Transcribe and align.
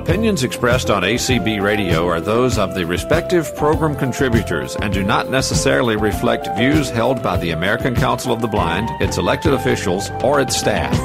Opinions 0.00 0.44
expressed 0.44 0.88
on 0.88 1.02
ACB 1.02 1.60
Radio 1.60 2.08
are 2.08 2.22
those 2.22 2.56
of 2.56 2.74
the 2.74 2.86
respective 2.86 3.54
program 3.54 3.94
contributors 3.94 4.74
and 4.76 4.94
do 4.94 5.04
not 5.04 5.28
necessarily 5.28 5.94
reflect 5.94 6.48
views 6.56 6.88
held 6.88 7.22
by 7.22 7.36
the 7.36 7.50
American 7.50 7.94
Council 7.94 8.32
of 8.32 8.40
the 8.40 8.48
Blind, 8.48 8.88
its 9.02 9.18
elected 9.18 9.52
officials, 9.52 10.08
or 10.24 10.40
its 10.40 10.56
staff. 10.56 10.98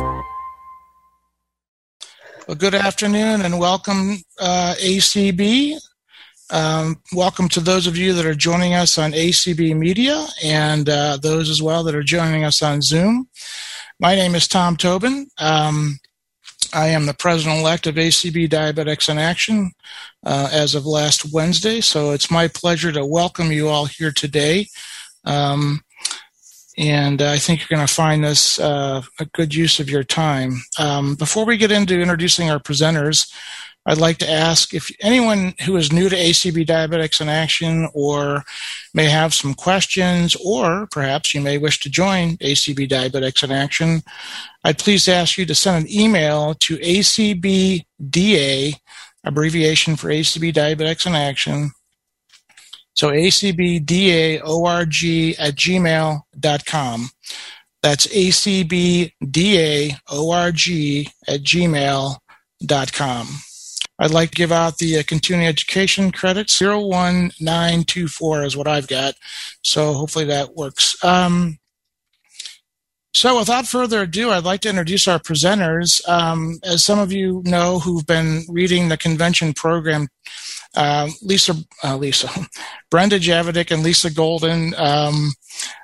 Well, 2.47 2.55
good 2.57 2.73
afternoon 2.73 3.41
and 3.41 3.59
welcome, 3.59 4.15
uh, 4.39 4.75
ACB. 4.79 5.77
Um, 6.49 7.01
welcome 7.11 7.49
to 7.49 7.59
those 7.59 7.87
of 7.87 7.97
you 7.97 8.13
that 8.13 8.25
are 8.25 8.33
joining 8.33 8.75
us 8.75 8.97
on 8.97 9.11
ACB 9.11 9.75
Media 9.75 10.25
and 10.41 10.87
uh, 10.87 11.17
those 11.21 11.49
as 11.49 11.61
well 11.61 11.83
that 11.83 11.95
are 11.95 12.01
joining 12.01 12.45
us 12.45 12.63
on 12.63 12.81
Zoom. 12.81 13.27
My 13.99 14.15
name 14.15 14.35
is 14.35 14.47
Tom 14.47 14.77
Tobin. 14.77 15.27
Um, 15.37 15.99
I 16.75 16.89
am 16.89 17.05
the 17.05 17.13
president 17.13 17.61
elect 17.61 17.87
of 17.87 17.95
ACB 17.95 18.49
Diabetics 18.49 19.07
in 19.07 19.17
Action 19.17 19.71
uh, 20.25 20.49
as 20.51 20.75
of 20.75 20.85
last 20.85 21.31
Wednesday. 21.31 21.79
So 21.79 22.11
it's 22.11 22.29
my 22.29 22.49
pleasure 22.49 22.91
to 22.91 23.05
welcome 23.05 23.49
you 23.49 23.69
all 23.69 23.85
here 23.85 24.11
today. 24.11 24.67
Um, 25.23 25.81
and 26.77 27.21
I 27.21 27.37
think 27.37 27.61
you're 27.61 27.77
going 27.77 27.87
to 27.87 27.93
find 27.93 28.25
this 28.25 28.59
uh, 28.59 29.01
a 29.21 29.25
good 29.27 29.55
use 29.55 29.79
of 29.79 29.89
your 29.89 30.03
time. 30.03 30.61
Um, 30.77 31.15
before 31.15 31.45
we 31.45 31.55
get 31.55 31.71
into 31.71 31.97
introducing 31.97 32.51
our 32.51 32.59
presenters, 32.59 33.31
I'd 33.87 33.99
like 33.99 34.17
to 34.17 34.29
ask 34.29 34.73
if 34.73 34.89
anyone 35.01 35.53
who 35.63 35.77
is 35.77 35.93
new 35.93 36.09
to 36.09 36.15
ACB 36.15 36.65
Diabetics 36.65 37.21
in 37.21 37.29
Action 37.29 37.87
or 37.93 38.43
may 38.95 39.05
have 39.05 39.33
some 39.33 39.53
questions, 39.53 40.35
or 40.43 40.87
perhaps 40.91 41.35
you 41.35 41.41
may 41.41 41.59
wish 41.59 41.79
to 41.81 41.89
join 41.89 42.37
ACB 42.37 42.89
Diabetics 42.89 43.43
in 43.43 43.51
Action, 43.51 44.01
I'd 44.63 44.79
please 44.79 45.07
ask 45.07 45.37
you 45.37 45.45
to 45.45 45.53
send 45.53 45.85
an 45.85 45.91
email 45.91 46.55
to 46.55 46.77
ACBDA, 46.77 48.73
abbreviation 49.23 49.95
for 49.95 50.09
ACB 50.09 50.51
Diabetics 50.51 51.05
in 51.05 51.13
Action. 51.13 51.71
So 52.95 53.09
acbdaorg 53.09 54.45
at 55.37 55.55
gmail.com. 55.55 57.09
That's 57.83 58.07
acbdaorg 58.07 59.11
at 61.27 61.41
gmail.com. 61.41 63.27
I'd 63.97 64.11
like 64.11 64.31
to 64.31 64.35
give 64.35 64.51
out 64.51 64.77
the 64.77 64.99
uh, 64.99 65.03
continuing 65.07 65.47
education 65.47 66.11
credits. 66.11 66.59
01924 66.59 68.43
is 68.43 68.57
what 68.57 68.67
I've 68.67 68.87
got. 68.87 69.15
So 69.61 69.93
hopefully 69.93 70.25
that 70.25 70.55
works. 70.55 71.03
Um, 71.03 71.59
so 73.15 73.39
without 73.39 73.65
further 73.65 74.01
ado, 74.01 74.31
I'd 74.31 74.43
like 74.43 74.59
to 74.61 74.69
introduce 74.69 75.07
our 75.07 75.19
presenters. 75.19 76.05
Um, 76.09 76.59
as 76.65 76.83
some 76.83 76.99
of 76.99 77.13
you 77.13 77.41
know 77.45 77.79
who've 77.79 78.05
been 78.05 78.43
reading 78.49 78.89
the 78.89 78.97
convention 78.97 79.53
program, 79.53 80.09
uh, 80.75 81.07
Lisa, 81.21 81.55
uh, 81.81 81.95
Lisa, 81.95 82.29
Brenda 82.91 83.17
Javidic 83.17 83.71
and 83.71 83.83
Lisa 83.83 84.13
Golden 84.13 84.75
um, 84.75 85.31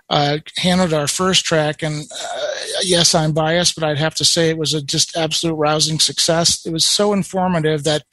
uh, 0.09 0.39
handled 0.58 0.94
our 0.94 1.08
first 1.08 1.45
track. 1.45 1.84
And 1.84 2.04
uh, 2.04 2.48
yes, 2.83 3.15
I'm 3.15 3.33
biased, 3.33 3.75
but 3.75 3.83
I'd 3.83 3.97
have 3.97 4.15
to 4.15 4.25
say 4.25 4.49
it 4.49 4.57
was 4.57 4.73
a 4.73 4.81
just 4.81 5.15
absolute 5.17 5.55
rousing 5.55 5.99
success. 5.99 6.65
It 6.65 6.73
was 6.73 6.85
so 6.85 7.13
informative 7.13 7.83
that 7.83 8.03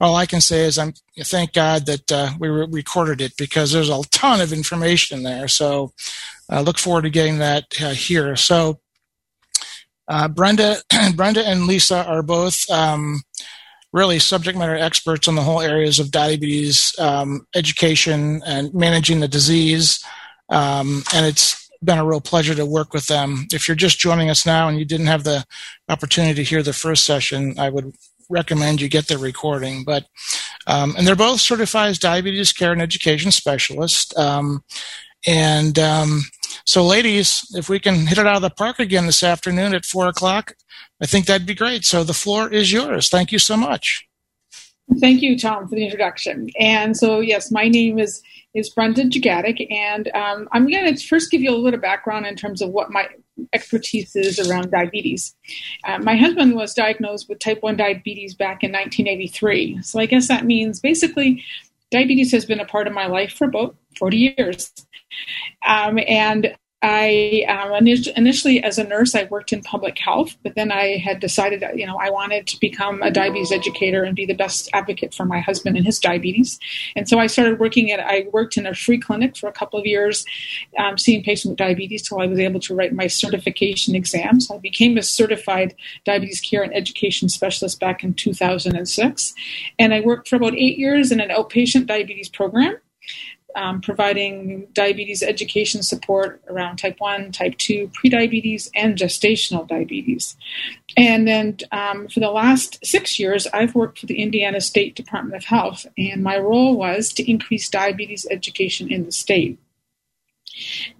all 0.00 0.16
I 0.16 0.26
can 0.26 0.40
say 0.40 0.64
is 0.64 0.78
I'm 0.78 0.94
thank 1.22 1.52
God 1.52 1.86
that 1.86 2.12
uh, 2.12 2.30
we 2.38 2.48
re- 2.48 2.66
recorded 2.70 3.20
it 3.20 3.36
because 3.36 3.72
there's 3.72 3.88
a 3.88 4.02
ton 4.10 4.40
of 4.40 4.52
information 4.52 5.22
there. 5.22 5.48
So 5.48 5.92
I 6.48 6.60
look 6.60 6.78
forward 6.78 7.02
to 7.02 7.10
getting 7.10 7.38
that 7.38 7.64
uh, 7.80 7.90
here. 7.90 8.36
So 8.36 8.80
uh, 10.08 10.28
Brenda, 10.28 10.76
Brenda 11.14 11.46
and 11.46 11.66
Lisa 11.66 12.04
are 12.06 12.22
both. 12.22 12.68
Um, 12.70 13.22
really 13.94 14.18
subject 14.18 14.58
matter 14.58 14.74
experts 14.74 15.28
on 15.28 15.36
the 15.36 15.42
whole 15.42 15.60
areas 15.60 16.00
of 16.00 16.10
diabetes 16.10 16.98
um, 16.98 17.46
education 17.54 18.42
and 18.44 18.74
managing 18.74 19.20
the 19.20 19.28
disease. 19.28 20.04
Um, 20.48 21.04
and 21.14 21.24
it's 21.24 21.63
been 21.84 21.98
a 21.98 22.04
real 22.04 22.20
pleasure 22.20 22.54
to 22.54 22.66
work 22.66 22.92
with 22.92 23.06
them. 23.06 23.46
If 23.52 23.68
you're 23.68 23.74
just 23.74 23.98
joining 23.98 24.30
us 24.30 24.46
now 24.46 24.68
and 24.68 24.78
you 24.78 24.84
didn't 24.84 25.06
have 25.06 25.24
the 25.24 25.44
opportunity 25.88 26.34
to 26.34 26.48
hear 26.48 26.62
the 26.62 26.72
first 26.72 27.04
session, 27.04 27.58
I 27.58 27.70
would 27.70 27.94
recommend 28.30 28.80
you 28.80 28.88
get 28.88 29.08
the 29.08 29.18
recording. 29.18 29.84
But 29.84 30.06
um, 30.66 30.94
and 30.96 31.06
they're 31.06 31.16
both 31.16 31.40
certified 31.40 31.90
as 31.90 31.98
diabetes 31.98 32.52
care 32.52 32.72
and 32.72 32.82
education 32.82 33.30
specialists. 33.30 34.16
Um, 34.18 34.64
and 35.26 35.78
um, 35.78 36.22
so, 36.64 36.84
ladies, 36.84 37.46
if 37.54 37.68
we 37.68 37.80
can 37.80 38.06
hit 38.06 38.18
it 38.18 38.26
out 38.26 38.36
of 38.36 38.42
the 38.42 38.50
park 38.50 38.78
again 38.78 39.06
this 39.06 39.22
afternoon 39.22 39.74
at 39.74 39.84
four 39.84 40.06
o'clock, 40.06 40.54
I 41.00 41.06
think 41.06 41.26
that'd 41.26 41.46
be 41.46 41.54
great. 41.54 41.84
So 41.84 42.04
the 42.04 42.14
floor 42.14 42.52
is 42.52 42.72
yours. 42.72 43.08
Thank 43.08 43.32
you 43.32 43.38
so 43.38 43.56
much. 43.56 44.06
Thank 45.00 45.22
you, 45.22 45.38
Tom, 45.38 45.66
for 45.66 45.74
the 45.74 45.84
introduction. 45.84 46.50
And 46.58 46.96
so, 46.96 47.20
yes, 47.20 47.50
my 47.50 47.68
name 47.68 47.98
is 47.98 48.22
is 48.54 48.70
Brenda 48.70 49.02
Jagatic, 49.02 49.70
and 49.70 50.08
um, 50.14 50.48
I'm 50.52 50.68
going 50.68 50.94
to 50.94 51.06
first 51.06 51.30
give 51.30 51.40
you 51.40 51.50
a 51.50 51.56
little 51.56 51.80
background 51.80 52.26
in 52.26 52.36
terms 52.36 52.62
of 52.62 52.70
what 52.70 52.90
my 52.90 53.08
expertise 53.52 54.14
is 54.14 54.38
around 54.38 54.70
diabetes. 54.70 55.34
Uh, 55.84 55.98
my 55.98 56.16
husband 56.16 56.54
was 56.54 56.72
diagnosed 56.72 57.28
with 57.28 57.40
type 57.40 57.62
1 57.62 57.76
diabetes 57.76 58.34
back 58.34 58.62
in 58.62 58.70
1983. 58.70 59.82
So 59.82 59.98
I 59.98 60.06
guess 60.06 60.28
that 60.28 60.44
means 60.44 60.80
basically 60.80 61.42
diabetes 61.90 62.32
has 62.32 62.44
been 62.44 62.60
a 62.60 62.64
part 62.64 62.86
of 62.86 62.92
my 62.92 63.06
life 63.06 63.32
for 63.32 63.46
about 63.46 63.76
40 63.98 64.34
years. 64.38 64.72
Um, 65.66 65.98
and 66.06 66.56
I 66.86 67.46
um, 67.48 67.86
initially, 67.86 68.62
as 68.62 68.76
a 68.76 68.84
nurse, 68.84 69.14
I 69.14 69.24
worked 69.24 69.54
in 69.54 69.62
public 69.62 69.98
health, 69.98 70.36
but 70.42 70.54
then 70.54 70.70
I 70.70 70.98
had 70.98 71.18
decided 71.18 71.60
that 71.60 71.78
you 71.78 71.86
know 71.86 71.96
I 71.96 72.10
wanted 72.10 72.46
to 72.48 72.60
become 72.60 73.02
a 73.02 73.10
diabetes 73.10 73.50
educator 73.50 74.04
and 74.04 74.14
be 74.14 74.26
the 74.26 74.34
best 74.34 74.68
advocate 74.74 75.14
for 75.14 75.24
my 75.24 75.40
husband 75.40 75.78
and 75.78 75.86
his 75.86 75.98
diabetes. 75.98 76.60
And 76.94 77.08
so 77.08 77.18
I 77.18 77.26
started 77.26 77.58
working 77.58 77.90
at. 77.90 78.00
I 78.00 78.26
worked 78.34 78.58
in 78.58 78.66
a 78.66 78.74
free 78.74 78.98
clinic 78.98 79.34
for 79.34 79.48
a 79.48 79.52
couple 79.52 79.80
of 79.80 79.86
years, 79.86 80.26
um, 80.76 80.98
seeing 80.98 81.24
patients 81.24 81.48
with 81.48 81.56
diabetes 81.56 82.06
till 82.06 82.20
I 82.20 82.26
was 82.26 82.38
able 82.38 82.60
to 82.60 82.74
write 82.74 82.92
my 82.92 83.06
certification 83.06 83.94
exam. 83.94 84.38
So 84.38 84.56
I 84.56 84.58
became 84.58 84.98
a 84.98 85.02
certified 85.02 85.74
diabetes 86.04 86.42
care 86.42 86.62
and 86.62 86.76
education 86.76 87.30
specialist 87.30 87.80
back 87.80 88.04
in 88.04 88.12
2006, 88.12 89.34
and 89.78 89.94
I 89.94 90.00
worked 90.02 90.28
for 90.28 90.36
about 90.36 90.54
eight 90.54 90.76
years 90.76 91.10
in 91.10 91.20
an 91.20 91.30
outpatient 91.30 91.86
diabetes 91.86 92.28
program 92.28 92.76
um, 93.54 93.80
providing 93.80 94.66
diabetes 94.72 95.22
education 95.22 95.82
support 95.82 96.40
around 96.48 96.76
type 96.76 96.98
1, 96.98 97.32
type 97.32 97.56
2, 97.58 97.88
prediabetes, 97.88 98.68
and 98.74 98.96
gestational 98.96 99.66
diabetes. 99.66 100.36
And 100.96 101.26
then 101.26 101.58
um, 101.72 102.08
for 102.08 102.20
the 102.20 102.30
last 102.30 102.84
six 102.84 103.18
years, 103.18 103.46
I've 103.48 103.74
worked 103.74 103.98
for 103.98 104.06
the 104.06 104.22
Indiana 104.22 104.60
State 104.60 104.94
Department 104.94 105.36
of 105.36 105.44
Health, 105.44 105.86
and 105.98 106.22
my 106.22 106.38
role 106.38 106.76
was 106.76 107.12
to 107.14 107.30
increase 107.30 107.68
diabetes 107.68 108.26
education 108.30 108.92
in 108.92 109.04
the 109.04 109.12
state. 109.12 109.58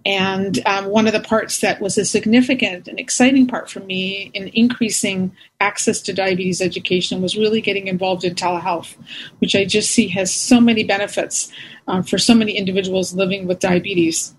And 0.05 0.59
um, 0.65 0.85
one 0.85 1.07
of 1.07 1.13
the 1.13 1.19
parts 1.19 1.61
that 1.61 1.81
was 1.81 1.97
a 1.97 2.05
significant 2.05 2.87
and 2.87 2.99
exciting 2.99 3.47
part 3.47 3.69
for 3.69 3.79
me 3.79 4.31
in 4.33 4.49
increasing 4.49 5.35
access 5.59 6.01
to 6.03 6.13
diabetes 6.13 6.61
education 6.61 7.21
was 7.21 7.37
really 7.37 7.61
getting 7.61 7.87
involved 7.87 8.23
in 8.23 8.35
telehealth, 8.35 8.95
which 9.39 9.55
I 9.55 9.65
just 9.65 9.91
see 9.91 10.07
has 10.09 10.33
so 10.33 10.59
many 10.59 10.83
benefits 10.83 11.51
uh, 11.87 12.01
for 12.01 12.17
so 12.17 12.35
many 12.35 12.53
individuals 12.53 13.13
living 13.13 13.47
with 13.47 13.59
diabetes. 13.59 14.35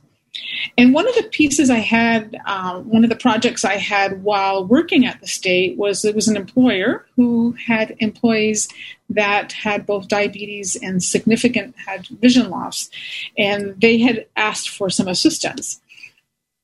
And 0.78 0.92
one 0.92 1.08
of 1.08 1.14
the 1.14 1.28
pieces 1.30 1.70
I 1.70 1.78
had, 1.78 2.36
uh, 2.47 2.80
one 2.80 3.04
of 3.04 3.10
the 3.10 3.16
projects 3.16 3.64
I 3.64 3.76
had 3.76 4.22
while 4.22 4.64
working 4.64 5.06
at 5.06 5.20
the 5.20 5.26
state 5.26 5.76
was 5.76 6.05
it 6.05 6.14
was 6.14 6.28
an 6.28 6.37
employer 6.37 7.06
who 7.16 7.55
had 7.66 7.96
employees 7.99 8.69
that 9.11 9.52
had 9.52 9.87
both 9.87 10.08
diabetes 10.08 10.76
and 10.82 11.02
significant 11.02 11.75
had 11.76 12.06
vision 12.08 12.50
loss, 12.50 12.90
and 13.38 13.81
they 13.81 13.99
had 13.99 14.26
asked 14.37 14.69
for 14.69 14.90
some 14.90 15.08
assistance. 15.08 15.81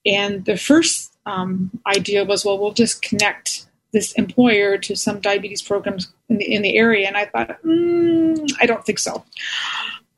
And 0.05 0.44
the 0.44 0.56
first 0.56 1.12
um, 1.26 1.70
idea 1.87 2.25
was, 2.25 2.44
well, 2.44 2.58
we'll 2.58 2.73
just 2.73 3.02
connect 3.02 3.67
this 3.93 4.12
employer 4.12 4.79
to 4.79 4.97
some 4.97 5.20
diabetes 5.20 5.62
programs 5.62 6.12
in 6.29 6.38
the, 6.38 6.52
in 6.52 6.62
the 6.62 6.76
area. 6.76 7.06
And 7.06 7.17
I 7.17 7.26
thought, 7.26 7.62
mm, 7.62 8.50
I 8.61 8.67
don't 8.67 8.85
think 8.85 8.99
so. 8.99 9.25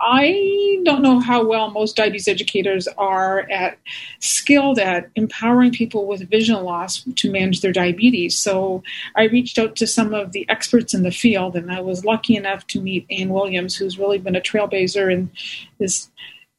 I 0.06 0.80
don't 0.84 1.00
know 1.00 1.18
how 1.18 1.46
well 1.46 1.70
most 1.70 1.96
diabetes 1.96 2.28
educators 2.28 2.86
are 2.98 3.50
at 3.50 3.78
skilled 4.20 4.78
at 4.78 5.08
empowering 5.16 5.72
people 5.72 6.06
with 6.06 6.28
vision 6.28 6.62
loss 6.62 7.02
to 7.16 7.32
manage 7.32 7.62
their 7.62 7.72
diabetes. 7.72 8.38
So 8.38 8.82
I 9.16 9.24
reached 9.24 9.58
out 9.58 9.76
to 9.76 9.86
some 9.86 10.12
of 10.12 10.32
the 10.32 10.46
experts 10.50 10.92
in 10.92 11.04
the 11.04 11.10
field, 11.10 11.56
and 11.56 11.72
I 11.72 11.80
was 11.80 12.04
lucky 12.04 12.36
enough 12.36 12.66
to 12.68 12.82
meet 12.82 13.06
Anne 13.10 13.30
Williams, 13.30 13.76
who's 13.76 13.98
really 13.98 14.18
been 14.18 14.36
a 14.36 14.42
trailblazer 14.42 15.10
and 15.10 15.30
is 15.78 16.10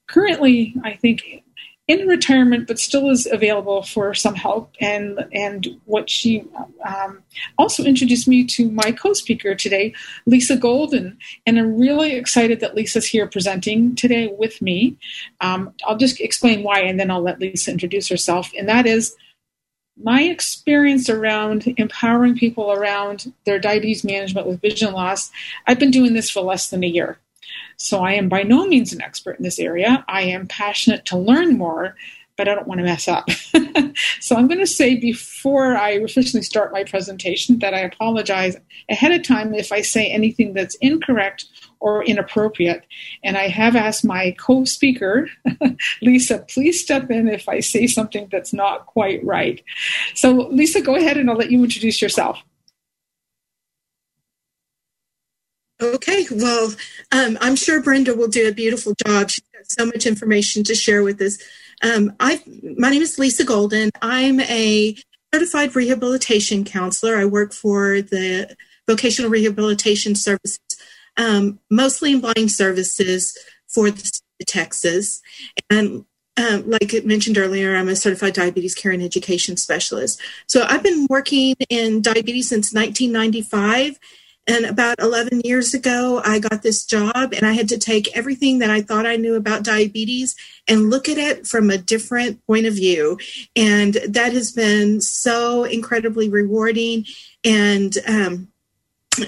currently, 0.08 0.74
I 0.84 0.94
think, 0.94 1.44
in 1.88 2.08
retirement, 2.08 2.68
but 2.68 2.80
still 2.80 3.10
is 3.12 3.28
available 3.28 3.84
for 3.84 4.14
some 4.14 4.36
help. 4.36 4.74
And 4.82 5.26
and 5.32 5.80
what 5.86 6.10
she 6.10 6.44
um, 6.84 7.22
also 7.58 7.84
introduced 7.84 8.28
me 8.28 8.44
to 8.46 8.72
my 8.72 8.92
co-speaker 8.92 9.54
today, 9.54 9.94
Lisa 10.26 10.58
Golden, 10.58 11.18
and 11.46 11.60
I'm 11.60 11.78
really 11.78 12.16
excited 12.16 12.60
that 12.60 12.76
Lisa's 12.76 13.06
here 13.06 13.28
presenting 13.28 13.96
today 13.96 14.34
with 14.38 14.62
me. 14.62 14.98
Um, 15.42 15.74
I'll 15.86 15.98
just 15.98 16.20
explain 16.20 16.64
why, 16.64 16.80
and 16.80 17.00
then 17.00 17.12
I'll 17.12 17.22
let 17.22 17.40
Lisa 17.40 17.72
introduce 17.72 18.10
herself. 18.10 18.52
And 18.58 18.68
that 18.68 18.88
is 18.88 19.16
my 20.02 20.24
experience 20.24 21.10
around 21.10 21.74
empowering 21.78 22.36
people 22.36 22.72
around 22.72 23.32
their 23.46 23.60
diabetes 23.60 24.04
management 24.04 24.48
with 24.48 24.60
vision 24.60 24.92
loss. 24.92 25.32
I've 25.68 25.80
been 25.80 25.92
doing 25.92 26.14
this 26.14 26.30
for 26.30 26.42
less 26.42 26.70
than 26.70 26.84
a 26.84 26.88
year. 26.88 27.18
So 27.78 28.04
I 28.04 28.14
am 28.14 28.30
by 28.30 28.44
no 28.44 28.66
means 28.68 28.94
an 28.94 29.02
expert 29.02 29.38
in 29.38 29.44
this 29.44 29.60
area. 29.60 30.04
I 30.08 30.24
am 30.24 30.48
passionate 30.48 31.06
to 31.06 31.18
learn 31.18 31.58
more, 31.58 31.96
but 32.38 32.48
I 32.48 32.56
don't 32.56 32.68
want 32.68 32.80
to 32.80 32.86
mess 32.86 33.08
up. 33.08 33.30
so 34.20 34.36
I'm 34.36 34.48
going 34.48 34.60
to 34.60 34.68
say 34.68 34.96
before 34.96 35.76
I 35.76 35.92
officially 35.92 36.44
start 36.44 36.74
my 36.74 36.84
presentation 36.84 37.60
that 37.60 37.74
I 37.74 37.80
apologize 37.80 38.58
ahead 38.90 39.12
of 39.12 39.24
time 39.24 39.54
if 39.54 39.72
I 39.72 39.82
say 39.82 40.08
anything 40.08 40.54
that's 40.54 40.76
incorrect 40.76 41.46
or 41.80 42.04
inappropriate. 42.04 42.86
And 43.24 43.38
I 43.38 43.48
have 43.48 43.76
asked 43.76 44.04
my 44.04 44.36
co 44.38 44.66
speaker, 44.66 45.30
Lisa, 46.02 46.40
please 46.40 46.82
step 46.82 47.10
in 47.10 47.28
if 47.28 47.48
I 47.48 47.60
say 47.60 47.88
something 47.88 48.28
that's 48.32 48.54
not 48.54 48.86
quite 48.86 49.24
right. 49.24 49.64
So, 50.14 50.32
Lisa, 50.32 50.82
go 50.82 50.96
ahead 50.96 51.18
and 51.18 51.30
I'll 51.30 51.38
let 51.38 51.52
you 51.52 51.64
introduce 51.64 52.02
yourself. 52.02 52.42
Okay, 55.82 56.26
well, 56.32 56.74
um, 57.12 57.38
I'm 57.42 57.58
sure 57.58 57.82
Brenda 57.82 58.16
will 58.16 58.30
do 58.30 58.48
a 58.48 58.54
beautiful 58.54 58.94
job. 59.06 59.30
She's 59.30 59.44
got 59.54 59.70
so 59.70 59.86
much 59.86 60.06
information 60.06 60.64
to 60.64 60.76
share 60.76 61.04
with 61.04 61.22
us. 61.22 61.38
Um, 61.84 62.14
I, 62.20 62.42
my 62.78 62.90
name 62.90 63.02
is 63.02 63.20
Lisa 63.20 63.44
Golden. 63.44 63.90
I'm 64.02 64.40
a 64.40 64.96
certified 65.34 65.76
rehabilitation 65.76 66.64
counselor. 66.64 67.18
I 67.18 67.26
work 67.26 67.52
for 67.52 68.02
the 68.02 68.56
Vocational 68.88 69.30
Rehabilitation 69.30 70.16
Services, 70.16 70.60
um, 71.18 71.60
mostly 71.70 72.14
in 72.14 72.22
blind 72.22 72.52
services 72.52 73.38
for 73.68 73.92
the 73.92 74.00
state 74.00 74.24
of 74.40 74.48
Texas. 74.48 75.22
And 75.70 76.06
um, 76.38 76.70
like 76.70 76.94
I 76.96 77.02
mentioned 77.04 77.38
earlier, 77.38 77.76
I'm 77.76 77.90
a 77.90 77.98
certified 77.98 78.34
diabetes 78.34 78.76
care 78.76 78.94
and 78.94 79.04
education 79.04 79.58
specialist. 79.58 80.22
So 80.48 80.66
I've 80.70 80.84
been 80.84 81.06
working 81.10 81.56
in 81.70 82.02
diabetes 82.02 82.48
since 82.48 82.74
1995 82.74 84.00
and 84.48 84.66
about 84.66 85.00
11 85.00 85.42
years 85.44 85.74
ago, 85.74 86.22
I 86.24 86.40
got 86.40 86.62
this 86.62 86.86
job 86.86 87.34
and 87.34 87.46
I 87.46 87.54
had 87.54 87.70
to 87.70 87.80
take 87.80 88.16
everything 88.16 88.60
that 88.60 88.70
I 88.70 88.82
thought 88.82 89.08
I 89.08 89.16
knew 89.16 89.36
about 89.36 89.64
diabetes 89.64 90.36
and 90.68 90.90
look 90.90 91.10
at 91.10 91.18
it 91.18 91.48
from 91.48 91.70
a 91.70 91.78
different 91.78 92.46
point 92.46 92.68
of 92.68 92.76
view. 92.76 93.18
And 93.56 93.96
that 94.08 94.34
has 94.34 94.52
been 94.52 95.02
so 95.02 95.64
incredibly 95.64 96.30
rewarding. 96.30 97.06
And 97.44 97.98
um, 98.08 98.50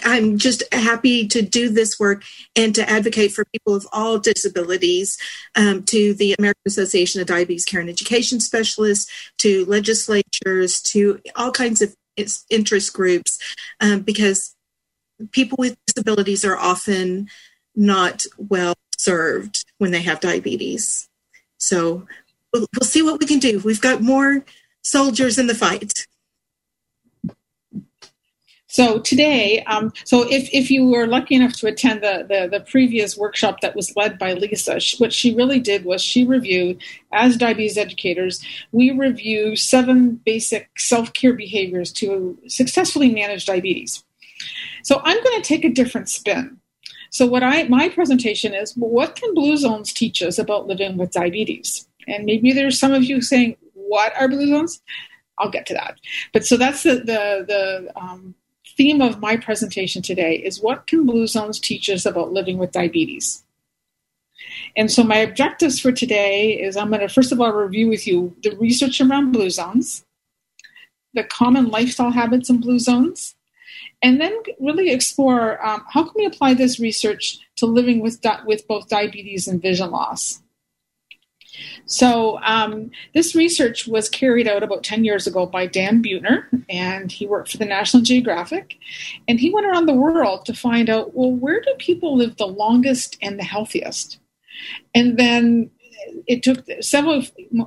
I'm 0.04 0.38
just 0.38 0.64
happy 0.72 1.28
to 1.30 1.42
do 1.42 1.70
this 1.70 2.00
work 2.00 2.24
and 2.56 2.76
to 2.76 2.88
advocate 2.88 3.32
for 3.32 3.46
people 3.46 3.74
of 3.74 3.88
all 3.92 4.20
disabilities, 4.20 5.18
um, 5.56 5.84
to 5.84 6.14
the 6.14 6.36
American 6.38 6.62
Association 6.66 7.22
of 7.22 7.28
Diabetes 7.28 7.66
Care 7.66 7.80
and 7.80 7.90
Education 7.90 8.40
Specialists, 8.40 9.10
to 9.40 9.66
legislatures, 9.66 10.82
to 10.84 11.22
all 11.36 11.52
kinds 11.52 11.82
of 11.82 11.96
interest 12.50 12.94
groups, 12.94 13.40
um, 13.80 14.02
because 14.02 14.56
people 15.32 15.58
with 15.60 15.78
disabilities 15.86 16.46
are 16.46 16.58
often 16.58 17.28
not 17.76 18.26
well 18.38 18.76
served 18.98 19.66
when 19.78 19.92
they 19.92 20.02
have 20.02 20.20
diabetes. 20.20 21.08
So 21.58 22.08
we'll, 22.54 22.68
we'll 22.76 22.88
see 22.88 23.02
what 23.02 23.20
we 23.20 23.26
can 23.26 23.40
do. 23.40 23.60
We've 23.60 23.82
got 23.82 24.02
more 24.02 24.44
soldiers 24.82 25.38
in 25.38 25.48
the 25.48 25.56
fight. 25.56 26.08
So 28.70 29.00
today, 29.00 29.64
um, 29.64 29.94
so 30.04 30.30
if, 30.30 30.50
if 30.54 30.70
you 30.70 30.86
were 30.86 31.08
lucky 31.08 31.36
enough 31.36 31.54
to 31.54 31.68
attend 31.68 32.02
the, 32.02 32.26
the, 32.28 32.60
the, 32.60 32.64
previous 32.64 33.18
workshop 33.18 33.62
that 33.62 33.76
was 33.76 33.96
led 33.96 34.20
by 34.20 34.34
Lisa, 34.34 34.80
what 35.00 35.14
she 35.14 35.34
really 35.34 35.60
did 35.60 35.86
was 35.86 36.04
she 36.04 36.26
reviewed, 36.26 36.80
as 37.12 37.38
diabetes 37.38 37.78
educators, 37.78 38.46
we 38.72 38.92
review 38.92 39.56
seven 39.56 40.22
basic 40.26 40.70
self-care 40.78 41.34
behaviors 41.34 41.92
to 41.94 42.38
successfully 42.48 43.10
manage 43.10 43.46
diabetes. 43.46 44.04
So 44.84 45.02
I'm 45.04 45.22
going 45.24 45.42
to 45.42 45.48
take 45.48 45.66
a 45.66 45.70
different 45.70 46.10
spin. 46.10 46.60
So 47.10 47.26
what 47.26 47.44
I 47.44 47.64
my 47.64 47.90
presentation 47.90 48.54
is, 48.54 48.76
well, 48.76 48.92
what 48.92 49.16
can 49.16 49.34
blue 49.34 49.58
zones 49.58 49.94
teach 49.94 50.22
us 50.22 50.38
about 50.38 50.68
living 50.68 50.98
with 50.98 51.12
diabetes? 51.12 51.88
And 52.08 52.26
maybe 52.26 52.54
there's 52.54 52.80
some 52.80 52.94
of 52.94 53.04
you 53.04 53.22
saying, 53.22 53.58
what 53.74 54.14
are 54.20 54.28
blue 54.28 54.48
zones? 54.48 54.82
I'll 55.40 55.52
get 55.52 55.66
to 55.68 55.74
that. 55.74 56.00
But 56.34 56.46
so 56.46 56.58
that's 56.58 56.84
the 56.84 56.96
the, 56.96 57.46
the 57.48 57.92
um, 57.96 58.36
theme 58.76 59.02
of 59.02 59.20
my 59.20 59.38
presentation 59.38 60.02
today 60.02 60.36
is 60.36 60.62
what 60.62 60.88
can 60.88 61.06
blue 61.06 61.28
zones 61.28 61.60
teach 61.60 61.90
us 61.90 62.06
about 62.06 62.34
living 62.34 62.58
with 62.58 62.72
diabetes? 62.72 63.44
And 64.76 64.92
so 64.92 65.04
my 65.04 65.18
objectives 65.18 65.80
for 65.80 65.92
today 65.92 66.54
is 66.54 66.78
I'm 66.78 66.90
going 66.90 67.02
to 67.02 67.10
first 67.10 67.32
of 67.32 67.42
all 67.42 67.52
review 67.52 67.90
with 67.90 68.06
you 68.06 68.36
the 68.44 68.56
research 68.58 69.02
around 69.02 69.32
blue 69.32 69.50
zones, 69.50 70.06
the 71.14 71.24
common 71.24 71.70
lifestyle 71.70 72.12
habits 72.12 72.50
in 72.50 72.60
blue 72.60 72.80
zones, 72.80 73.36
and 74.02 74.22
then 74.22 74.36
really 74.60 74.92
explore 74.92 75.66
um, 75.66 75.84
how 75.92 76.04
can 76.04 76.14
we 76.16 76.26
apply 76.26 76.54
this 76.54 76.80
research 76.80 77.40
to 77.58 77.66
living 77.66 78.00
with 78.00 78.22
di- 78.22 78.42
with 78.46 78.68
both 78.68 78.90
diabetes 78.90 79.48
and 79.48 79.62
vision 79.62 79.92
loss. 79.92 80.42
So 81.86 82.40
um, 82.44 82.92
this 83.14 83.34
research 83.34 83.88
was 83.88 84.10
carried 84.10 84.48
out 84.48 84.62
about 84.62 84.84
10 84.84 85.04
years 85.04 85.26
ago 85.26 85.46
by 85.46 85.66
Dan 85.66 86.04
Buettner, 86.04 86.46
and 86.70 87.12
he 87.12 87.26
worked 87.26 87.52
for 87.52 87.58
the 87.58 87.66
National 87.66 88.04
Geographic. 88.04 88.76
And 89.28 89.40
he 89.40 89.52
went 89.52 89.66
around 89.66 89.86
the 89.86 89.94
world 89.94 90.46
to 90.46 90.54
find 90.54 90.90
out, 90.90 91.16
well, 91.16 91.32
where 91.32 91.62
do 91.62 91.74
people 91.80 92.16
live 92.16 92.38
the 92.38 92.46
longest 92.46 93.18
and 93.22 93.40
the 93.40 93.44
healthiest? 93.44 94.20
And 94.94 95.18
then 95.18 95.72
it 96.28 96.44
took 96.44 96.66
several 96.82 97.24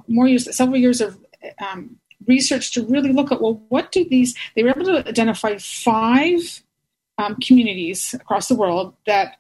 more 0.07 0.29
years, 0.29 0.55
several 0.55 0.77
years 0.77 1.01
of 1.01 1.19
um, 1.59 1.97
research 2.35 2.73
to 2.75 2.85
really 2.95 3.13
look 3.13 3.31
at 3.33 3.41
well, 3.43 3.57
what 3.69 3.93
do 3.93 4.01
these? 4.09 4.31
They 4.55 4.63
were 4.63 4.71
able 4.71 4.87
to 4.87 5.09
identify 5.09 5.57
five 5.59 6.41
um, 7.19 7.37
communities 7.47 8.15
across 8.15 8.49
the 8.49 8.55
world 8.55 8.95
that 9.07 9.37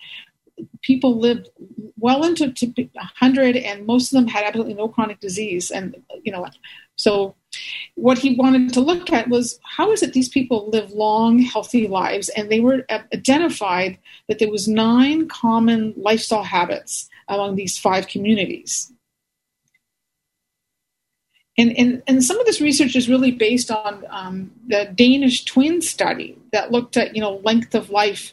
people 0.82 1.18
lived 1.18 1.48
well 1.98 2.24
into 2.24 2.46
100 2.46 3.56
and 3.56 3.86
most 3.86 4.12
of 4.12 4.16
them 4.16 4.28
had 4.28 4.44
absolutely 4.44 4.74
no 4.74 4.88
chronic 4.88 5.20
disease 5.20 5.70
and 5.70 5.96
you 6.22 6.32
know 6.32 6.46
so 6.96 7.34
what 7.94 8.18
he 8.18 8.36
wanted 8.36 8.72
to 8.72 8.80
look 8.80 9.10
at 9.10 9.28
was 9.28 9.58
how 9.76 9.90
is 9.92 10.02
it 10.02 10.12
these 10.12 10.28
people 10.28 10.68
live 10.70 10.90
long 10.92 11.38
healthy 11.38 11.88
lives 11.88 12.28
and 12.30 12.50
they 12.50 12.60
were 12.60 12.84
identified 13.14 13.98
that 14.28 14.38
there 14.38 14.50
was 14.50 14.68
nine 14.68 15.28
common 15.28 15.94
lifestyle 15.96 16.42
habits 16.42 17.08
among 17.28 17.56
these 17.56 17.78
five 17.78 18.06
communities 18.06 18.92
and, 21.60 21.76
and, 21.76 22.02
and 22.06 22.24
some 22.24 22.40
of 22.40 22.46
this 22.46 22.62
research 22.62 22.96
is 22.96 23.06
really 23.06 23.32
based 23.32 23.70
on 23.70 24.06
um, 24.08 24.50
the 24.66 24.90
Danish 24.94 25.44
twin 25.44 25.82
study 25.82 26.38
that 26.52 26.72
looked 26.72 26.96
at, 26.96 27.14
you 27.14 27.20
know, 27.20 27.42
length 27.44 27.74
of 27.74 27.90
life 27.90 28.32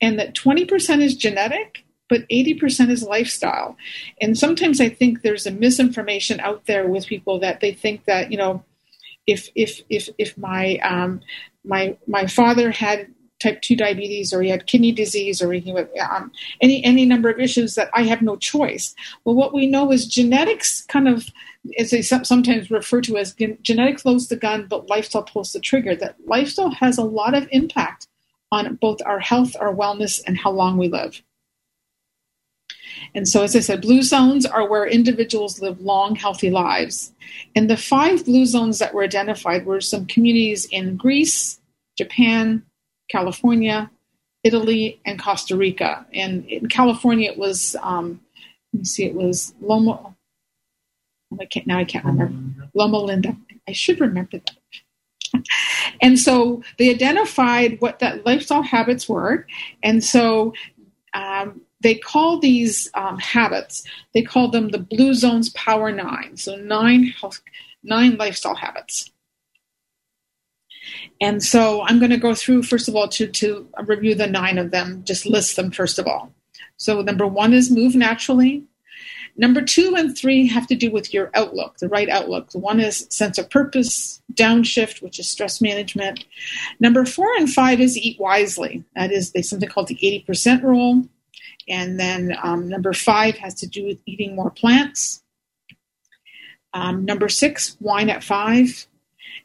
and 0.00 0.18
that 0.18 0.34
20% 0.34 1.00
is 1.00 1.14
genetic, 1.14 1.84
but 2.08 2.28
80% 2.28 2.90
is 2.90 3.04
lifestyle. 3.04 3.76
And 4.20 4.36
sometimes 4.36 4.80
I 4.80 4.88
think 4.88 5.22
there's 5.22 5.46
a 5.46 5.52
misinformation 5.52 6.40
out 6.40 6.66
there 6.66 6.88
with 6.88 7.06
people 7.06 7.38
that 7.38 7.60
they 7.60 7.72
think 7.72 8.06
that, 8.06 8.32
you 8.32 8.38
know, 8.38 8.64
if, 9.24 9.50
if, 9.54 9.80
if, 9.88 10.08
if 10.18 10.36
my, 10.36 10.78
um, 10.78 11.20
my, 11.64 11.96
my 12.08 12.26
father 12.26 12.72
had 12.72 13.06
type 13.40 13.62
2 13.62 13.76
diabetes 13.76 14.32
or 14.32 14.42
he 14.42 14.50
had 14.50 14.66
kidney 14.66 14.90
disease 14.90 15.40
or 15.40 15.52
he 15.52 15.70
had 15.70 15.88
um, 16.10 16.32
any, 16.60 16.84
any 16.84 17.06
number 17.06 17.30
of 17.30 17.38
issues 17.38 17.76
that 17.76 17.90
I 17.94 18.02
have 18.02 18.20
no 18.20 18.34
choice. 18.34 18.96
Well, 19.24 19.36
what 19.36 19.54
we 19.54 19.68
know 19.68 19.92
is 19.92 20.08
genetics 20.08 20.82
kind 20.86 21.06
of 21.06 21.28
as 21.78 21.90
they 21.90 22.02
sometimes 22.02 22.70
refer 22.70 23.00
to 23.02 23.16
as 23.16 23.34
genetics 23.62 24.04
loads 24.04 24.28
the 24.28 24.36
gun, 24.36 24.66
but 24.68 24.88
lifestyle 24.88 25.22
pulls 25.22 25.52
the 25.52 25.60
trigger. 25.60 25.96
That 25.96 26.16
lifestyle 26.26 26.70
has 26.70 26.98
a 26.98 27.04
lot 27.04 27.34
of 27.34 27.48
impact 27.50 28.08
on 28.52 28.76
both 28.76 29.00
our 29.04 29.18
health, 29.18 29.56
our 29.58 29.74
wellness, 29.74 30.20
and 30.26 30.38
how 30.38 30.50
long 30.50 30.76
we 30.76 30.88
live. 30.88 31.22
And 33.14 33.28
so, 33.28 33.42
as 33.42 33.56
I 33.56 33.60
said, 33.60 33.82
blue 33.82 34.02
zones 34.02 34.46
are 34.46 34.68
where 34.68 34.86
individuals 34.86 35.60
live 35.60 35.80
long, 35.80 36.14
healthy 36.14 36.50
lives. 36.50 37.12
And 37.56 37.68
the 37.68 37.76
five 37.76 38.24
blue 38.24 38.46
zones 38.46 38.78
that 38.78 38.94
were 38.94 39.02
identified 39.02 39.66
were 39.66 39.80
some 39.80 40.06
communities 40.06 40.66
in 40.66 40.96
Greece, 40.96 41.60
Japan, 41.96 42.64
California, 43.10 43.90
Italy, 44.42 45.00
and 45.04 45.20
Costa 45.20 45.56
Rica. 45.56 46.06
And 46.12 46.44
in 46.46 46.68
California, 46.68 47.30
it 47.30 47.38
was, 47.38 47.76
um, 47.82 48.20
let 48.72 48.80
me 48.80 48.84
see, 48.84 49.04
it 49.06 49.14
was 49.14 49.54
Loma, 49.60 50.13
I 51.40 51.46
can't, 51.46 51.66
now 51.66 51.78
I 51.78 51.84
can't 51.84 52.04
remember. 52.04 52.68
Loma 52.74 52.98
Linda. 52.98 53.36
I 53.68 53.72
should 53.72 54.00
remember 54.00 54.38
that. 54.38 55.42
and 56.00 56.18
so 56.18 56.62
they 56.78 56.90
identified 56.90 57.80
what 57.80 57.98
that 57.98 58.24
lifestyle 58.24 58.62
habits 58.62 59.08
were. 59.08 59.46
And 59.82 60.02
so 60.04 60.54
um, 61.14 61.60
they 61.80 61.94
call 61.94 62.38
these 62.38 62.90
um, 62.94 63.18
habits, 63.18 63.84
they 64.14 64.22
call 64.22 64.50
them 64.50 64.70
the 64.70 64.78
Blue 64.78 65.14
Zones 65.14 65.50
Power 65.50 65.92
Nine. 65.92 66.36
So 66.36 66.56
nine 66.56 67.04
health, 67.04 67.40
nine 67.82 68.16
lifestyle 68.16 68.54
habits. 68.54 69.10
And 71.20 71.42
so 71.42 71.82
I'm 71.82 71.98
going 71.98 72.10
to 72.10 72.16
go 72.16 72.34
through, 72.34 72.64
first 72.64 72.88
of 72.88 72.96
all, 72.96 73.08
to, 73.08 73.26
to 73.26 73.66
review 73.86 74.14
the 74.14 74.26
nine 74.26 74.58
of 74.58 74.70
them, 74.70 75.02
just 75.04 75.26
list 75.26 75.56
them 75.56 75.70
first 75.70 75.98
of 75.98 76.06
all. 76.06 76.32
So, 76.76 77.00
number 77.02 77.26
one 77.26 77.52
is 77.52 77.70
move 77.70 77.94
naturally. 77.94 78.64
Number 79.36 79.62
two 79.62 79.94
and 79.96 80.16
three 80.16 80.46
have 80.46 80.66
to 80.68 80.76
do 80.76 80.90
with 80.90 81.12
your 81.12 81.30
outlook, 81.34 81.78
the 81.78 81.88
right 81.88 82.08
outlook. 82.08 82.50
The 82.50 82.58
one 82.58 82.78
is 82.78 83.06
sense 83.10 83.36
of 83.36 83.50
purpose, 83.50 84.22
downshift, 84.32 85.02
which 85.02 85.18
is 85.18 85.28
stress 85.28 85.60
management. 85.60 86.24
Number 86.78 87.04
four 87.04 87.34
and 87.36 87.52
five 87.52 87.80
is 87.80 87.98
eat 87.98 88.20
wisely. 88.20 88.84
That 88.94 89.10
is 89.10 89.32
something 89.42 89.68
called 89.68 89.88
the 89.88 90.24
80% 90.28 90.62
rule. 90.62 91.08
And 91.68 91.98
then 91.98 92.36
um, 92.42 92.68
number 92.68 92.92
five 92.92 93.36
has 93.38 93.54
to 93.54 93.66
do 93.66 93.86
with 93.86 93.98
eating 94.06 94.36
more 94.36 94.50
plants. 94.50 95.22
Um, 96.72 97.04
number 97.04 97.28
six, 97.28 97.76
wine 97.80 98.10
at 98.10 98.22
five. 98.22 98.86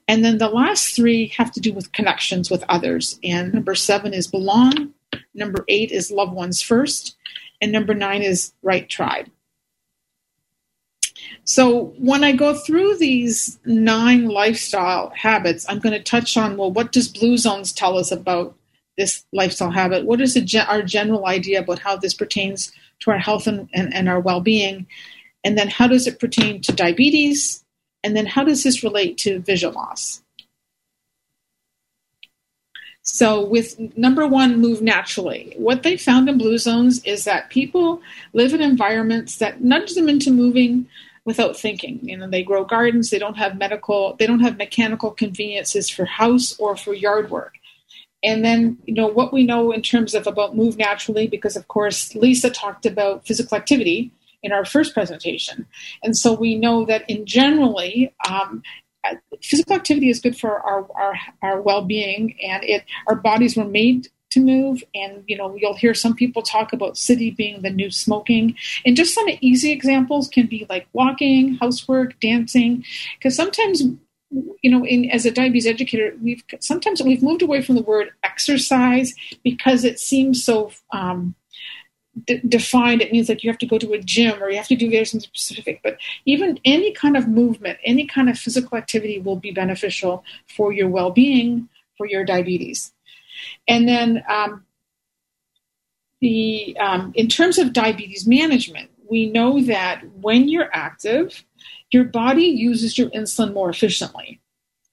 And 0.07 0.25
then 0.25 0.37
the 0.39 0.49
last 0.49 0.95
three 0.95 1.27
have 1.37 1.51
to 1.51 1.59
do 1.59 1.71
with 1.73 1.91
connections 1.93 2.49
with 2.49 2.63
others. 2.67 3.19
And 3.23 3.53
number 3.53 3.75
seven 3.75 4.13
is 4.13 4.27
belong. 4.27 4.93
Number 5.33 5.63
eight 5.67 5.91
is 5.91 6.11
love 6.11 6.31
ones 6.31 6.61
first. 6.61 7.15
And 7.61 7.71
number 7.71 7.93
nine 7.93 8.21
is 8.21 8.53
right 8.61 8.89
tribe. 8.89 9.29
So 11.49 11.95
when 11.97 12.23
I 12.23 12.31
go 12.31 12.53
through 12.53 12.97
these 12.97 13.57
nine 13.65 14.27
lifestyle 14.27 15.11
habits, 15.15 15.65
I'm 15.67 15.79
going 15.79 15.97
to 15.97 16.03
touch 16.03 16.37
on 16.37 16.57
well, 16.57 16.71
what 16.71 16.91
does 16.91 17.07
Blue 17.07 17.37
Zones 17.37 17.73
tell 17.73 17.97
us 17.97 18.11
about 18.11 18.55
this 18.99 19.25
lifestyle 19.33 19.71
habit? 19.71 20.05
What 20.05 20.21
is 20.21 20.37
our 20.55 20.83
general 20.83 21.25
idea 21.25 21.61
about 21.61 21.79
how 21.79 21.95
this 21.95 22.13
pertains 22.13 22.71
to 22.99 23.09
our 23.09 23.17
health 23.17 23.47
and, 23.47 23.67
and, 23.73 23.91
and 23.95 24.07
our 24.07 24.19
well 24.19 24.41
being? 24.41 24.85
And 25.43 25.57
then 25.57 25.69
how 25.69 25.87
does 25.87 26.05
it 26.05 26.19
pertain 26.19 26.61
to 26.61 26.71
diabetes? 26.71 27.65
And 28.03 28.15
then 28.15 28.27
how 28.27 28.43
does 28.43 28.61
this 28.61 28.83
relate 28.83 29.17
to 29.19 29.39
vision 29.39 29.73
loss? 29.73 30.21
So, 33.01 33.43
with 33.43 33.97
number 33.97 34.27
one, 34.27 34.61
move 34.61 34.83
naturally. 34.83 35.55
What 35.57 35.81
they 35.81 35.97
found 35.97 36.29
in 36.29 36.37
blue 36.37 36.59
zones 36.59 37.03
is 37.05 37.23
that 37.23 37.49
people 37.49 38.03
live 38.33 38.53
in 38.53 38.61
environments 38.61 39.37
that 39.37 39.61
nudge 39.63 39.95
them 39.95 40.07
into 40.07 40.29
moving 40.29 40.87
without 41.29 41.55
thinking. 41.55 41.99
You 42.03 42.17
know, 42.17 42.27
they 42.27 42.43
grow 42.43 42.65
gardens, 42.65 43.09
they 43.09 43.19
don't 43.19 43.37
have 43.37 43.57
medical, 43.57 44.15
they 44.19 44.27
don't 44.27 44.41
have 44.41 44.57
mechanical 44.57 45.11
conveniences 45.11 45.89
for 45.89 46.03
house 46.03 46.59
or 46.59 46.75
for 46.75 46.93
yard 46.93 47.29
work. 47.29 47.53
And 48.21 48.43
then, 48.43 48.77
you 48.85 48.93
know, 48.93 49.07
what 49.07 49.31
we 49.31 49.45
know 49.45 49.71
in 49.71 49.81
terms 49.81 50.13
of 50.13 50.27
about 50.27 50.57
move 50.57 50.77
naturally, 50.77 51.27
because 51.27 51.55
of 51.55 51.69
course 51.69 52.13
Lisa 52.15 52.49
talked 52.49 52.85
about 52.85 53.25
physical 53.25 53.55
activity 53.55 54.11
in 54.43 54.51
our 54.51 54.65
first 54.65 54.93
presentation. 54.93 55.65
And 56.03 56.17
so 56.17 56.33
we 56.33 56.55
know 56.55 56.83
that 56.85 57.09
in 57.09 57.25
generally, 57.25 58.13
um, 58.27 58.61
physical 59.41 59.75
activity 59.75 60.09
is 60.09 60.19
good 60.19 60.37
for 60.37 60.59
our, 60.59 60.85
our, 60.95 61.15
our 61.41 61.61
well-being 61.61 62.35
and 62.43 62.63
it 62.63 62.83
our 63.07 63.15
bodies 63.15 63.55
were 63.55 63.65
made 63.65 64.09
to 64.31 64.39
move. 64.39 64.83
And 64.93 65.23
you 65.27 65.37
know 65.37 65.55
you'll 65.55 65.75
hear 65.75 65.93
some 65.93 66.15
people 66.15 66.41
talk 66.41 66.73
about 66.73 66.97
city 66.97 67.31
being 67.31 67.61
the 67.61 67.69
new 67.69 67.91
smoking. 67.91 68.55
And 68.85 68.95
just 68.95 69.13
some 69.13 69.27
easy 69.41 69.71
examples 69.71 70.27
can 70.27 70.47
be 70.47 70.65
like 70.69 70.87
walking 70.93 71.55
housework 71.55 72.19
dancing. 72.19 72.83
Because 73.17 73.35
sometimes 73.35 73.83
you 74.61 74.69
know 74.69 74.85
in 74.85 75.09
as 75.09 75.25
a 75.25 75.31
diabetes 75.31 75.65
educator 75.65 76.15
we've 76.21 76.43
sometimes 76.59 77.01
we've 77.01 77.23
moved 77.23 77.41
away 77.41 77.63
from 77.63 77.73
the 77.75 77.81
word 77.81 78.11
exercise 78.23 79.13
because 79.43 79.83
it 79.83 79.99
seems 79.99 80.43
so 80.43 80.71
um, 80.93 81.33
d- 82.25 82.41
defined. 82.47 83.01
It 83.01 83.11
means 83.11 83.29
like 83.29 83.43
you 83.43 83.49
have 83.49 83.57
to 83.59 83.65
go 83.65 83.77
to 83.79 83.93
a 83.93 83.99
gym 83.99 84.41
or 84.41 84.49
you 84.49 84.57
have 84.57 84.67
to 84.67 84.75
do 84.75 84.91
something 85.05 85.27
specific. 85.33 85.81
But 85.83 85.97
even 86.25 86.59
any 86.63 86.93
kind 86.93 87.17
of 87.17 87.27
movement 87.27 87.79
any 87.83 88.05
kind 88.05 88.29
of 88.29 88.37
physical 88.37 88.77
activity 88.77 89.19
will 89.19 89.37
be 89.37 89.51
beneficial 89.51 90.23
for 90.47 90.71
your 90.71 90.89
well-being 90.89 91.69
for 91.97 92.05
your 92.05 92.23
diabetes 92.23 92.93
and 93.67 93.87
then 93.87 94.23
um, 94.29 94.65
the 96.21 96.77
um, 96.79 97.11
in 97.15 97.27
terms 97.27 97.57
of 97.57 97.73
diabetes 97.73 98.27
management, 98.27 98.89
we 99.09 99.29
know 99.29 99.61
that 99.63 100.03
when 100.21 100.47
you're 100.49 100.69
active, 100.73 101.43
your 101.91 102.03
body 102.03 102.45
uses 102.45 102.97
your 102.97 103.09
insulin 103.09 103.53
more 103.53 103.69
efficiently. 103.69 104.41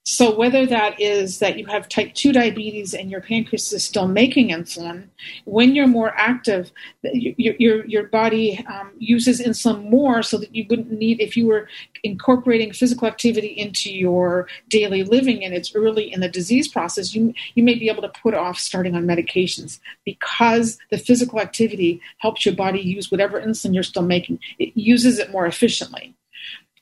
So, 0.08 0.32
whether 0.32 0.66
that 0.66 1.00
is 1.00 1.40
that 1.40 1.58
you 1.58 1.66
have 1.66 1.88
type 1.88 2.14
2 2.14 2.30
diabetes 2.30 2.94
and 2.94 3.10
your 3.10 3.20
pancreas 3.20 3.72
is 3.72 3.82
still 3.82 4.06
making 4.06 4.50
insulin, 4.50 5.08
when 5.46 5.74
you're 5.74 5.88
more 5.88 6.14
active, 6.16 6.70
your, 7.02 7.56
your, 7.58 7.84
your 7.86 8.04
body 8.04 8.64
um, 8.68 8.92
uses 8.98 9.40
insulin 9.40 9.90
more 9.90 10.22
so 10.22 10.38
that 10.38 10.54
you 10.54 10.64
wouldn't 10.70 10.92
need, 10.92 11.20
if 11.20 11.36
you 11.36 11.48
were 11.48 11.68
incorporating 12.04 12.72
physical 12.72 13.08
activity 13.08 13.48
into 13.48 13.92
your 13.92 14.46
daily 14.68 15.02
living 15.02 15.44
and 15.44 15.52
it's 15.52 15.74
early 15.74 16.12
in 16.12 16.20
the 16.20 16.28
disease 16.28 16.68
process, 16.68 17.12
you, 17.12 17.34
you 17.56 17.64
may 17.64 17.74
be 17.74 17.88
able 17.88 18.02
to 18.02 18.20
put 18.22 18.32
off 18.32 18.60
starting 18.60 18.94
on 18.94 19.06
medications 19.06 19.80
because 20.04 20.78
the 20.92 20.98
physical 20.98 21.40
activity 21.40 22.00
helps 22.18 22.46
your 22.46 22.54
body 22.54 22.80
use 22.80 23.10
whatever 23.10 23.40
insulin 23.40 23.74
you're 23.74 23.82
still 23.82 24.02
making, 24.02 24.38
it 24.60 24.70
uses 24.76 25.18
it 25.18 25.32
more 25.32 25.46
efficiently. 25.46 26.15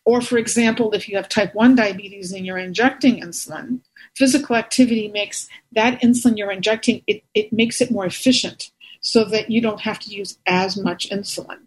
Or, 0.05 0.21
for 0.21 0.37
example, 0.37 0.93
if 0.93 1.09
you 1.09 1.17
have 1.17 1.29
type 1.29 1.55
1 1.55 1.77
diabetes 1.77 2.33
and 2.33 2.45
you're 2.45 2.59
injecting 2.59 3.23
insulin, 3.23 3.81
physical 4.15 4.57
activity 4.57 5.09
makes 5.09 5.49
that 5.73 6.01
insulin 6.03 6.37
you're 6.37 6.51
injecting, 6.51 7.03
it, 7.07 7.25
it 7.35 7.53
makes 7.53 7.81
it 7.81 7.91
more 7.91 8.05
efficient 8.05 8.71
so 9.01 9.25
that 9.25 9.51
you 9.51 9.61
don't 9.61 9.81
have 9.81 9.99
to 10.01 10.11
use 10.11 10.39
as 10.47 10.77
much 10.77 11.09
insulin. 11.11 11.61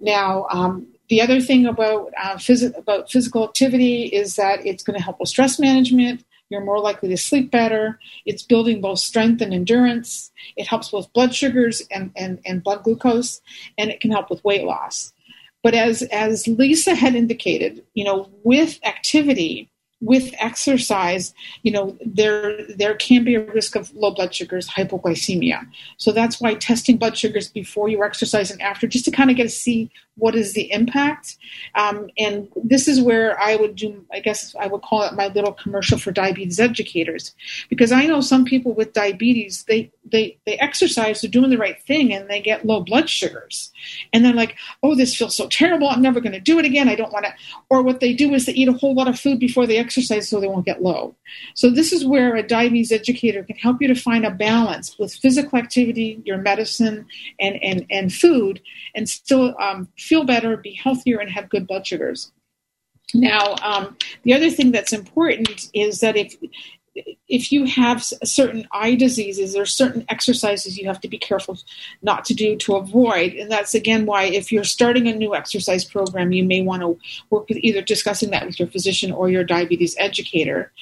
Now, 0.00 0.46
um, 0.50 0.86
the 1.08 1.20
other 1.20 1.40
thing 1.40 1.66
about, 1.66 2.12
uh, 2.22 2.36
phys- 2.36 2.76
about 2.76 3.10
physical 3.10 3.44
activity 3.44 4.04
is 4.04 4.36
that 4.36 4.64
it's 4.64 4.82
going 4.82 4.98
to 4.98 5.02
help 5.02 5.20
with 5.20 5.28
stress 5.28 5.58
management. 5.58 6.24
You're 6.50 6.64
more 6.64 6.80
likely 6.80 7.08
to 7.10 7.16
sleep 7.16 7.50
better. 7.50 7.98
It's 8.24 8.42
building 8.42 8.80
both 8.80 9.00
strength 9.00 9.42
and 9.42 9.52
endurance. 9.52 10.30
It 10.56 10.66
helps 10.66 10.92
with 10.92 11.12
blood 11.12 11.34
sugars 11.34 11.82
and, 11.90 12.10
and, 12.16 12.40
and 12.46 12.62
blood 12.62 12.84
glucose, 12.84 13.40
and 13.76 13.90
it 13.90 14.00
can 14.00 14.10
help 14.10 14.30
with 14.30 14.44
weight 14.44 14.64
loss. 14.64 15.12
But 15.62 15.74
as 15.74 16.02
as 16.02 16.46
Lisa 16.46 16.94
had 16.94 17.14
indicated, 17.14 17.84
you 17.94 18.04
know, 18.04 18.28
with 18.44 18.78
activity, 18.84 19.70
with 20.00 20.32
exercise, 20.38 21.34
you 21.62 21.72
know, 21.72 21.98
there 22.04 22.64
there 22.68 22.94
can 22.94 23.24
be 23.24 23.34
a 23.34 23.40
risk 23.40 23.74
of 23.74 23.92
low 23.94 24.12
blood 24.12 24.34
sugars, 24.34 24.68
hypoglycemia. 24.68 25.66
So 25.96 26.12
that's 26.12 26.40
why 26.40 26.54
testing 26.54 26.96
blood 26.96 27.18
sugars 27.18 27.48
before 27.48 27.88
you 27.88 28.04
exercise 28.04 28.50
and 28.50 28.62
after, 28.62 28.86
just 28.86 29.04
to 29.06 29.10
kind 29.10 29.30
of 29.30 29.36
get 29.36 29.44
to 29.44 29.48
see 29.48 29.90
what 30.18 30.34
is 30.34 30.52
the 30.52 30.70
impact. 30.72 31.36
Um, 31.74 32.10
and 32.18 32.48
this 32.56 32.88
is 32.88 33.00
where 33.00 33.40
I 33.40 33.56
would 33.56 33.76
do, 33.76 34.04
I 34.12 34.20
guess 34.20 34.54
I 34.58 34.66
would 34.66 34.82
call 34.82 35.02
it 35.02 35.14
my 35.14 35.28
little 35.28 35.52
commercial 35.52 35.98
for 35.98 36.10
diabetes 36.10 36.60
educators, 36.60 37.34
because 37.68 37.92
I 37.92 38.06
know 38.06 38.20
some 38.20 38.44
people 38.44 38.74
with 38.74 38.92
diabetes, 38.92 39.64
they 39.68 39.90
they 40.10 40.38
they 40.46 40.56
exercise, 40.58 41.20
they're 41.20 41.30
doing 41.30 41.50
the 41.50 41.58
right 41.58 41.80
thing, 41.82 42.12
and 42.12 42.28
they 42.28 42.40
get 42.40 42.64
low 42.66 42.80
blood 42.80 43.08
sugars, 43.08 43.72
and 44.12 44.24
they're 44.24 44.32
like, 44.32 44.56
oh, 44.82 44.94
this 44.94 45.14
feels 45.14 45.36
so 45.36 45.48
terrible. 45.48 45.88
I'm 45.88 46.02
never 46.02 46.20
going 46.20 46.32
to 46.32 46.40
do 46.40 46.58
it 46.58 46.64
again. 46.64 46.88
I 46.88 46.94
don't 46.94 47.12
want 47.12 47.26
to. 47.26 47.34
Or 47.70 47.82
what 47.82 48.00
they 48.00 48.14
do 48.14 48.34
is 48.34 48.46
they 48.46 48.52
eat 48.52 48.68
a 48.68 48.72
whole 48.72 48.94
lot 48.94 49.08
of 49.08 49.20
food 49.20 49.38
before 49.38 49.66
they 49.66 49.78
exercise, 49.78 50.28
so 50.28 50.40
they 50.40 50.48
won't 50.48 50.66
get 50.66 50.82
low. 50.82 51.14
So 51.54 51.70
this 51.70 51.92
is 51.92 52.06
where 52.06 52.36
a 52.36 52.42
diabetes 52.42 52.90
educator 52.90 53.42
can 53.44 53.56
help 53.56 53.80
you 53.80 53.88
to 53.88 53.94
find 53.94 54.24
a 54.24 54.30
balance 54.30 54.98
with 54.98 55.14
physical 55.14 55.58
activity, 55.58 56.22
your 56.24 56.38
medicine, 56.38 57.06
and 57.38 57.62
and 57.62 57.86
and 57.90 58.12
food, 58.12 58.60
and 58.94 59.08
still 59.08 59.54
um, 59.60 59.88
feel 60.08 60.24
better, 60.24 60.56
be 60.56 60.72
healthier, 60.72 61.18
and 61.18 61.30
have 61.30 61.48
good 61.48 61.66
blood 61.66 61.86
sugars. 61.86 62.32
Now, 63.14 63.54
um, 63.62 63.96
the 64.22 64.34
other 64.34 64.50
thing 64.50 64.72
that's 64.72 64.92
important 64.92 65.70
is 65.72 66.00
that 66.00 66.16
if 66.16 66.36
if 67.28 67.52
you 67.52 67.64
have 67.64 68.02
certain 68.02 68.66
eye 68.72 68.96
diseases, 68.96 69.52
there 69.52 69.62
are 69.62 69.66
certain 69.66 70.04
exercises 70.08 70.76
you 70.76 70.86
have 70.88 71.00
to 71.00 71.08
be 71.08 71.18
careful 71.18 71.56
not 72.02 72.24
to 72.24 72.34
do 72.34 72.56
to 72.56 72.74
avoid. 72.74 73.34
And 73.34 73.50
that's 73.50 73.74
again 73.74 74.04
why, 74.04 74.24
if 74.24 74.50
you're 74.50 74.64
starting 74.64 75.06
a 75.06 75.14
new 75.14 75.34
exercise 75.34 75.84
program, 75.84 76.32
you 76.32 76.44
may 76.44 76.62
want 76.62 76.82
to 76.82 76.98
work 77.30 77.48
with 77.48 77.58
either 77.58 77.82
discussing 77.82 78.30
that 78.30 78.46
with 78.46 78.58
your 78.58 78.68
physician 78.68 79.12
or 79.12 79.30
your 79.30 79.44
diabetes 79.44 79.94
educator. 79.98 80.72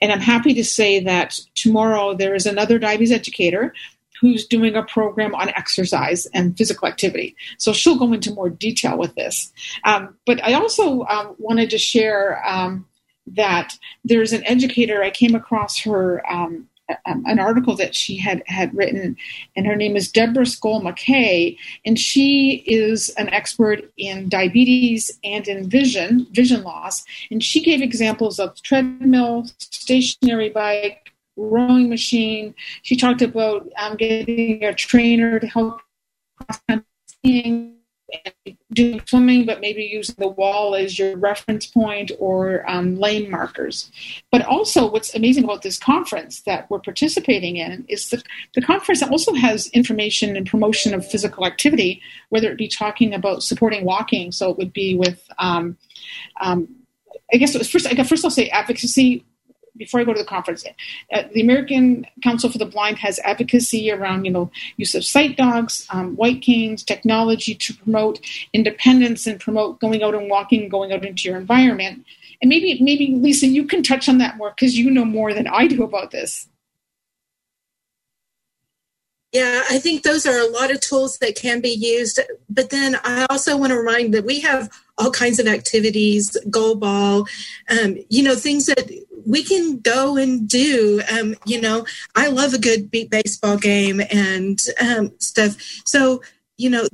And 0.00 0.10
I'm 0.10 0.20
happy 0.20 0.54
to 0.54 0.64
say 0.64 1.00
that 1.00 1.38
tomorrow 1.54 2.14
there 2.14 2.34
is 2.34 2.46
another 2.46 2.78
diabetes 2.78 3.12
educator 3.12 3.72
who's 4.20 4.46
doing 4.46 4.76
a 4.76 4.82
program 4.82 5.34
on 5.34 5.48
exercise 5.50 6.26
and 6.26 6.56
physical 6.56 6.86
activity. 6.88 7.34
So 7.58 7.72
she'll 7.72 7.98
go 7.98 8.12
into 8.12 8.32
more 8.32 8.50
detail 8.50 8.98
with 8.98 9.14
this. 9.14 9.52
Um, 9.84 10.16
but 10.26 10.42
I 10.44 10.54
also 10.54 11.04
um, 11.04 11.34
wanted 11.38 11.70
to 11.70 11.78
share 11.78 12.46
um, 12.46 12.86
that 13.28 13.76
there's 14.04 14.32
an 14.32 14.44
educator, 14.46 15.02
I 15.02 15.10
came 15.10 15.34
across 15.34 15.80
her. 15.82 16.22
Um, 16.30 16.68
an 17.04 17.38
article 17.38 17.76
that 17.76 17.94
she 17.94 18.16
had 18.16 18.42
had 18.46 18.74
written, 18.74 19.16
and 19.54 19.66
her 19.66 19.76
name 19.76 19.96
is 19.96 20.10
Deborah 20.10 20.44
Sokol 20.44 20.80
McKay, 20.80 21.56
and 21.84 21.96
she 21.96 22.64
is 22.66 23.10
an 23.10 23.28
expert 23.28 23.92
in 23.96 24.28
diabetes 24.28 25.18
and 25.22 25.46
in 25.46 25.68
vision 25.68 26.26
vision 26.32 26.62
loss, 26.62 27.04
and 27.30 27.44
she 27.44 27.62
gave 27.62 27.80
examples 27.80 28.40
of 28.40 28.60
treadmill, 28.62 29.46
stationary 29.58 30.48
bike, 30.48 31.09
rowing 31.36 31.88
machine. 31.88 32.54
She 32.82 32.96
talked 32.96 33.22
about 33.22 33.68
um, 33.78 33.96
getting 33.96 34.64
a 34.64 34.74
trainer 34.74 35.38
to 35.38 35.46
help 35.46 35.80
doing 38.72 39.00
swimming, 39.06 39.46
but 39.46 39.60
maybe 39.60 39.82
using 39.82 40.14
the 40.18 40.28
wall 40.28 40.74
as 40.74 40.98
your 40.98 41.16
reference 41.16 41.66
point 41.66 42.10
or 42.18 42.68
um, 42.70 42.96
lane 42.96 43.30
markers. 43.30 43.90
But 44.30 44.44
also, 44.44 44.90
what's 44.90 45.14
amazing 45.14 45.44
about 45.44 45.62
this 45.62 45.78
conference 45.78 46.42
that 46.42 46.70
we're 46.70 46.80
participating 46.80 47.56
in 47.56 47.84
is 47.88 48.10
that 48.10 48.22
the 48.54 48.62
conference 48.62 49.02
also 49.02 49.34
has 49.34 49.68
information 49.68 50.36
and 50.36 50.46
promotion 50.46 50.94
of 50.94 51.06
physical 51.06 51.46
activity, 51.46 52.00
whether 52.30 52.50
it 52.50 52.58
be 52.58 52.68
talking 52.68 53.14
about 53.14 53.42
supporting 53.42 53.84
walking. 53.84 54.32
So 54.32 54.50
it 54.50 54.58
would 54.58 54.72
be 54.72 54.96
with, 54.96 55.28
um, 55.38 55.76
um, 56.40 56.68
I 57.32 57.36
guess 57.36 57.54
first, 57.68 57.86
I 57.86 57.94
guess 57.94 58.08
first 58.08 58.24
I'll 58.24 58.30
say 58.30 58.48
advocacy 58.48 59.24
before 59.76 60.00
I 60.00 60.04
go 60.04 60.12
to 60.12 60.18
the 60.18 60.26
conference, 60.26 60.64
uh, 61.12 61.22
the 61.32 61.40
American 61.40 62.06
Council 62.22 62.50
for 62.50 62.58
the 62.58 62.66
Blind 62.66 62.98
has 62.98 63.18
advocacy 63.20 63.90
around, 63.90 64.24
you 64.24 64.30
know, 64.30 64.50
use 64.76 64.94
of 64.94 65.04
sight 65.04 65.36
dogs, 65.36 65.86
um, 65.90 66.16
white 66.16 66.42
canes, 66.42 66.82
technology 66.82 67.54
to 67.54 67.74
promote 67.74 68.20
independence 68.52 69.26
and 69.26 69.40
promote 69.40 69.80
going 69.80 70.02
out 70.02 70.14
and 70.14 70.28
walking, 70.28 70.68
going 70.68 70.92
out 70.92 71.04
into 71.04 71.28
your 71.28 71.38
environment. 71.38 72.04
And 72.42 72.48
maybe, 72.48 72.78
maybe 72.82 73.14
Lisa, 73.14 73.46
you 73.46 73.66
can 73.66 73.82
touch 73.82 74.08
on 74.08 74.18
that 74.18 74.36
more 74.36 74.50
because 74.50 74.78
you 74.78 74.90
know 74.90 75.04
more 75.04 75.34
than 75.34 75.46
I 75.46 75.66
do 75.66 75.82
about 75.82 76.10
this. 76.10 76.48
Yeah, 79.32 79.62
I 79.70 79.78
think 79.78 80.02
those 80.02 80.26
are 80.26 80.38
a 80.38 80.50
lot 80.50 80.72
of 80.72 80.80
tools 80.80 81.18
that 81.18 81.36
can 81.36 81.60
be 81.60 81.70
used. 81.70 82.18
But 82.48 82.70
then 82.70 82.96
I 83.04 83.26
also 83.30 83.56
want 83.56 83.70
to 83.70 83.78
remind 83.78 84.12
that 84.14 84.24
we 84.24 84.40
have 84.40 84.68
all 84.98 85.12
kinds 85.12 85.38
of 85.38 85.46
activities, 85.46 86.36
goal 86.50 86.74
ball, 86.74 87.26
um, 87.70 87.96
you 88.08 88.24
know, 88.24 88.34
things 88.34 88.66
that 88.66 88.90
we 89.24 89.44
can 89.44 89.78
go 89.78 90.16
and 90.16 90.48
do. 90.48 91.00
Um, 91.12 91.36
you 91.46 91.60
know, 91.60 91.86
I 92.16 92.28
love 92.28 92.54
a 92.54 92.58
good 92.58 92.90
beep 92.90 93.10
baseball 93.10 93.56
game 93.56 94.00
and 94.10 94.60
um, 94.80 95.12
stuff. 95.18 95.56
So, 95.84 96.22
you 96.56 96.70
know, 96.70 96.88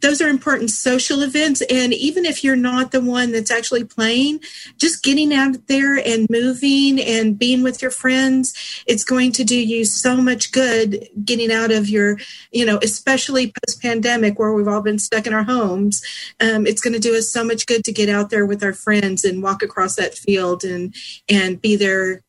those 0.00 0.20
are 0.20 0.28
important 0.28 0.70
social 0.70 1.22
events. 1.22 1.62
And 1.70 1.92
even 1.92 2.24
if 2.24 2.42
you're 2.42 2.56
not 2.56 2.90
the 2.90 3.00
one 3.00 3.32
that's 3.32 3.50
actually 3.50 3.84
playing, 3.84 4.40
just 4.76 5.04
getting 5.04 5.32
out 5.32 5.66
there 5.68 5.96
and 5.96 6.26
moving 6.28 7.00
and 7.00 7.38
being 7.38 7.62
with 7.62 7.80
your 7.80 7.90
friends, 7.90 8.82
it's 8.86 9.04
going 9.04 9.32
to 9.32 9.44
do 9.44 9.56
you 9.56 9.84
so 9.84 10.16
much 10.16 10.52
good 10.52 11.08
getting 11.24 11.52
out 11.52 11.70
of 11.70 11.88
your, 11.88 12.18
you 12.50 12.66
know, 12.66 12.78
especially 12.82 13.52
post 13.64 13.80
pandemic 13.80 14.38
where 14.38 14.52
we've 14.52 14.68
all 14.68 14.82
been 14.82 14.98
stuck 14.98 15.26
in 15.26 15.34
our 15.34 15.44
homes. 15.44 16.02
Um, 16.40 16.66
it's 16.66 16.80
going 16.80 16.94
to 16.94 17.00
do 17.00 17.16
us 17.16 17.30
so 17.30 17.44
much 17.44 17.66
good 17.66 17.84
to 17.84 17.92
get 17.92 18.08
out 18.08 18.30
there 18.30 18.46
with 18.46 18.64
our 18.64 18.72
friends 18.72 19.24
and 19.24 19.42
walk 19.42 19.62
across 19.62 19.96
that 19.96 20.14
field 20.14 20.64
and, 20.64 20.94
and 21.28 21.60
be 21.60 21.76
there. 21.76 22.22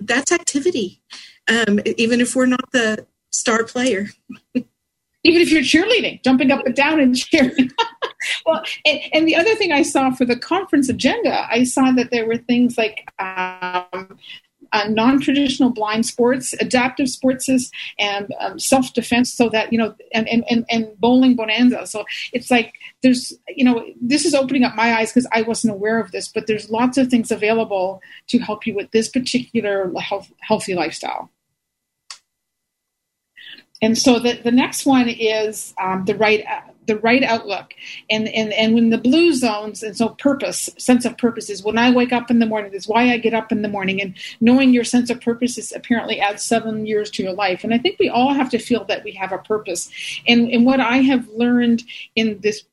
That's 0.00 0.32
activity. 0.32 1.02
Um, 1.48 1.80
even 1.96 2.20
if 2.20 2.34
we're 2.34 2.46
not 2.46 2.70
the 2.72 3.06
star 3.30 3.64
player. 3.64 4.08
even 5.24 5.40
if 5.40 5.50
you're 5.50 5.62
cheerleading, 5.62 6.22
jumping 6.22 6.50
up 6.50 6.66
and 6.66 6.74
down 6.74 7.00
and 7.00 7.16
cheering. 7.16 7.70
well, 8.46 8.62
and, 8.84 9.00
and, 9.12 9.28
the 9.28 9.36
other 9.36 9.54
thing 9.54 9.72
I 9.72 9.82
saw 9.82 10.10
for 10.10 10.24
the 10.24 10.36
conference 10.36 10.88
agenda, 10.88 11.46
I 11.50 11.64
saw 11.64 11.92
that 11.92 12.10
there 12.10 12.26
were 12.26 12.36
things 12.36 12.76
like 12.76 13.08
um, 13.18 14.18
uh, 14.72 14.88
non-traditional 14.88 15.70
blind 15.70 16.06
sports, 16.06 16.54
adaptive 16.54 17.08
sports, 17.08 17.48
and 17.98 18.34
um, 18.40 18.58
self-defense. 18.58 19.32
So 19.32 19.48
that 19.50 19.72
you 19.72 19.78
know, 19.78 19.94
and, 20.12 20.28
and 20.28 20.64
and 20.68 20.98
bowling 20.98 21.36
bonanza. 21.36 21.86
So 21.86 22.04
it's 22.32 22.50
like 22.50 22.74
there's 23.02 23.32
you 23.48 23.64
know, 23.64 23.84
this 24.00 24.24
is 24.24 24.34
opening 24.34 24.64
up 24.64 24.74
my 24.74 24.94
eyes 24.94 25.12
because 25.12 25.28
I 25.32 25.42
wasn't 25.42 25.74
aware 25.74 26.00
of 26.00 26.10
this, 26.12 26.28
but 26.28 26.46
there's 26.46 26.70
lots 26.70 26.98
of 26.98 27.08
things 27.08 27.30
available 27.30 28.00
to 28.28 28.38
help 28.38 28.66
you 28.66 28.74
with 28.74 28.90
this 28.92 29.08
particular 29.08 29.92
health, 30.00 30.32
healthy 30.40 30.74
lifestyle. 30.74 31.30
And 33.82 33.98
so 33.98 34.18
the, 34.18 34.34
the 34.34 34.52
next 34.52 34.86
one 34.86 35.08
is 35.08 35.74
um, 35.78 36.04
the 36.04 36.14
right 36.14 36.44
the 36.86 36.98
right 36.98 37.22
outlook. 37.22 37.74
And, 38.10 38.28
and 38.28 38.52
and 38.52 38.74
when 38.74 38.90
the 38.90 38.98
blue 38.98 39.34
zones 39.34 39.82
and 39.82 39.96
so 39.96 40.10
purpose 40.10 40.68
sense 40.78 41.04
of 41.04 41.16
purpose 41.16 41.48
is 41.48 41.62
when 41.62 41.78
i 41.78 41.90
wake 41.90 42.12
up 42.12 42.30
in 42.30 42.38
the 42.38 42.46
morning 42.46 42.72
is 42.72 42.88
why 42.88 43.12
i 43.12 43.18
get 43.18 43.34
up 43.34 43.52
in 43.52 43.62
the 43.62 43.68
morning. 43.68 44.00
And 44.00 44.14
knowing 44.40 44.72
your 44.72 44.84
sense 44.84 45.10
of 45.10 45.20
purpose 45.20 45.58
is 45.58 45.72
apparently 45.72 46.20
adds 46.20 46.42
seven 46.42 46.86
years 46.86 47.10
to 47.12 47.22
your 47.22 47.34
life. 47.34 47.64
And 47.64 47.74
i 47.74 47.78
think 47.78 47.98
we 47.98 48.08
all 48.08 48.34
have 48.34 48.50
to 48.50 48.58
feel 48.58 48.84
that 48.84 49.04
we 49.04 49.12
have 49.12 49.32
a 49.32 49.38
purpose. 49.38 49.90
And 50.26 50.50
and 50.50 50.64
what 50.64 50.80
i 50.80 50.98
have 50.98 51.28
learned 51.28 51.82
in 52.14 52.40
this 52.40 52.64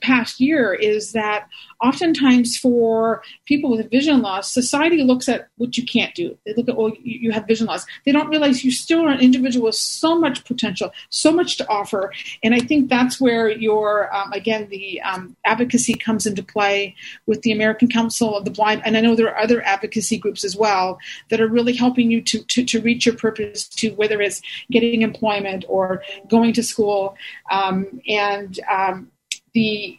past 0.00 0.40
year 0.40 0.72
is 0.74 1.12
that 1.12 1.48
oftentimes 1.82 2.56
for 2.56 3.22
people 3.44 3.70
with 3.70 3.90
vision 3.90 4.22
loss, 4.22 4.52
society 4.52 5.02
looks 5.02 5.28
at 5.28 5.48
what 5.56 5.76
you 5.76 5.84
can't 5.84 6.14
do. 6.14 6.36
They 6.46 6.54
look 6.54 6.68
at, 6.68 6.76
oh, 6.76 6.92
you 7.02 7.32
have 7.32 7.46
vision 7.46 7.66
loss. 7.66 7.84
They 8.04 8.12
don't 8.12 8.28
realize 8.28 8.64
you 8.64 8.70
still 8.70 9.02
are 9.02 9.10
an 9.10 9.20
individual 9.20 9.66
with 9.66 9.74
so 9.74 10.18
much 10.18 10.44
potential, 10.44 10.90
so 11.10 11.32
much 11.32 11.56
to 11.58 11.68
offer. 11.68 12.12
And 12.42 12.54
I 12.54 12.60
think 12.60 12.88
that's 12.88 13.20
where 13.20 13.48
your, 13.48 14.14
um, 14.14 14.32
again, 14.32 14.68
the 14.70 15.00
um, 15.02 15.36
advocacy 15.44 15.94
comes 15.94 16.26
into 16.26 16.42
play 16.42 16.94
with 17.26 17.42
the 17.42 17.52
American 17.52 17.88
Council 17.88 18.36
of 18.36 18.44
the 18.44 18.50
Blind. 18.50 18.82
And 18.84 18.96
I 18.96 19.00
know 19.00 19.14
there 19.14 19.28
are 19.28 19.42
other 19.42 19.62
advocacy 19.62 20.18
groups 20.18 20.44
as 20.44 20.56
well 20.56 20.98
that 21.28 21.40
are 21.40 21.48
really 21.48 21.74
helping 21.74 22.10
you 22.10 22.22
to, 22.22 22.42
to, 22.42 22.64
to 22.64 22.80
reach 22.80 23.06
your 23.06 23.16
purpose 23.16 23.68
to 23.68 23.90
whether 23.90 24.20
it's 24.20 24.40
getting 24.70 25.02
employment 25.02 25.64
or 25.68 26.02
going 26.28 26.52
to 26.54 26.62
school. 26.62 27.16
Um, 27.50 28.00
and 28.08 28.58
um, 28.70 29.10
the 29.54 29.98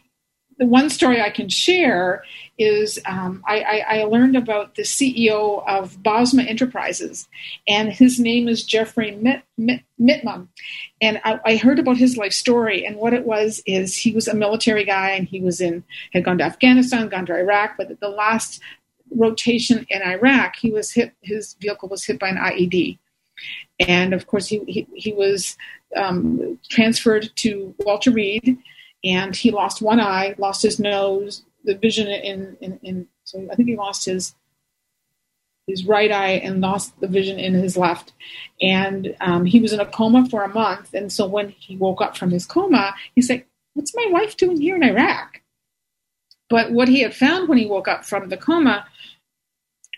the 0.58 0.66
one 0.66 0.88
story 0.88 1.20
I 1.20 1.30
can 1.30 1.48
share 1.48 2.24
is 2.58 2.98
um, 3.04 3.42
I, 3.46 3.60
I, 3.60 3.98
I, 3.98 4.04
learned 4.04 4.36
about 4.36 4.74
the 4.74 4.82
CEO 4.82 5.62
of 5.68 5.98
Bosma 5.98 6.48
Enterprises, 6.48 7.28
and 7.68 7.92
his 7.92 8.18
name 8.18 8.48
is 8.48 8.64
Jeffrey 8.64 9.10
Mitt, 9.10 9.42
Mitt, 9.58 9.82
Mitma. 10.00 10.48
And 11.02 11.20
I, 11.24 11.40
I, 11.44 11.56
heard 11.56 11.78
about 11.78 11.98
his 11.98 12.16
life 12.16 12.32
story, 12.32 12.86
and 12.86 12.96
what 12.96 13.12
it 13.12 13.26
was 13.26 13.62
is 13.66 13.94
he 13.94 14.12
was 14.12 14.28
a 14.28 14.34
military 14.34 14.84
guy, 14.84 15.10
and 15.10 15.28
he 15.28 15.40
was 15.42 15.60
in 15.60 15.84
had 16.14 16.24
gone 16.24 16.38
to 16.38 16.44
Afghanistan, 16.44 17.08
gone 17.08 17.26
to 17.26 17.36
Iraq, 17.36 17.76
but 17.76 18.00
the 18.00 18.08
last 18.08 18.62
rotation 19.14 19.86
in 19.90 20.02
Iraq, 20.02 20.56
he 20.56 20.70
was 20.70 20.92
hit. 20.92 21.12
His 21.20 21.54
vehicle 21.60 21.90
was 21.90 22.04
hit 22.04 22.18
by 22.18 22.28
an 22.28 22.38
IED, 22.38 22.98
and 23.78 24.14
of 24.14 24.26
course 24.26 24.46
he 24.46 24.60
he, 24.66 24.86
he 24.94 25.12
was 25.12 25.58
um, 25.94 26.58
transferred 26.70 27.30
to 27.36 27.74
Walter 27.80 28.10
Reed 28.10 28.58
and 29.06 29.34
he 29.34 29.50
lost 29.50 29.80
one 29.80 30.00
eye, 30.00 30.34
lost 30.38 30.62
his 30.62 30.78
nose, 30.78 31.44
the 31.64 31.76
vision 31.76 32.08
in, 32.08 32.56
in, 32.60 32.80
in 32.82 33.08
so 33.24 33.46
I 33.50 33.54
think 33.54 33.68
he 33.68 33.76
lost 33.76 34.04
his 34.04 34.34
his 35.66 35.84
right 35.84 36.12
eye 36.12 36.34
and 36.44 36.60
lost 36.60 36.98
the 37.00 37.08
vision 37.08 37.40
in 37.40 37.54
his 37.54 37.76
left. 37.76 38.12
And 38.62 39.16
um, 39.20 39.44
he 39.44 39.58
was 39.58 39.72
in 39.72 39.80
a 39.80 39.86
coma 39.86 40.28
for 40.30 40.44
a 40.44 40.48
month. 40.48 40.94
And 40.94 41.12
so 41.12 41.26
when 41.26 41.48
he 41.48 41.76
woke 41.76 42.00
up 42.00 42.16
from 42.16 42.30
his 42.30 42.46
coma, 42.46 42.94
he's 43.16 43.28
like, 43.28 43.48
What's 43.74 43.94
my 43.94 44.06
wife 44.10 44.36
doing 44.36 44.60
here 44.60 44.76
in 44.76 44.84
Iraq? 44.84 45.42
But 46.48 46.70
what 46.70 46.88
he 46.88 47.00
had 47.00 47.14
found 47.14 47.48
when 47.48 47.58
he 47.58 47.66
woke 47.66 47.88
up 47.88 48.04
from 48.04 48.28
the 48.28 48.36
coma 48.36 48.86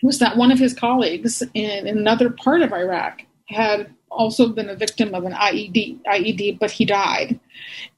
was 0.02 0.18
that 0.18 0.36
one 0.36 0.50
of 0.50 0.58
his 0.58 0.74
colleagues 0.74 1.42
in 1.54 1.86
another 1.86 2.30
part 2.30 2.62
of 2.62 2.72
Iraq 2.72 3.22
had 3.46 3.94
also 4.10 4.48
been 4.48 4.68
a 4.68 4.74
victim 4.74 5.14
of 5.14 5.24
an 5.24 5.32
IED, 5.32 6.00
IED, 6.04 6.58
but 6.58 6.70
he 6.70 6.84
died. 6.84 7.38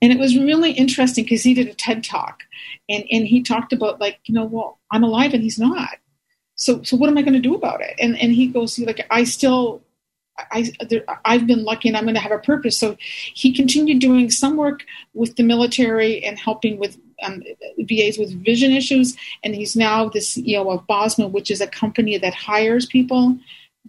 And 0.02 0.12
it 0.12 0.18
was 0.18 0.36
really 0.36 0.72
interesting 0.72 1.24
because 1.24 1.42
he 1.42 1.54
did 1.54 1.68
a 1.68 1.74
TED 1.74 2.04
talk, 2.04 2.42
and 2.88 3.04
and 3.10 3.26
he 3.26 3.42
talked 3.42 3.72
about 3.72 4.00
like 4.00 4.18
you 4.24 4.34
know, 4.34 4.44
well, 4.44 4.78
I'm 4.90 5.04
alive 5.04 5.34
and 5.34 5.42
he's 5.42 5.58
not. 5.58 5.98
So 6.56 6.82
so 6.82 6.96
what 6.96 7.08
am 7.08 7.18
I 7.18 7.22
going 7.22 7.34
to 7.34 7.40
do 7.40 7.54
about 7.54 7.80
it? 7.80 7.94
And 7.98 8.18
and 8.18 8.32
he 8.32 8.46
goes, 8.46 8.78
like 8.78 9.06
I 9.10 9.24
still. 9.24 9.82
I, 10.52 10.72
I've 11.26 11.46
been 11.46 11.64
lucky 11.64 11.88
and 11.88 11.98
I'm 11.98 12.04
going 12.04 12.14
to 12.14 12.20
have 12.20 12.32
a 12.32 12.38
purpose. 12.38 12.78
So 12.78 12.96
he 12.98 13.52
continued 13.52 13.98
doing 13.98 14.30
some 14.30 14.56
work 14.56 14.84
with 15.12 15.36
the 15.36 15.42
military 15.42 16.24
and 16.24 16.38
helping 16.38 16.78
with 16.78 16.96
um, 17.22 17.42
VAs 17.78 18.16
with 18.16 18.42
vision 18.42 18.72
issues. 18.72 19.18
And 19.44 19.54
he's 19.54 19.76
now 19.76 20.08
the 20.08 20.20
CEO 20.20 20.72
of 20.72 20.86
Bosma, 20.86 21.30
which 21.30 21.50
is 21.50 21.60
a 21.60 21.66
company 21.66 22.16
that 22.16 22.32
hires 22.32 22.86
people 22.86 23.38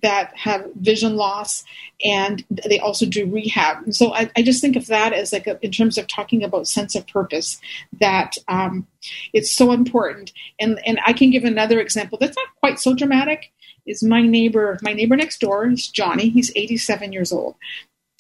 that 0.02 0.36
have 0.36 0.66
vision 0.76 1.16
loss 1.16 1.64
and 2.04 2.44
they 2.68 2.80
also 2.80 3.06
do 3.06 3.30
rehab. 3.30 3.84
And 3.84 3.96
so 3.96 4.14
i, 4.14 4.30
I 4.36 4.42
just 4.42 4.62
think 4.62 4.76
of 4.76 4.88
that 4.88 5.14
as 5.14 5.34
like 5.34 5.48
a, 5.48 5.64
in 5.64 5.72
terms 5.72 5.98
of 5.98 6.08
talking 6.08 6.44
about 6.44 6.68
sense 6.68 6.96
of 6.96 7.08
purpose 7.08 7.60
that 8.00 8.38
um, 8.48 8.88
it's 9.34 9.52
so 9.52 9.72
important. 9.72 10.32
And 10.60 10.80
and 10.86 11.00
i 11.06 11.14
can 11.14 11.30
give 11.30 11.44
another 11.44 11.80
example 11.80 12.18
that's 12.20 12.38
not 12.38 12.56
quite 12.60 12.80
so 12.80 12.94
dramatic 12.94 13.52
is 13.86 14.04
my 14.04 14.22
neighbor 14.22 14.78
my 14.82 14.94
neighbor 14.94 15.16
next 15.16 15.40
door 15.40 15.68
is 15.68 15.88
johnny 15.88 16.30
he's 16.30 16.52
87 16.56 17.14
years 17.14 17.32
old. 17.32 17.56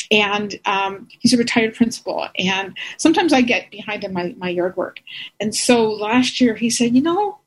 And 0.10 0.60
um, 0.66 1.08
he's 1.20 1.32
a 1.32 1.38
retired 1.38 1.74
principal 1.74 2.28
and 2.38 2.78
sometimes 2.98 3.34
i 3.34 3.42
get 3.42 3.72
behind 3.72 4.04
in 4.04 4.14
my, 4.14 4.36
my 4.38 4.50
yard 4.50 4.76
work. 4.76 5.00
And 5.40 5.56
so 5.56 5.90
last 5.90 6.42
year 6.42 6.56
he 6.56 6.70
said 6.70 6.96
you 6.96 7.02
know 7.02 7.41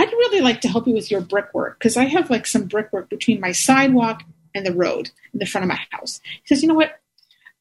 I'd 0.00 0.10
really 0.12 0.40
like 0.40 0.62
to 0.62 0.68
help 0.68 0.86
you 0.86 0.94
with 0.94 1.10
your 1.10 1.20
brickwork 1.20 1.78
because 1.78 1.98
I 1.98 2.04
have 2.04 2.30
like 2.30 2.46
some 2.46 2.64
brickwork 2.64 3.10
between 3.10 3.38
my 3.38 3.52
sidewalk 3.52 4.22
and 4.54 4.64
the 4.64 4.72
road 4.72 5.10
in 5.34 5.40
the 5.40 5.44
front 5.44 5.64
of 5.64 5.68
my 5.68 5.78
house. 5.90 6.22
He 6.24 6.46
says, 6.46 6.62
you 6.62 6.68
know 6.68 6.74
what? 6.74 6.98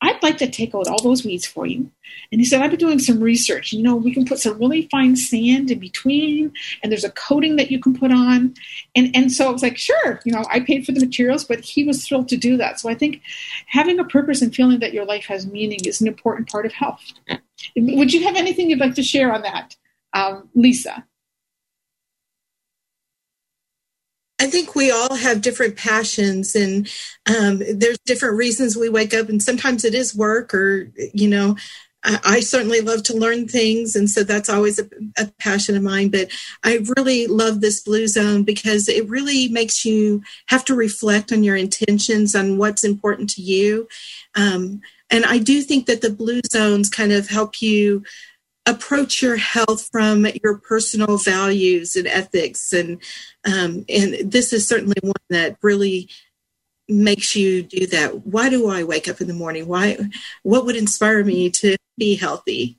I'd 0.02 0.24
like 0.24 0.38
to 0.38 0.50
take 0.50 0.74
out 0.74 0.88
all 0.88 1.04
those 1.04 1.26
weeds 1.26 1.46
for 1.46 1.66
you. 1.66 1.92
And 2.32 2.40
he 2.40 2.46
said, 2.46 2.62
I've 2.62 2.70
been 2.70 2.80
doing 2.80 3.00
some 3.00 3.20
research. 3.20 3.74
You 3.74 3.84
know, 3.84 3.98
we 3.98 4.14
can 4.14 4.24
put 4.24 4.40
some 4.40 4.58
really 4.58 4.88
fine 4.90 5.18
sand 5.18 5.70
in 5.70 5.80
between, 5.80 6.54
and 6.82 6.90
there's 6.90 7.04
a 7.04 7.12
coating 7.12 7.58
that 7.58 7.72
you 7.72 7.80
can 7.82 7.94
put 7.94 8.14
on. 8.14 8.54
And, 8.96 9.14
and 9.14 9.30
so 9.30 9.50
I 9.50 9.52
was 9.52 9.62
like, 9.62 9.78
sure, 9.78 10.22
you 10.24 10.32
know, 10.32 10.46
I 10.50 10.62
paid 10.62 10.86
for 10.86 10.94
the 10.94 11.02
materials, 11.02 11.44
but 11.44 11.60
he 11.60 11.84
was 11.84 12.08
thrilled 12.08 12.30
to 12.30 12.38
do 12.38 12.56
that. 12.56 12.80
So 12.80 12.88
I 12.88 12.96
think 12.96 13.22
having 13.66 14.00
a 14.00 14.06
purpose 14.06 14.42
and 14.42 14.56
feeling 14.56 14.80
that 14.80 14.94
your 14.94 15.04
life 15.04 15.26
has 15.26 15.46
meaning 15.46 15.80
is 15.84 16.00
an 16.00 16.08
important 16.08 16.48
part 16.48 16.66
of 16.66 16.72
health. 16.72 17.04
Would 17.76 18.14
you 18.14 18.24
have 18.24 18.38
anything 18.38 18.70
you'd 18.70 18.80
like 18.80 18.96
to 18.96 19.04
share 19.04 19.34
on 19.34 19.42
that, 19.42 19.76
um, 20.14 20.48
Lisa? 20.56 21.04
I 24.40 24.48
think 24.48 24.74
we 24.74 24.90
all 24.92 25.16
have 25.16 25.42
different 25.42 25.76
passions, 25.76 26.56
and 26.56 26.90
um, 27.28 27.62
there's 27.74 28.00
different 28.06 28.38
reasons 28.38 28.78
we 28.78 28.90
wake 28.90 29.14
up, 29.14 29.30
and 29.30 29.44
sometimes 29.44 29.84
it 29.84 29.94
is 29.94 30.16
work, 30.16 30.54
or 30.54 30.90
you 31.14 31.28
know, 31.28 31.58
I, 32.04 32.20
I 32.24 32.40
certainly 32.40 32.80
love 32.80 33.04
to 33.04 33.18
learn 33.18 33.48
things, 33.48 33.96
and 33.96 34.10
so 34.10 34.24
that's 34.24 34.50
always 34.50 34.80
a, 34.80 34.90
a, 35.18 35.28
passion 35.40 35.76
of 35.76 35.84
mine. 35.84 36.10
But 36.10 36.32
I 36.64 36.86
really 36.96 37.28
love 37.28 37.60
this 37.60 37.82
blue 37.82 38.08
zone 38.08 38.44
because 38.44 38.88
it 38.88 39.10
really 39.10 39.50
makes 39.50 39.84
you 39.84 40.24
have 40.48 40.64
to 40.66 40.76
reflect 40.76 41.34
on 41.34 41.44
your 41.44 41.58
intentions, 41.58 42.34
on 42.34 42.58
what's 42.58 42.86
important 42.86 43.30
to 43.32 43.42
you, 43.42 43.90
um, 44.36 44.82
and 45.10 45.26
I 45.26 45.40
do 45.40 45.62
think 45.62 45.86
that 45.88 46.02
the 46.02 46.12
blue 46.12 46.42
zones 46.52 46.90
kind 46.90 47.12
of 47.12 47.30
help 47.30 47.62
you 47.62 48.04
approach 48.70 49.22
your 49.22 49.36
health 49.36 49.90
from 49.92 50.28
your 50.44 50.58
personal 50.60 51.18
values 51.18 51.96
and 51.96 52.08
ethics. 52.08 52.72
And 52.72 53.02
um, 53.46 53.86
and 53.90 54.32
this 54.32 54.54
is 54.54 54.68
certainly 54.68 54.96
one 55.02 55.14
that 55.30 55.58
really 55.62 56.10
makes 56.88 57.36
you 57.36 57.64
do 57.64 57.86
that. 57.88 58.26
Why 58.26 58.50
do 58.50 58.68
i 58.68 58.84
wake 58.84 59.08
up 59.08 59.22
in 59.22 59.28
the 59.28 59.34
morning? 59.34 59.68
Why 59.68 59.98
what 60.44 60.66
would 60.66 60.76
inspire 60.76 61.24
me 61.24 61.50
to 61.52 61.78
be 61.98 62.16
healthy? 62.16 62.78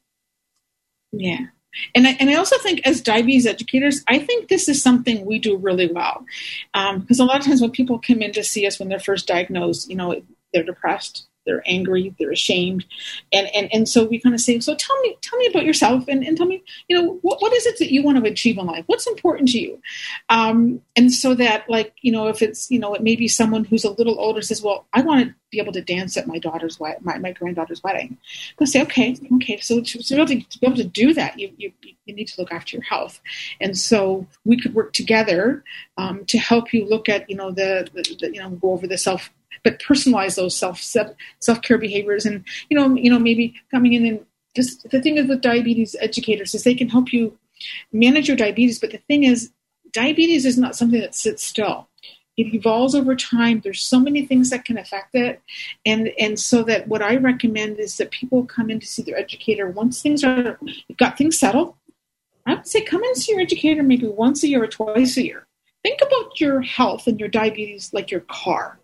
Yeah. 1.12 1.46
And 1.94 2.06
I, 2.06 2.16
and 2.18 2.28
I 2.28 2.34
also 2.34 2.58
think 2.58 2.80
as 2.84 3.00
diabetes 3.00 3.46
educators, 3.46 4.02
I 4.08 4.18
think 4.18 4.48
this 4.48 4.68
is 4.68 4.82
something 4.82 5.24
we 5.24 5.38
do 5.38 5.56
really 5.56 5.86
well. 5.86 6.24
Because 6.72 7.20
um, 7.20 7.28
a 7.28 7.30
lot 7.30 7.38
of 7.38 7.46
times 7.46 7.60
when 7.60 7.70
people 7.70 8.00
come 8.00 8.22
in 8.22 8.32
to 8.32 8.42
see 8.42 8.66
us 8.66 8.78
when 8.78 8.88
they're 8.88 8.98
first 8.98 9.28
diagnosed, 9.28 9.88
you 9.88 9.94
know, 9.94 10.20
they're 10.52 10.64
depressed, 10.64 11.28
they're 11.50 11.62
angry, 11.66 12.14
they're 12.18 12.30
ashamed, 12.30 12.84
and 13.32 13.48
and 13.54 13.68
and 13.74 13.88
so 13.88 14.04
we 14.04 14.20
kind 14.20 14.34
of 14.34 14.40
say, 14.40 14.60
so 14.60 14.76
tell 14.76 14.98
me, 15.00 15.16
tell 15.20 15.38
me 15.38 15.46
about 15.46 15.64
yourself, 15.64 16.04
and, 16.06 16.22
and 16.22 16.36
tell 16.36 16.46
me, 16.46 16.62
you 16.88 16.96
know, 16.96 17.18
what, 17.22 17.42
what 17.42 17.52
is 17.52 17.66
it 17.66 17.78
that 17.80 17.92
you 17.92 18.02
want 18.04 18.22
to 18.22 18.30
achieve 18.30 18.56
in 18.56 18.66
life? 18.66 18.84
What's 18.86 19.08
important 19.08 19.48
to 19.50 19.58
you? 19.58 19.82
Um, 20.28 20.80
and 20.94 21.12
so 21.12 21.34
that, 21.34 21.68
like, 21.68 21.94
you 22.02 22.12
know, 22.12 22.28
if 22.28 22.40
it's, 22.40 22.70
you 22.70 22.78
know, 22.78 22.94
it 22.94 23.02
may 23.02 23.16
be 23.16 23.26
someone 23.26 23.64
who's 23.64 23.84
a 23.84 23.90
little 23.90 24.20
older 24.20 24.42
says, 24.42 24.62
well, 24.62 24.86
I 24.92 25.00
want 25.02 25.26
to 25.26 25.34
be 25.50 25.58
able 25.58 25.72
to 25.72 25.82
dance 25.82 26.16
at 26.16 26.28
my 26.28 26.38
daughter's 26.38 26.78
my 26.78 27.18
my 27.18 27.32
granddaughter's 27.32 27.82
wedding. 27.82 28.16
They'll 28.56 28.66
say, 28.68 28.82
okay, 28.82 29.16
okay, 29.36 29.58
so 29.58 29.80
to, 29.80 29.98
be 29.98 30.14
able 30.14 30.26
to, 30.26 30.40
to 30.40 30.58
be 30.60 30.66
able 30.66 30.76
to 30.76 30.84
do 30.84 31.12
that, 31.14 31.38
you, 31.38 31.50
you 31.56 31.72
you 32.06 32.14
need 32.14 32.28
to 32.28 32.40
look 32.40 32.52
after 32.52 32.76
your 32.76 32.84
health, 32.84 33.20
and 33.60 33.76
so 33.76 34.26
we 34.44 34.60
could 34.60 34.74
work 34.74 34.92
together 34.92 35.64
um, 35.96 36.24
to 36.26 36.38
help 36.38 36.72
you 36.72 36.88
look 36.88 37.08
at, 37.08 37.28
you 37.28 37.36
know, 37.36 37.50
the, 37.50 37.88
the, 37.92 38.02
the 38.20 38.30
you 38.32 38.40
know, 38.40 38.50
go 38.50 38.72
over 38.72 38.86
the 38.86 38.98
self 38.98 39.30
but 39.62 39.80
personalize 39.80 40.36
those 40.36 40.56
self 40.56 40.80
self 40.80 41.62
care 41.62 41.78
behaviors, 41.78 42.26
and 42.26 42.44
you 42.68 42.76
know, 42.76 42.94
you 42.94 43.10
know, 43.10 43.18
maybe 43.18 43.54
coming 43.70 43.92
in 43.92 44.06
and 44.06 44.26
just 44.54 44.88
the 44.90 45.00
thing 45.00 45.16
is 45.16 45.28
with 45.28 45.40
diabetes 45.40 45.94
educators 46.00 46.54
is 46.54 46.64
they 46.64 46.74
can 46.74 46.88
help 46.88 47.12
you 47.12 47.38
manage 47.92 48.28
your 48.28 48.36
diabetes, 48.36 48.78
but 48.80 48.90
the 48.90 48.98
thing 48.98 49.24
is, 49.24 49.52
diabetes 49.92 50.44
is 50.44 50.58
not 50.58 50.74
something 50.76 51.00
that 51.00 51.14
sits 51.14 51.44
still. 51.44 51.88
It 52.36 52.54
evolves 52.54 52.94
over 52.94 53.14
time. 53.14 53.60
There's 53.60 53.82
so 53.82 54.00
many 54.00 54.24
things 54.24 54.50
that 54.50 54.64
can 54.64 54.78
affect 54.78 55.14
it, 55.14 55.42
and 55.84 56.10
and 56.18 56.38
so 56.38 56.62
that 56.64 56.88
what 56.88 57.02
I 57.02 57.16
recommend 57.16 57.78
is 57.78 57.96
that 57.98 58.10
people 58.10 58.44
come 58.44 58.70
in 58.70 58.80
to 58.80 58.86
see 58.86 59.02
their 59.02 59.18
educator 59.18 59.68
once 59.68 60.00
things 60.00 60.24
are 60.24 60.58
you've 60.62 60.98
got 60.98 61.18
things 61.18 61.38
settled. 61.38 61.74
I 62.46 62.54
would 62.54 62.66
say 62.66 62.80
come 62.80 63.02
and 63.02 63.16
see 63.16 63.32
your 63.32 63.42
educator 63.42 63.82
maybe 63.82 64.08
once 64.08 64.42
a 64.42 64.48
year 64.48 64.62
or 64.62 64.68
twice 64.68 65.16
a 65.18 65.24
year. 65.24 65.46
Think 65.82 66.00
about 66.00 66.40
your 66.40 66.62
health 66.62 67.06
and 67.06 67.20
your 67.20 67.28
diabetes 67.28 67.92
like 67.92 68.10
your 68.10 68.20
car. 68.20 68.79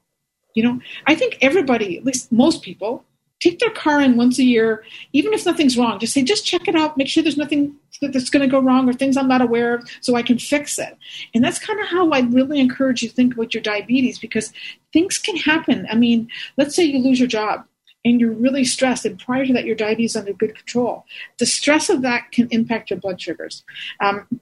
You 0.57 0.63
know, 0.63 0.81
I 1.07 1.15
think 1.15 1.37
everybody, 1.43 1.99
at 1.99 2.05
least 2.05 2.33
most 2.33 2.63
people, 2.63 3.05
take 3.41 3.59
their 3.59 3.71
car 3.71 4.01
in 4.01 4.17
once 4.17 4.39
a 4.39 4.43
year, 4.43 4.83
even 5.13 5.35
if 5.35 5.45
nothing's 5.45 5.77
wrong. 5.77 5.99
Just 5.99 6.15
say, 6.15 6.23
just 6.23 6.47
check 6.47 6.67
it 6.67 6.75
out, 6.75 6.97
make 6.97 7.09
sure 7.09 7.23
there's 7.23 7.37
nothing 7.37 7.77
that's 8.01 8.31
going 8.31 8.41
to 8.41 8.51
go 8.51 8.59
wrong 8.59 8.89
or 8.89 8.95
things 8.95 9.19
I'm 9.19 9.29
not 9.29 9.43
aware 9.43 9.75
of, 9.75 9.89
so 10.01 10.17
I 10.17 10.23
can 10.23 10.39
fix 10.39 10.79
it. 10.79 10.97
And 11.35 11.45
that's 11.45 11.59
kind 11.59 11.79
of 11.79 11.87
how 11.89 12.11
I 12.11 12.21
really 12.21 12.59
encourage 12.59 13.03
you 13.03 13.11
to 13.11 13.15
think 13.15 13.35
about 13.35 13.53
your 13.53 13.63
diabetes 13.63 14.19
because 14.19 14.51
things 14.95 15.19
can 15.19 15.37
happen. 15.37 15.87
I 15.91 15.95
mean, 15.95 16.29
let's 16.57 16.75
say 16.75 16.85
you 16.85 16.99
lose 16.99 17.21
your 17.21 17.29
job 17.29 17.67
and 18.03 18.19
you're 18.19 18.33
really 18.33 18.65
stressed, 18.65 19.05
and 19.05 19.19
prior 19.19 19.45
to 19.45 19.53
that, 19.53 19.67
your 19.67 19.77
diabetes 19.77 20.13
is 20.13 20.17
under 20.17 20.33
good 20.33 20.55
control. 20.55 21.05
The 21.39 21.47
stress 21.47 21.91
of 21.91 22.01
that 22.03 22.33
can 22.33 22.49
impact 22.51 22.89
your 22.89 22.99
blood 22.99 23.21
sugars. 23.21 23.63
Um, 24.01 24.41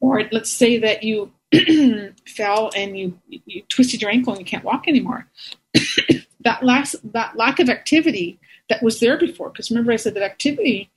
or 0.00 0.24
let's 0.32 0.50
say 0.50 0.78
that 0.78 1.04
you 1.04 1.30
fell 2.26 2.70
and 2.74 2.98
you 2.98 3.18
you 3.28 3.62
twisted 3.68 4.02
your 4.02 4.10
ankle 4.10 4.32
and 4.32 4.40
you 4.40 4.46
can't 4.46 4.64
walk 4.64 4.88
anymore. 4.88 5.26
that 6.40 6.62
last 6.62 6.96
that 7.12 7.36
lack 7.36 7.58
of 7.58 7.68
activity 7.68 8.38
that 8.68 8.82
was 8.82 9.00
there 9.00 9.18
before, 9.18 9.50
because 9.50 9.70
remember 9.70 9.92
I 9.92 9.96
said 9.96 10.14
that 10.14 10.22
activity 10.22 10.90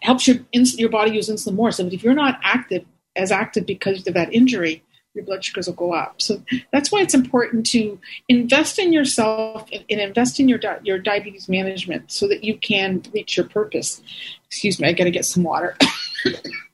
helps 0.00 0.26
your 0.26 0.38
your 0.52 0.90
body 0.90 1.12
use 1.12 1.28
insulin 1.28 1.54
more. 1.54 1.72
So 1.72 1.86
if 1.86 2.02
you're 2.02 2.14
not 2.14 2.40
active 2.42 2.84
as 3.16 3.32
active 3.32 3.66
because 3.66 4.06
of 4.06 4.14
that 4.14 4.32
injury, 4.32 4.82
your 5.14 5.24
blood 5.24 5.44
sugars 5.44 5.66
will 5.66 5.74
go 5.74 5.92
up. 5.92 6.20
So 6.22 6.42
that's 6.72 6.92
why 6.92 7.00
it's 7.00 7.14
important 7.14 7.66
to 7.66 7.98
invest 8.28 8.78
in 8.78 8.92
yourself 8.92 9.68
and, 9.72 9.84
invest 10.00 10.38
in 10.38 10.48
your 10.48 10.58
di- 10.58 10.80
your 10.82 10.98
diabetes 10.98 11.48
management 11.48 12.10
so 12.10 12.28
that 12.28 12.44
you 12.44 12.56
can 12.56 13.02
reach 13.12 13.36
your 13.36 13.48
purpose. 13.48 14.02
Excuse 14.46 14.80
me, 14.80 14.88
I 14.88 14.92
got 14.92 15.04
to 15.04 15.10
get 15.10 15.24
some 15.24 15.42
water. 15.42 15.76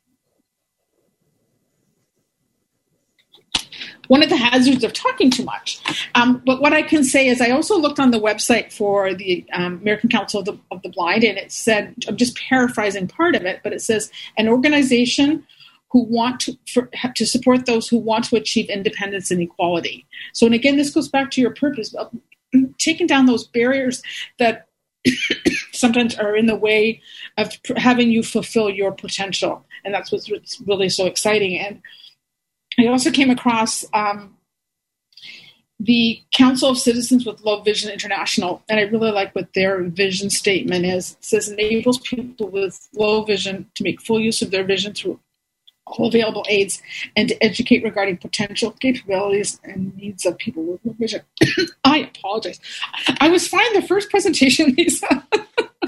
one 4.08 4.22
of 4.22 4.28
the 4.28 4.36
hazards 4.36 4.84
of 4.84 4.92
talking 4.92 5.30
too 5.30 5.44
much. 5.44 5.80
Um, 6.14 6.42
but 6.44 6.60
what 6.60 6.72
I 6.72 6.82
can 6.82 7.04
say 7.04 7.28
is, 7.28 7.40
I 7.40 7.50
also 7.50 7.78
looked 7.78 7.98
on 7.98 8.10
the 8.10 8.20
website 8.20 8.72
for 8.72 9.14
the 9.14 9.44
um, 9.52 9.78
American 9.82 10.08
Council 10.08 10.40
of 10.40 10.46
the, 10.46 10.58
of 10.70 10.82
the, 10.82 10.88
Blind, 10.88 11.24
and 11.24 11.36
it 11.36 11.52
said, 11.52 11.94
I'm 12.08 12.16
just 12.16 12.36
paraphrasing 12.36 13.08
part 13.08 13.34
of 13.34 13.44
it, 13.44 13.60
but 13.62 13.72
it 13.72 13.82
says, 13.82 14.10
an 14.38 14.48
organization 14.48 15.46
who 15.90 16.02
want 16.04 16.40
to, 16.40 16.56
for, 16.72 16.90
to 17.14 17.26
support 17.26 17.66
those 17.66 17.88
who 17.88 17.98
want 17.98 18.24
to 18.24 18.36
achieve 18.36 18.68
independence 18.68 19.30
and 19.30 19.40
equality. 19.40 20.06
So, 20.32 20.46
and 20.46 20.54
again, 20.54 20.76
this 20.76 20.90
goes 20.90 21.08
back 21.08 21.30
to 21.32 21.40
your 21.40 21.54
purpose 21.54 21.94
of 21.94 22.10
taking 22.78 23.06
down 23.06 23.26
those 23.26 23.46
barriers 23.46 24.02
that 24.38 24.66
sometimes 25.72 26.16
are 26.16 26.36
in 26.36 26.46
the 26.46 26.56
way 26.56 27.00
of 27.36 27.52
having 27.76 28.10
you 28.10 28.22
fulfill 28.22 28.70
your 28.70 28.92
potential. 28.92 29.64
And 29.84 29.94
that's 29.94 30.10
what's 30.10 30.30
really 30.66 30.88
so 30.88 31.06
exciting. 31.06 31.58
And 31.58 31.82
I 32.78 32.86
also 32.86 33.10
came 33.10 33.30
across 33.30 33.84
um, 33.94 34.36
the 35.78 36.22
Council 36.32 36.70
of 36.70 36.78
Citizens 36.78 37.26
with 37.26 37.42
Low 37.42 37.62
Vision 37.62 37.90
International, 37.90 38.62
and 38.68 38.80
I 38.80 38.84
really 38.84 39.10
like 39.10 39.34
what 39.34 39.52
their 39.54 39.82
vision 39.84 40.30
statement 40.30 40.86
is. 40.86 41.12
It 41.12 41.24
says 41.24 41.48
enables 41.48 41.98
people 42.00 42.48
with 42.48 42.88
low 42.94 43.24
vision 43.24 43.70
to 43.74 43.82
make 43.82 44.00
full 44.00 44.20
use 44.20 44.42
of 44.42 44.50
their 44.50 44.64
vision 44.64 44.94
through 44.94 45.20
all 45.86 46.08
available 46.08 46.44
aids 46.48 46.82
and 47.14 47.28
to 47.28 47.44
educate 47.44 47.84
regarding 47.84 48.16
potential 48.16 48.72
capabilities 48.72 49.60
and 49.62 49.96
needs 49.96 50.26
of 50.26 50.36
people 50.38 50.64
with 50.64 50.80
low 50.84 50.94
vision. 50.98 51.20
I 51.84 51.98
apologize. 51.98 52.58
I 53.20 53.28
was 53.28 53.46
fine 53.46 53.72
the 53.74 53.82
first 53.82 54.10
presentation, 54.10 54.74
Lisa. 54.78 55.26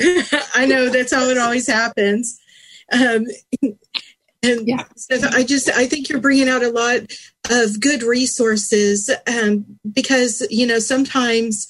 I 0.54 0.66
know 0.66 0.88
that's 0.88 1.12
how 1.12 1.24
it 1.28 1.38
always 1.38 1.66
happens. 1.66 2.40
Um, 2.92 3.26
and 4.42 4.68
yeah. 4.68 4.84
I 5.32 5.42
just 5.42 5.68
I 5.70 5.86
think 5.86 6.08
you're 6.08 6.20
bringing 6.20 6.48
out 6.48 6.62
a 6.62 6.70
lot 6.70 7.00
of 7.50 7.80
good 7.80 8.02
resources 8.02 9.10
um, 9.26 9.78
because 9.90 10.46
you 10.50 10.66
know 10.66 10.78
sometimes 10.78 11.66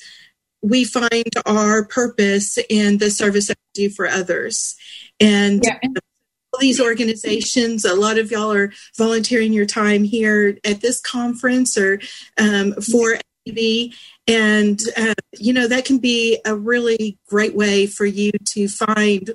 we 0.60 0.84
find 0.84 1.32
our 1.46 1.84
purpose 1.84 2.58
in 2.68 2.98
the 2.98 3.10
service 3.10 3.48
that 3.48 3.58
we 3.74 3.88
do 3.88 3.94
for 3.94 4.06
others, 4.06 4.76
and 5.18 5.64
yeah. 5.64 5.78
all 5.82 6.60
these 6.60 6.80
organizations, 6.80 7.84
a 7.84 7.94
lot 7.94 8.18
of 8.18 8.30
y'all 8.30 8.52
are 8.52 8.72
volunteering 8.96 9.52
your 9.52 9.66
time 9.66 10.04
here 10.04 10.58
at 10.64 10.80
this 10.80 11.00
conference 11.00 11.78
or 11.78 12.00
um, 12.38 12.72
for 12.74 13.18
TV, 13.48 13.94
and 14.26 14.78
uh, 14.96 15.14
you 15.38 15.54
know 15.54 15.68
that 15.68 15.86
can 15.86 15.98
be 15.98 16.38
a 16.44 16.54
really 16.54 17.16
great 17.28 17.54
way 17.54 17.86
for 17.86 18.04
you 18.04 18.30
to 18.44 18.68
find 18.68 19.30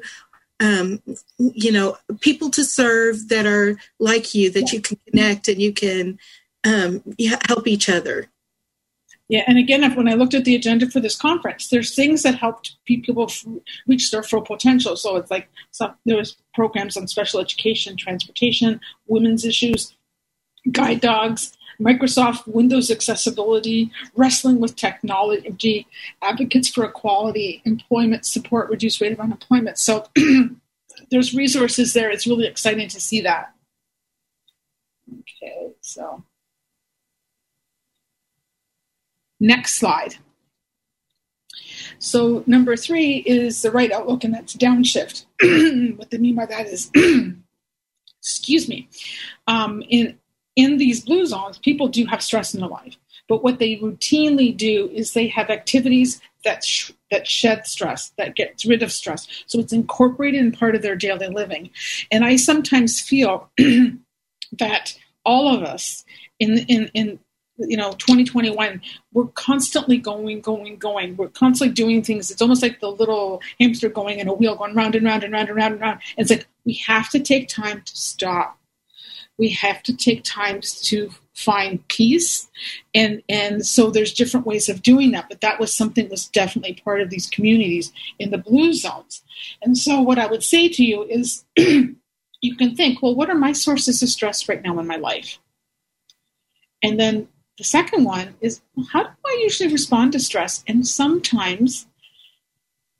um, 0.59 1.01
you 1.37 1.71
know, 1.71 1.97
people 2.21 2.49
to 2.51 2.63
serve 2.63 3.29
that 3.29 3.45
are 3.45 3.77
like 3.99 4.33
you, 4.33 4.49
that 4.51 4.71
you 4.71 4.81
can 4.81 4.97
connect 5.07 5.47
and 5.47 5.61
you 5.61 5.73
can 5.73 6.19
um, 6.63 7.03
help 7.47 7.67
each 7.67 7.89
other. 7.89 8.29
Yeah, 9.29 9.43
and 9.47 9.57
again, 9.57 9.89
when 9.95 10.07
I 10.07 10.13
looked 10.13 10.33
at 10.33 10.45
the 10.45 10.55
agenda 10.55 10.89
for 10.89 10.99
this 10.99 11.15
conference, 11.15 11.69
there's 11.69 11.95
things 11.95 12.23
that 12.23 12.35
helped 12.35 12.75
people 12.85 13.31
reach 13.87 14.11
their 14.11 14.21
full 14.21 14.41
potential. 14.41 14.95
So 14.95 15.15
it's 15.15 15.31
like 15.31 15.49
some, 15.71 15.95
there 16.05 16.17
was 16.17 16.37
programs 16.53 16.97
on 16.97 17.07
special 17.07 17.39
education, 17.39 17.95
transportation, 17.95 18.81
women's 19.07 19.45
issues, 19.45 19.95
guide 20.71 21.01
dogs, 21.01 21.57
Microsoft 21.83 22.47
Windows 22.47 22.89
accessibility, 22.89 23.91
wrestling 24.15 24.59
with 24.59 24.75
technology, 24.75 25.85
advocates 26.21 26.69
for 26.69 26.85
equality, 26.85 27.61
employment 27.65 28.25
support, 28.25 28.69
reduced 28.69 29.01
rate 29.01 29.11
of 29.11 29.19
unemployment. 29.19 29.77
So 29.77 30.07
there's 31.11 31.33
resources 31.33 31.93
there. 31.93 32.09
It's 32.09 32.27
really 32.27 32.47
exciting 32.47 32.87
to 32.89 33.01
see 33.01 33.21
that. 33.21 33.53
Okay, 35.11 35.73
so 35.81 36.23
next 39.39 39.75
slide. 39.75 40.15
So 41.99 42.43
number 42.47 42.75
three 42.75 43.17
is 43.17 43.61
the 43.61 43.71
right 43.71 43.91
outlook, 43.91 44.23
and 44.23 44.33
that's 44.33 44.55
downshift. 44.55 45.25
what 45.97 46.07
I 46.13 46.17
mean 46.17 46.35
by 46.35 46.45
that 46.45 46.67
is, 46.67 46.89
excuse 48.21 48.69
me, 48.69 48.89
um, 49.47 49.83
in 49.89 50.17
in 50.55 50.77
these 50.77 51.03
blue 51.03 51.25
zones, 51.25 51.57
people 51.57 51.87
do 51.87 52.05
have 52.05 52.21
stress 52.21 52.53
in 52.53 52.59
their 52.59 52.69
life, 52.69 52.95
but 53.27 53.43
what 53.43 53.59
they 53.59 53.77
routinely 53.77 54.55
do 54.55 54.89
is 54.93 55.13
they 55.13 55.27
have 55.27 55.49
activities 55.49 56.21
that 56.43 56.63
sh- 56.63 56.91
that 57.09 57.27
shed 57.27 57.65
stress, 57.65 58.11
that 58.17 58.35
gets 58.35 58.65
rid 58.65 58.83
of 58.83 58.91
stress. 58.91 59.27
So 59.47 59.59
it's 59.59 59.73
incorporated 59.73 60.41
in 60.41 60.51
part 60.51 60.75
of 60.75 60.81
their 60.81 60.95
daily 60.95 61.27
living. 61.27 61.69
And 62.11 62.25
I 62.25 62.35
sometimes 62.35 62.99
feel 62.99 63.49
that 64.59 64.97
all 65.25 65.55
of 65.55 65.63
us 65.63 66.03
in 66.39 66.59
in 66.67 66.91
in 66.93 67.19
you 67.57 67.77
know 67.77 67.91
2021 67.93 68.81
we're 69.13 69.27
constantly 69.27 69.97
going 69.97 70.41
going 70.41 70.77
going. 70.77 71.15
We're 71.15 71.29
constantly 71.29 71.73
doing 71.73 72.03
things. 72.03 72.29
It's 72.29 72.41
almost 72.41 72.61
like 72.61 72.79
the 72.79 72.91
little 72.91 73.41
hamster 73.59 73.89
going 73.89 74.19
in 74.19 74.27
a 74.27 74.33
wheel 74.33 74.55
going 74.55 74.75
round 74.75 74.95
and 74.95 75.05
round 75.05 75.23
and 75.23 75.33
round 75.33 75.49
and 75.49 75.57
round 75.57 75.73
and 75.73 75.81
round. 75.81 75.99
It's 76.17 76.29
like 76.29 76.47
we 76.65 76.73
have 76.85 77.09
to 77.11 77.19
take 77.19 77.47
time 77.47 77.81
to 77.81 77.95
stop 77.95 78.59
we 79.37 79.49
have 79.49 79.81
to 79.83 79.95
take 79.95 80.23
times 80.23 80.81
to 80.81 81.09
find 81.33 81.85
peace 81.87 82.47
and 82.93 83.21
and 83.27 83.65
so 83.65 83.89
there's 83.89 84.13
different 84.13 84.45
ways 84.45 84.69
of 84.69 84.83
doing 84.83 85.11
that 85.11 85.27
but 85.29 85.41
that 85.41 85.59
was 85.59 85.73
something 85.73 86.05
that 86.05 86.11
was 86.11 86.27
definitely 86.27 86.79
part 86.83 87.01
of 87.01 87.09
these 87.09 87.27
communities 87.29 87.91
in 88.19 88.29
the 88.29 88.37
blue 88.37 88.71
zones 88.71 89.23
and 89.63 89.75
so 89.77 89.99
what 89.99 90.19
i 90.19 90.27
would 90.27 90.43
say 90.43 90.69
to 90.69 90.83
you 90.83 91.03
is 91.03 91.43
you 91.57 92.55
can 92.57 92.75
think 92.75 93.01
well 93.01 93.15
what 93.15 93.31
are 93.31 93.35
my 93.35 93.51
sources 93.51 94.03
of 94.03 94.09
stress 94.09 94.47
right 94.47 94.61
now 94.61 94.77
in 94.77 94.85
my 94.85 94.97
life 94.97 95.39
and 96.83 96.99
then 96.99 97.27
the 97.57 97.63
second 97.63 98.03
one 98.03 98.35
is 98.41 98.61
how 98.91 99.03
do 99.03 99.09
I 99.25 99.39
usually 99.41 99.71
respond 99.71 100.13
to 100.13 100.19
stress? 100.19 100.63
And 100.67 100.87
sometimes, 100.87 101.87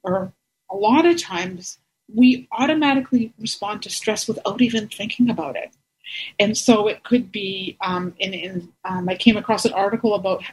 or 0.03 0.31
a 0.69 0.75
lot 0.75 1.05
of 1.05 1.17
times, 1.17 1.79
we 2.13 2.47
automatically 2.51 3.33
respond 3.39 3.81
to 3.83 3.89
stress 3.89 4.27
without 4.27 4.61
even 4.61 4.87
thinking 4.87 5.29
about 5.29 5.55
it. 5.55 5.75
And 6.39 6.57
so 6.57 6.87
it 6.87 7.03
could 7.03 7.31
be, 7.31 7.77
um, 7.81 8.13
um, 8.85 9.09
I 9.09 9.15
came 9.15 9.37
across 9.37 9.65
an 9.65 9.73
article 9.73 10.15
about 10.15 10.43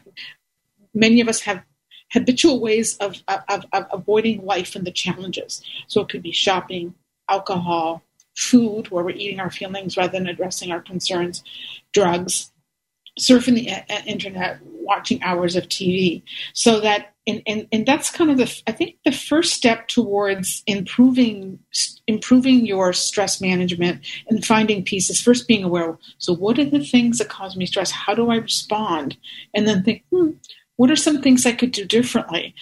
many 0.94 1.20
of 1.20 1.28
us 1.28 1.40
have 1.40 1.62
habitual 2.12 2.60
ways 2.60 2.96
of, 2.98 3.16
of, 3.28 3.64
of 3.72 3.86
avoiding 3.92 4.44
life 4.44 4.74
and 4.74 4.86
the 4.86 4.90
challenges. 4.90 5.62
So 5.86 6.00
it 6.00 6.08
could 6.08 6.22
be 6.22 6.32
shopping, 6.32 6.94
alcohol, 7.28 8.02
food, 8.36 8.90
where 8.90 9.04
we're 9.04 9.10
eating 9.10 9.40
our 9.40 9.50
feelings 9.50 9.96
rather 9.96 10.12
than 10.12 10.26
addressing 10.26 10.72
our 10.72 10.80
concerns, 10.80 11.42
drugs, 11.92 12.52
surfing 13.18 13.54
the 13.54 14.08
internet, 14.08 14.58
watching 14.62 15.22
hours 15.22 15.56
of 15.56 15.68
TV. 15.68 16.22
So 16.54 16.80
that, 16.80 17.14
and, 17.26 17.42
and, 17.46 17.68
and 17.70 17.86
that's 17.86 18.10
kind 18.10 18.30
of 18.30 18.38
the, 18.38 18.62
I 18.66 18.72
think 18.72 18.96
the 19.04 19.12
first 19.12 19.52
step 19.52 19.88
towards 19.88 20.62
improving, 20.66 21.58
improving 22.06 22.66
your 22.66 22.92
stress 22.92 23.40
management 23.40 24.04
and 24.28 24.44
finding 24.44 24.84
peace 24.84 25.10
is 25.10 25.20
first 25.20 25.46
being 25.46 25.62
aware. 25.62 25.98
So 26.18 26.34
what 26.34 26.58
are 26.58 26.64
the 26.64 26.84
things 26.84 27.18
that 27.18 27.28
cause 27.28 27.56
me 27.56 27.66
stress? 27.66 27.90
How 27.90 28.14
do 28.14 28.30
I 28.30 28.36
respond? 28.36 29.16
And 29.54 29.68
then 29.68 29.82
think, 29.82 30.04
hmm, 30.10 30.30
what 30.80 30.90
are 30.90 30.96
some 30.96 31.20
things 31.20 31.44
I 31.44 31.52
could 31.52 31.72
do 31.72 31.84
differently? 31.84 32.54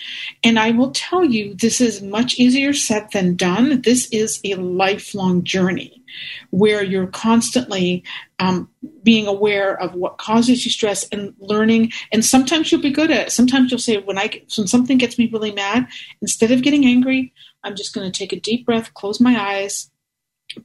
And 0.43 0.59
I 0.59 0.73
will 0.73 0.91
tell 0.91 1.25
you, 1.25 1.55
this 1.55 1.81
is 1.81 2.03
much 2.03 2.35
easier 2.35 2.73
said 2.73 3.13
than 3.13 3.37
done. 3.37 3.83
This 3.83 4.09
is 4.11 4.41
a 4.43 4.57
lifelong 4.57 5.45
journey 5.45 6.03
where 6.51 6.83
you're 6.83 7.07
constantly 7.07 8.03
um, 8.41 8.69
being 9.05 9.29
aware 9.29 9.81
of 9.81 9.95
what 9.95 10.19
causes 10.19 10.65
you 10.65 10.71
stress 10.73 11.07
and 11.11 11.33
learning. 11.39 11.93
And 12.11 12.25
sometimes 12.25 12.73
you'll 12.73 12.83
be 12.83 12.91
good 12.91 13.13
at 13.13 13.29
it. 13.29 13.31
Sometimes 13.31 13.71
you'll 13.71 13.79
say, 13.79 13.99
when 13.99 14.19
I 14.19 14.43
when 14.57 14.67
something 14.67 14.99
gets 14.99 15.17
me 15.17 15.31
really 15.33 15.53
mad, 15.53 15.87
instead 16.21 16.51
of 16.51 16.63
getting 16.63 16.87
angry, 16.87 17.33
I'm 17.63 17.77
just 17.77 17.95
going 17.95 18.11
to 18.11 18.19
take 18.19 18.33
a 18.33 18.41
deep 18.41 18.67
breath, 18.67 18.95
close 18.95 19.21
my 19.21 19.41
eyes, 19.41 19.93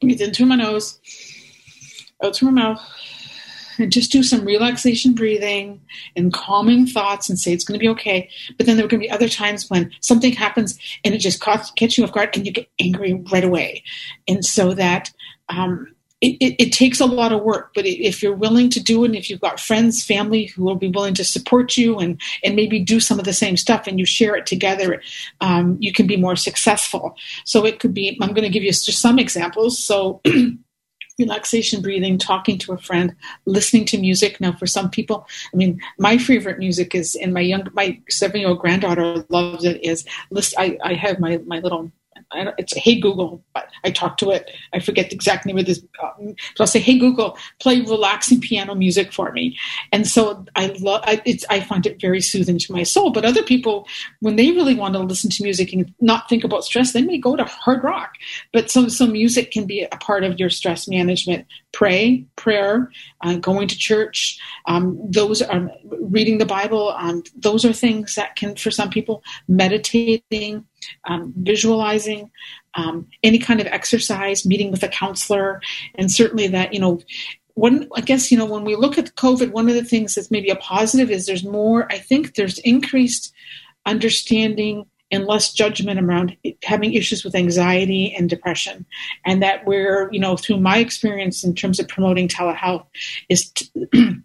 breathe 0.01 0.21
in 0.21 0.33
through 0.33 0.47
my 0.47 0.55
nose, 0.55 0.99
out 2.23 2.35
through 2.35 2.49
my 2.49 2.63
mouth 2.63 3.22
and 3.77 3.91
just 3.91 4.11
do 4.11 4.23
some 4.23 4.45
relaxation 4.45 5.13
breathing 5.13 5.81
and 6.15 6.33
calming 6.33 6.85
thoughts 6.85 7.29
and 7.29 7.39
say 7.39 7.53
it's 7.53 7.63
going 7.63 7.79
to 7.79 7.83
be 7.83 7.89
okay. 7.89 8.29
But 8.57 8.65
then 8.65 8.77
there 8.77 8.85
are 8.85 8.89
going 8.89 9.01
to 9.01 9.07
be 9.07 9.11
other 9.11 9.29
times 9.29 9.69
when 9.69 9.91
something 10.01 10.33
happens 10.33 10.77
and 11.03 11.13
it 11.13 11.19
just 11.19 11.41
catches 11.41 11.97
you 11.97 12.03
off 12.03 12.11
guard 12.11 12.35
and 12.35 12.45
you 12.45 12.51
get 12.51 12.69
angry 12.79 13.13
right 13.31 13.43
away. 13.43 13.83
And 14.27 14.45
so 14.45 14.73
that 14.73 15.11
um, 15.49 15.93
it, 16.23 16.37
it, 16.39 16.55
it, 16.57 16.71
takes 16.71 17.01
a 17.01 17.05
lot 17.05 17.33
of 17.33 17.43
work, 17.43 17.71
but 17.75 17.85
if 17.85 18.23
you're 18.23 18.33
willing 18.33 18.69
to 18.69 18.81
do 18.81 19.03
it, 19.03 19.07
and 19.07 19.15
if 19.15 19.29
you've 19.29 19.41
got 19.41 19.59
friends, 19.59 20.05
family 20.05 20.45
who 20.45 20.63
will 20.63 20.77
be 20.77 20.87
willing 20.87 21.13
to 21.15 21.25
support 21.25 21.75
you 21.75 21.99
and, 21.99 22.19
and 22.45 22.55
maybe 22.55 22.79
do 22.79 23.01
some 23.01 23.19
of 23.19 23.25
the 23.25 23.33
same 23.33 23.57
stuff 23.57 23.87
and 23.87 23.99
you 23.99 24.05
share 24.05 24.33
it 24.33 24.45
together, 24.45 25.01
um, 25.41 25.75
you 25.81 25.91
can 25.91 26.07
be 26.07 26.15
more 26.15 26.37
successful. 26.37 27.17
So 27.43 27.65
it 27.65 27.81
could 27.81 27.93
be, 27.93 28.17
I'm 28.21 28.29
going 28.29 28.43
to 28.43 28.49
give 28.49 28.63
you 28.63 28.71
just 28.71 29.01
some 29.01 29.19
examples. 29.19 29.83
So 29.83 30.21
relaxation 31.23 31.81
breathing, 31.81 32.17
talking 32.17 32.57
to 32.59 32.73
a 32.73 32.77
friend, 32.77 33.15
listening 33.45 33.85
to 33.85 33.97
music. 33.97 34.39
Now, 34.39 34.53
for 34.53 34.67
some 34.67 34.89
people, 34.89 35.27
I 35.53 35.57
mean, 35.57 35.79
my 35.97 36.17
favorite 36.17 36.59
music 36.59 36.95
is, 36.95 37.15
and 37.15 37.33
my 37.33 37.41
young, 37.41 37.67
my 37.73 37.99
seven 38.09 38.41
year 38.41 38.49
old 38.49 38.59
granddaughter 38.59 39.25
loves 39.29 39.65
it. 39.65 39.83
Is 39.83 40.05
list. 40.29 40.53
I, 40.57 40.77
I 40.83 40.93
have 40.93 41.19
my 41.19 41.37
my 41.45 41.59
little 41.59 41.91
it's 42.57 42.75
Hey 42.75 42.99
Google. 42.99 43.43
I 43.83 43.91
talk 43.91 44.17
to 44.17 44.31
it. 44.31 44.49
I 44.73 44.79
forget 44.79 45.09
the 45.09 45.15
exact 45.15 45.45
name 45.45 45.57
of 45.57 45.65
this. 45.65 45.83
Um, 46.01 46.35
I'll 46.59 46.67
say, 46.67 46.79
Hey 46.79 46.97
Google, 46.97 47.37
play 47.59 47.81
relaxing 47.81 48.39
piano 48.41 48.75
music 48.75 49.11
for 49.11 49.31
me. 49.31 49.57
And 49.91 50.07
so 50.07 50.45
I 50.55 50.67
love. 50.79 51.03
I, 51.05 51.21
I 51.49 51.59
find 51.61 51.85
it 51.85 51.99
very 51.99 52.21
soothing 52.21 52.57
to 52.59 52.73
my 52.73 52.83
soul. 52.83 53.11
But 53.11 53.25
other 53.25 53.43
people, 53.43 53.87
when 54.19 54.35
they 54.35 54.51
really 54.51 54.75
want 54.75 54.93
to 54.95 54.99
listen 54.99 55.29
to 55.31 55.43
music 55.43 55.73
and 55.73 55.93
not 55.99 56.29
think 56.29 56.43
about 56.43 56.63
stress, 56.63 56.93
they 56.93 57.01
may 57.01 57.17
go 57.17 57.35
to 57.35 57.43
hard 57.43 57.83
rock. 57.83 58.13
But 58.51 58.69
some 58.69 58.89
some 58.89 59.11
music 59.11 59.51
can 59.51 59.65
be 59.65 59.83
a 59.83 59.97
part 59.97 60.23
of 60.23 60.39
your 60.39 60.49
stress 60.49 60.87
management. 60.87 61.45
Pray, 61.71 62.25
prayer, 62.35 62.91
uh, 63.21 63.35
going 63.35 63.67
to 63.67 63.77
church. 63.77 64.39
Um, 64.67 64.99
those 65.09 65.41
are 65.41 65.71
reading 65.83 66.37
the 66.37 66.45
Bible. 66.45 66.93
Um, 66.97 67.23
those 67.35 67.65
are 67.65 67.73
things 67.73 68.15
that 68.15 68.35
can, 68.35 68.55
for 68.55 68.71
some 68.71 68.89
people, 68.89 69.23
meditating 69.47 70.65
um, 71.05 71.33
visualizing, 71.37 72.31
um, 72.75 73.07
any 73.23 73.39
kind 73.39 73.61
of 73.61 73.67
exercise, 73.67 74.45
meeting 74.45 74.71
with 74.71 74.83
a 74.83 74.87
counselor, 74.87 75.61
and 75.95 76.11
certainly 76.11 76.47
that, 76.47 76.73
you 76.73 76.79
know, 76.79 76.99
one, 77.55 77.87
I 77.95 78.01
guess, 78.01 78.31
you 78.31 78.37
know, 78.37 78.45
when 78.45 78.63
we 78.63 78.75
look 78.75 78.97
at 78.97 79.15
COVID, 79.15 79.51
one 79.51 79.69
of 79.69 79.75
the 79.75 79.83
things 79.83 80.15
that's 80.15 80.31
maybe 80.31 80.49
a 80.49 80.55
positive 80.55 81.11
is 81.11 81.25
there's 81.25 81.43
more, 81.43 81.91
I 81.91 81.99
think 81.99 82.35
there's 82.35 82.57
increased 82.59 83.31
understanding 83.85 84.85
and 85.13 85.25
less 85.25 85.53
judgment 85.53 85.99
around 85.99 86.35
having 86.63 86.93
issues 86.93 87.23
with 87.23 87.35
anxiety 87.35 88.13
and 88.17 88.29
depression. 88.29 88.85
And 89.25 89.43
that 89.43 89.65
we're, 89.65 90.09
you 90.11 90.19
know, 90.19 90.35
through 90.35 90.59
my 90.59 90.79
experience 90.79 91.43
in 91.43 91.53
terms 91.53 91.79
of 91.79 91.87
promoting 91.87 92.27
telehealth, 92.27 92.85
is 93.29 93.51
t- 93.51 93.69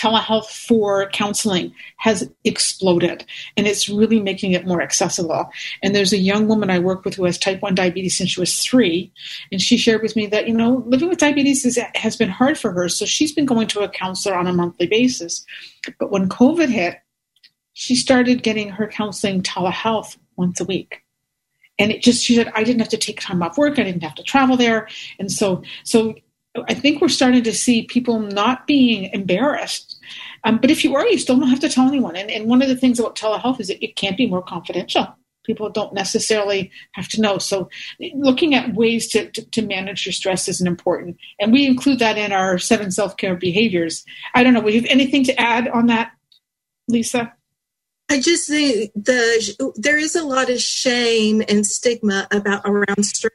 telehealth 0.00 0.46
for 0.46 1.08
counseling 1.10 1.74
has 1.96 2.28
exploded 2.44 3.24
and 3.56 3.66
it's 3.66 3.88
really 3.88 4.20
making 4.20 4.52
it 4.52 4.66
more 4.66 4.80
accessible. 4.80 5.50
And 5.82 5.94
there's 5.94 6.12
a 6.12 6.18
young 6.18 6.48
woman 6.48 6.70
I 6.70 6.78
work 6.78 7.04
with 7.04 7.14
who 7.14 7.24
has 7.24 7.36
type 7.36 7.60
1 7.60 7.74
diabetes 7.74 8.16
since 8.16 8.30
she 8.30 8.40
was 8.40 8.62
three. 8.62 9.12
And 9.52 9.60
she 9.60 9.76
shared 9.76 10.02
with 10.02 10.16
me 10.16 10.26
that, 10.28 10.48
you 10.48 10.54
know, 10.54 10.82
living 10.86 11.08
with 11.08 11.18
diabetes 11.18 11.64
is, 11.66 11.78
has 11.94 12.16
been 12.16 12.30
hard 12.30 12.58
for 12.58 12.72
her. 12.72 12.88
So 12.88 13.04
she's 13.04 13.32
been 13.32 13.46
going 13.46 13.68
to 13.68 13.80
a 13.80 13.88
counselor 13.88 14.36
on 14.36 14.46
a 14.46 14.52
monthly 14.52 14.86
basis. 14.86 15.44
But 15.98 16.10
when 16.10 16.28
COVID 16.28 16.68
hit, 16.68 16.98
she 17.74 17.94
started 17.94 18.42
getting 18.42 18.70
her 18.70 18.86
counseling 18.88 19.42
telehealth 19.42 20.16
once 20.36 20.60
a 20.60 20.64
week 20.64 21.02
and 21.78 21.92
it 21.92 22.02
just 22.02 22.24
she 22.24 22.34
said 22.34 22.50
i 22.54 22.64
didn't 22.64 22.80
have 22.80 22.88
to 22.88 22.96
take 22.96 23.20
time 23.20 23.42
off 23.42 23.58
work 23.58 23.78
i 23.78 23.82
didn't 23.82 24.02
have 24.02 24.14
to 24.14 24.22
travel 24.22 24.56
there 24.56 24.88
and 25.18 25.30
so 25.30 25.62
so 25.84 26.14
I 26.68 26.74
think 26.74 27.00
we're 27.00 27.08
starting 27.08 27.44
to 27.44 27.52
see 27.52 27.84
people 27.84 28.18
not 28.18 28.66
being 28.66 29.04
embarrassed. 29.12 29.89
Um, 30.44 30.58
but 30.58 30.70
if 30.70 30.84
you 30.84 30.94
are, 30.96 31.06
you 31.06 31.18
still 31.18 31.38
don't 31.38 31.48
have 31.48 31.60
to 31.60 31.68
tell 31.68 31.88
anyone. 31.88 32.16
And, 32.16 32.30
and 32.30 32.46
one 32.46 32.62
of 32.62 32.68
the 32.68 32.76
things 32.76 32.98
about 32.98 33.16
telehealth 33.16 33.60
is 33.60 33.70
it, 33.70 33.96
can't 33.96 34.16
be 34.16 34.26
more 34.26 34.42
confidential. 34.42 35.06
People 35.44 35.68
don't 35.68 35.92
necessarily 35.92 36.70
have 36.92 37.08
to 37.08 37.20
know. 37.20 37.38
So, 37.38 37.68
looking 38.14 38.54
at 38.54 38.74
ways 38.74 39.08
to, 39.08 39.30
to, 39.30 39.44
to 39.50 39.62
manage 39.62 40.06
your 40.06 40.12
stress 40.12 40.48
is 40.48 40.60
important. 40.60 41.16
And 41.38 41.52
we 41.52 41.66
include 41.66 41.98
that 41.98 42.18
in 42.18 42.32
our 42.32 42.58
seven 42.58 42.90
self 42.90 43.16
care 43.16 43.34
behaviors. 43.34 44.04
I 44.34 44.42
don't 44.42 44.54
know. 44.54 44.60
We 44.60 44.76
have 44.76 44.86
anything 44.86 45.24
to 45.24 45.40
add 45.40 45.68
on 45.68 45.86
that, 45.86 46.12
Lisa? 46.88 47.32
I 48.10 48.20
just 48.20 48.48
think 48.48 48.92
the 48.94 49.72
there 49.76 49.98
is 49.98 50.14
a 50.14 50.24
lot 50.24 50.50
of 50.50 50.60
shame 50.60 51.42
and 51.48 51.66
stigma 51.66 52.28
about 52.30 52.62
around 52.64 53.04
stress 53.04 53.32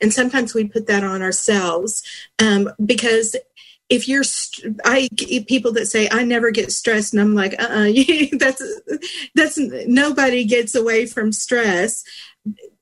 and 0.00 0.12
sometimes 0.12 0.54
we 0.54 0.64
put 0.64 0.86
that 0.86 1.04
on 1.04 1.22
ourselves 1.22 2.02
um, 2.38 2.70
because 2.84 3.36
if 3.88 4.06
you're 4.06 4.24
i 4.84 5.08
people 5.46 5.72
that 5.72 5.86
say 5.86 6.08
i 6.10 6.22
never 6.22 6.50
get 6.50 6.70
stressed 6.70 7.14
and 7.14 7.20
i'm 7.20 7.34
like 7.34 7.54
uh-uh 7.58 7.90
that's 8.38 8.62
that's 9.34 9.58
nobody 9.86 10.44
gets 10.44 10.74
away 10.74 11.06
from 11.06 11.32
stress. 11.32 12.04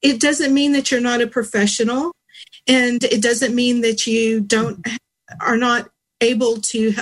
It 0.02 0.20
doesn't 0.20 0.54
mean 0.54 0.72
that 0.72 0.90
you're 0.90 1.00
not 1.00 1.22
a 1.22 1.26
professional 1.26 2.12
and 2.66 3.02
it 3.04 3.22
doesn't 3.22 3.54
mean 3.54 3.80
that 3.80 4.06
you 4.06 4.40
don't 4.40 4.86
are 5.40 5.56
not 5.56 5.88
able 6.20 6.58
to 6.58 6.94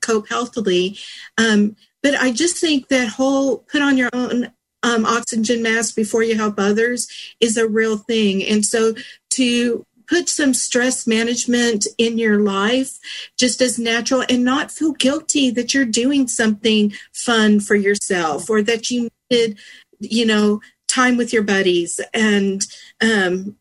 cope 0.00 0.28
healthily 0.28 0.98
um, 1.38 1.76
but 2.02 2.14
i 2.16 2.32
just 2.32 2.56
think 2.56 2.88
that 2.88 3.08
whole 3.08 3.58
put 3.58 3.80
on 3.80 3.96
your 3.96 4.10
own 4.12 4.50
um, 4.82 5.06
oxygen 5.06 5.62
mask 5.62 5.94
before 5.94 6.22
you 6.22 6.34
help 6.34 6.58
others 6.58 7.08
is 7.40 7.56
a 7.56 7.68
real 7.68 7.96
thing 7.96 8.42
and 8.44 8.64
so 8.66 8.94
to 9.30 9.86
put 10.08 10.28
some 10.28 10.54
stress 10.54 11.06
management 11.06 11.86
in 11.98 12.18
your 12.18 12.40
life 12.40 12.98
just 13.38 13.60
as 13.60 13.78
natural 13.78 14.24
and 14.28 14.44
not 14.44 14.70
feel 14.70 14.92
guilty 14.92 15.50
that 15.50 15.74
you're 15.74 15.84
doing 15.84 16.26
something 16.26 16.92
fun 17.12 17.60
for 17.60 17.74
yourself 17.74 18.48
or 18.48 18.62
that 18.62 18.90
you 18.90 19.08
needed 19.30 19.58
you 20.00 20.24
know 20.24 20.60
time 20.88 21.16
with 21.16 21.32
your 21.32 21.42
buddies 21.42 22.00
and 22.14 22.62
um, 23.00 23.56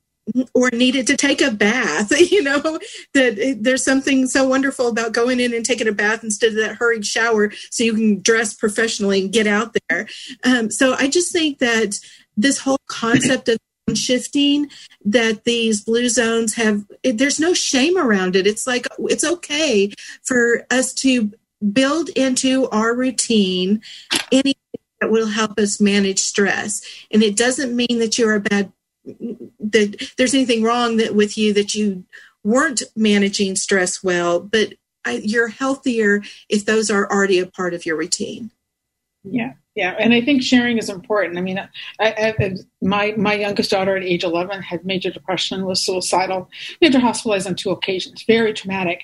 or 0.54 0.70
needed 0.72 1.08
to 1.08 1.18
take 1.18 1.42
a 1.42 1.52
bath 1.52 2.12
you 2.32 2.42
know 2.42 2.80
that 3.14 3.58
there's 3.60 3.84
something 3.84 4.28
so 4.28 4.48
wonderful 4.48 4.88
about 4.88 5.14
going 5.14 5.40
in 5.40 5.54
and 5.54 5.66
taking 5.66 5.88
a 5.88 5.92
bath 5.92 6.24
instead 6.24 6.52
of 6.52 6.58
that 6.58 6.76
hurried 6.76 7.06
shower 7.06 7.52
so 7.70 7.84
you 7.84 7.94
can 7.94 8.22
dress 8.22 8.54
professionally 8.54 9.22
and 9.22 9.34
get 9.34 9.48
out 9.48 9.76
there. 9.90 10.08
Um, 10.44 10.70
so 10.72 10.94
i 10.94 11.08
just 11.08 11.32
think 11.32 11.60
that 11.60 12.00
this 12.36 12.60
whole 12.60 12.80
concept 12.88 13.50
of 13.50 13.58
shifting 13.96 14.70
that 15.06 15.44
these 15.44 15.84
blue 15.84 16.10
zones 16.10 16.56
have 16.56 16.86
there's 17.04 17.40
no 17.40 17.54
shame 17.54 17.98
around 17.98 18.36
it. 18.36 18.48
It's 18.48 18.68
like 18.68 18.88
it's 19.00 19.24
okay 19.24 19.94
for 20.24 20.66
us 20.70 20.94
to 20.96 21.32
build 21.72 22.10
into 22.10 22.68
our 22.70 22.96
routine 22.96 23.82
anything 24.32 24.54
that 25.02 25.12
will 25.12 25.28
help 25.28 25.60
us 25.60 25.80
manage 25.80 26.20
stress. 26.20 26.82
And 27.12 27.24
it 27.24 27.36
doesn't 27.36 27.76
mean 27.76 28.00
that 28.00 28.18
you're 28.18 28.36
a 28.36 28.40
bad 28.40 28.72
that 29.06 30.12
there's 30.18 30.34
anything 30.34 30.64
wrong 30.64 30.98
that 30.98 31.16
with 31.16 31.38
you 31.38 31.54
that 31.54 31.74
you 31.74 32.04
weren't 32.44 32.84
managing 32.96 33.56
stress 33.56 34.04
well 34.04 34.40
but 34.40 34.74
you're 35.22 35.48
healthier 35.48 36.22
if 36.50 36.66
those 36.66 36.92
are 36.92 37.10
already 37.10 37.40
a 37.40 37.46
part 37.46 37.74
of 37.74 37.86
your 37.86 37.96
routine 37.96 38.52
yeah 39.32 39.54
yeah, 39.78 39.94
and 40.00 40.12
I 40.12 40.22
think 40.22 40.42
sharing 40.42 40.80
is 40.80 40.90
important. 40.90 41.38
I 41.38 41.42
mean, 41.42 41.60
I, 41.60 41.70
I, 42.00 42.56
my 42.82 43.14
my 43.16 43.36
youngest 43.36 43.70
daughter 43.70 43.96
at 43.96 44.02
age 44.02 44.24
11 44.24 44.64
had 44.64 44.84
major 44.84 45.12
depression, 45.12 45.66
was 45.66 45.86
suicidal. 45.86 46.50
Her 46.82 47.00
hospitalized 47.00 47.46
on 47.46 47.54
two 47.54 47.70
occasions, 47.70 48.24
very 48.24 48.54
traumatic. 48.54 49.04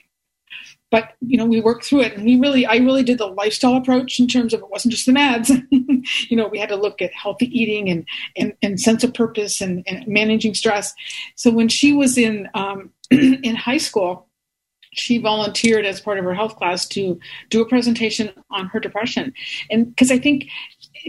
But 0.90 1.14
you 1.22 1.38
know, 1.38 1.46
we 1.46 1.62
worked 1.62 1.86
through 1.86 2.02
it, 2.02 2.14
and 2.14 2.26
we 2.26 2.40
really, 2.40 2.66
I 2.66 2.78
really 2.78 3.04
did 3.04 3.20
the 3.20 3.28
lifestyle 3.28 3.76
approach 3.76 4.20
in 4.20 4.28
terms 4.28 4.52
of 4.52 4.62
it 4.62 4.70
wasn't 4.72 4.94
just 4.94 5.06
the 5.06 5.12
meds. 5.12 5.52
you 6.32 6.36
know, 6.36 6.48
we 6.48 6.58
had 6.58 6.70
to 6.70 6.76
look 6.76 7.04
at 7.04 7.14
healthy 7.14 7.46
eating 7.56 7.88
and 7.92 8.08
and, 8.36 8.54
and 8.64 8.80
sense 8.80 9.04
of 9.04 9.14
purpose 9.14 9.62
and, 9.62 9.84
and 9.86 10.08
managing 10.08 10.56
stress. 10.56 10.92
So 11.36 11.52
when 11.52 11.70
she 11.70 11.94
was 11.94 12.18
in 12.18 12.50
um, 12.56 12.90
in 13.12 13.54
high 13.54 13.78
school, 13.78 14.28
she 14.94 15.18
volunteered 15.18 15.86
as 15.86 16.02
part 16.02 16.18
of 16.18 16.26
her 16.26 16.34
health 16.34 16.56
class 16.56 16.88
to 16.90 17.20
do 17.50 17.62
a 17.62 17.68
presentation 17.68 18.32
on 18.50 18.68
her 18.68 18.80
depression. 18.80 19.34
And 19.70 19.90
because 19.90 20.12
I 20.12 20.20
think 20.20 20.50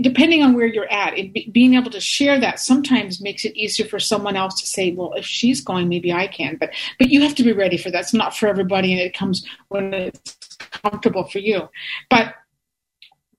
depending 0.01 0.43
on 0.43 0.55
where 0.55 0.67
you're 0.67 0.91
at, 0.91 1.17
it, 1.17 1.53
being 1.53 1.75
able 1.75 1.91
to 1.91 2.01
share 2.01 2.41
that 2.41 2.59
sometimes 2.59 3.21
makes 3.21 3.45
it 3.45 3.57
easier 3.57 3.87
for 3.87 4.01
someone 4.01 4.37
else 4.37 4.61
to 4.61 4.67
say, 4.67 4.93
"Well, 4.93 5.13
if 5.15 5.25
she's 5.25 5.61
going, 5.61 5.89
maybe 5.89 6.13
I 6.13 6.27
can." 6.27 6.57
But 6.57 6.71
but 6.99 7.11
you 7.11 7.21
have 7.23 7.35
to 7.37 7.43
be 7.43 7.53
ready 7.53 7.77
for 7.77 7.91
that. 7.91 8.01
It's 8.01 8.15
not 8.15 8.37
for 8.37 8.49
everybody, 8.49 8.93
and 8.93 9.01
it 9.01 9.15
comes 9.15 9.47
when 9.69 9.95
it's 9.95 10.57
comfortable 10.71 11.25
for 11.25 11.39
you. 11.39 11.69
But 12.11 12.35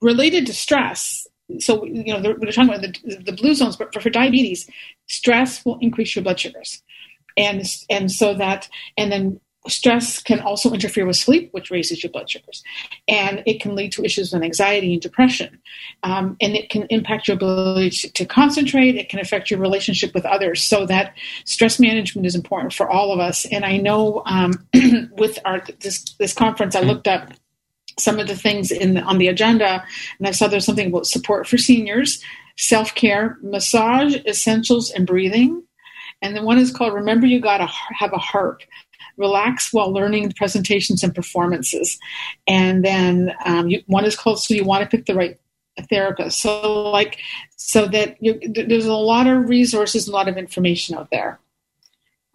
related 0.01 0.45
to 0.47 0.53
stress, 0.53 1.27
so 1.59 1.83
you 1.85 2.13
know 2.13 2.35
we're 2.39 2.51
talking 2.51 2.73
about 2.73 2.81
the, 2.81 3.17
the 3.17 3.33
blue 3.33 3.53
zones, 3.53 3.75
but 3.75 3.93
for, 3.93 3.99
for 3.99 4.09
diabetes, 4.09 4.69
stress 5.07 5.63
will 5.65 5.77
increase 5.79 6.15
your 6.15 6.23
blood 6.23 6.39
sugars, 6.39 6.81
and 7.37 7.63
and 7.89 8.11
so 8.11 8.33
that 8.33 8.69
and 8.97 9.11
then 9.11 9.39
stress 9.67 10.21
can 10.21 10.39
also 10.39 10.71
interfere 10.71 11.05
with 11.05 11.15
sleep, 11.15 11.49
which 11.51 11.71
raises 11.71 12.03
your 12.03 12.11
blood 12.11 12.29
sugars. 12.29 12.63
And 13.07 13.43
it 13.45 13.61
can 13.61 13.75
lead 13.75 13.91
to 13.93 14.03
issues 14.03 14.31
with 14.31 14.43
anxiety 14.43 14.93
and 14.93 15.01
depression. 15.01 15.59
Um, 16.03 16.37
and 16.41 16.55
it 16.55 16.69
can 16.69 16.87
impact 16.89 17.27
your 17.27 17.35
ability 17.35 17.89
to, 17.91 18.11
to, 18.13 18.25
concentrate. 18.25 18.95
It 18.95 19.09
can 19.09 19.19
affect 19.19 19.49
your 19.49 19.59
relationship 19.59 20.13
with 20.13 20.25
others. 20.25 20.63
So 20.63 20.85
that 20.87 21.15
stress 21.45 21.79
management 21.79 22.25
is 22.25 22.35
important 22.35 22.73
for 22.73 22.89
all 22.89 23.11
of 23.11 23.19
us. 23.19 23.45
And 23.45 23.65
I 23.65 23.77
know 23.77 24.23
um, 24.25 24.53
with 25.17 25.39
our 25.45 25.61
this, 25.79 26.03
this 26.19 26.33
conference, 26.33 26.75
I 26.75 26.81
looked 26.81 27.07
up 27.07 27.31
some 27.97 28.19
of 28.19 28.27
the 28.27 28.35
things 28.35 28.71
in 28.71 28.95
the, 28.95 29.01
on 29.01 29.17
the 29.17 29.27
agenda, 29.27 29.85
and 30.19 30.27
I 30.27 30.31
saw 30.31 30.47
there's 30.47 30.65
something 30.65 30.87
about 30.87 31.07
support 31.07 31.47
for 31.47 31.57
seniors, 31.57 32.21
self 32.57 32.93
care, 32.95 33.37
massage, 33.41 34.15
essentials, 34.27 34.91
and 34.91 35.07
breathing. 35.07 35.63
And 36.21 36.35
then 36.35 36.43
one 36.43 36.57
is 36.57 36.71
called 36.71 36.93
Remember 36.93 37.27
You 37.27 37.39
Gotta 37.39 37.67
Have 37.67 38.13
a 38.13 38.17
Harp 38.17 38.61
relax 39.17 39.71
while 39.71 39.91
learning 39.91 40.31
presentations 40.33 41.03
and 41.03 41.13
performances. 41.13 41.99
And 42.47 42.83
then 42.83 43.33
um, 43.45 43.69
you, 43.69 43.81
one 43.87 44.05
is 44.05 44.15
called 44.15 44.41
So 44.41 44.53
You 44.53 44.63
Want 44.63 44.83
to 44.83 44.97
Pick 44.97 45.05
the 45.05 45.15
Right 45.15 45.39
Therapist. 45.89 46.39
So, 46.39 46.89
like, 46.89 47.19
so 47.55 47.87
that 47.87 48.21
you, 48.21 48.39
there's 48.47 48.85
a 48.85 48.93
lot 48.93 49.27
of 49.27 49.49
resources, 49.49 50.07
a 50.07 50.11
lot 50.11 50.27
of 50.27 50.37
information 50.37 50.95
out 50.95 51.09
there. 51.11 51.39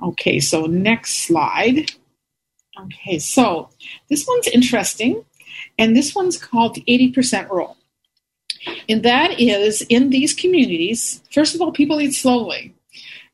Okay, 0.03 0.41
so 0.41 0.67
next 0.67 1.27
slide. 1.27 1.93
Okay, 2.79 3.19
so 3.19 3.69
this 4.09 4.27
one's 4.27 4.49
interesting, 4.49 5.25
and 5.79 5.95
this 5.95 6.15
one's 6.15 6.39
called 6.39 6.75
the 6.75 6.85
80% 6.89 7.51
rule. 7.51 7.77
And 8.89 9.03
that 9.03 9.39
is 9.39 9.83
in 9.83 10.11
these 10.11 10.35
communities, 10.35 11.23
first 11.31 11.55
of 11.55 11.61
all, 11.61 11.73
people 11.73 12.01
eat 12.01 12.15
slowly. 12.15 12.75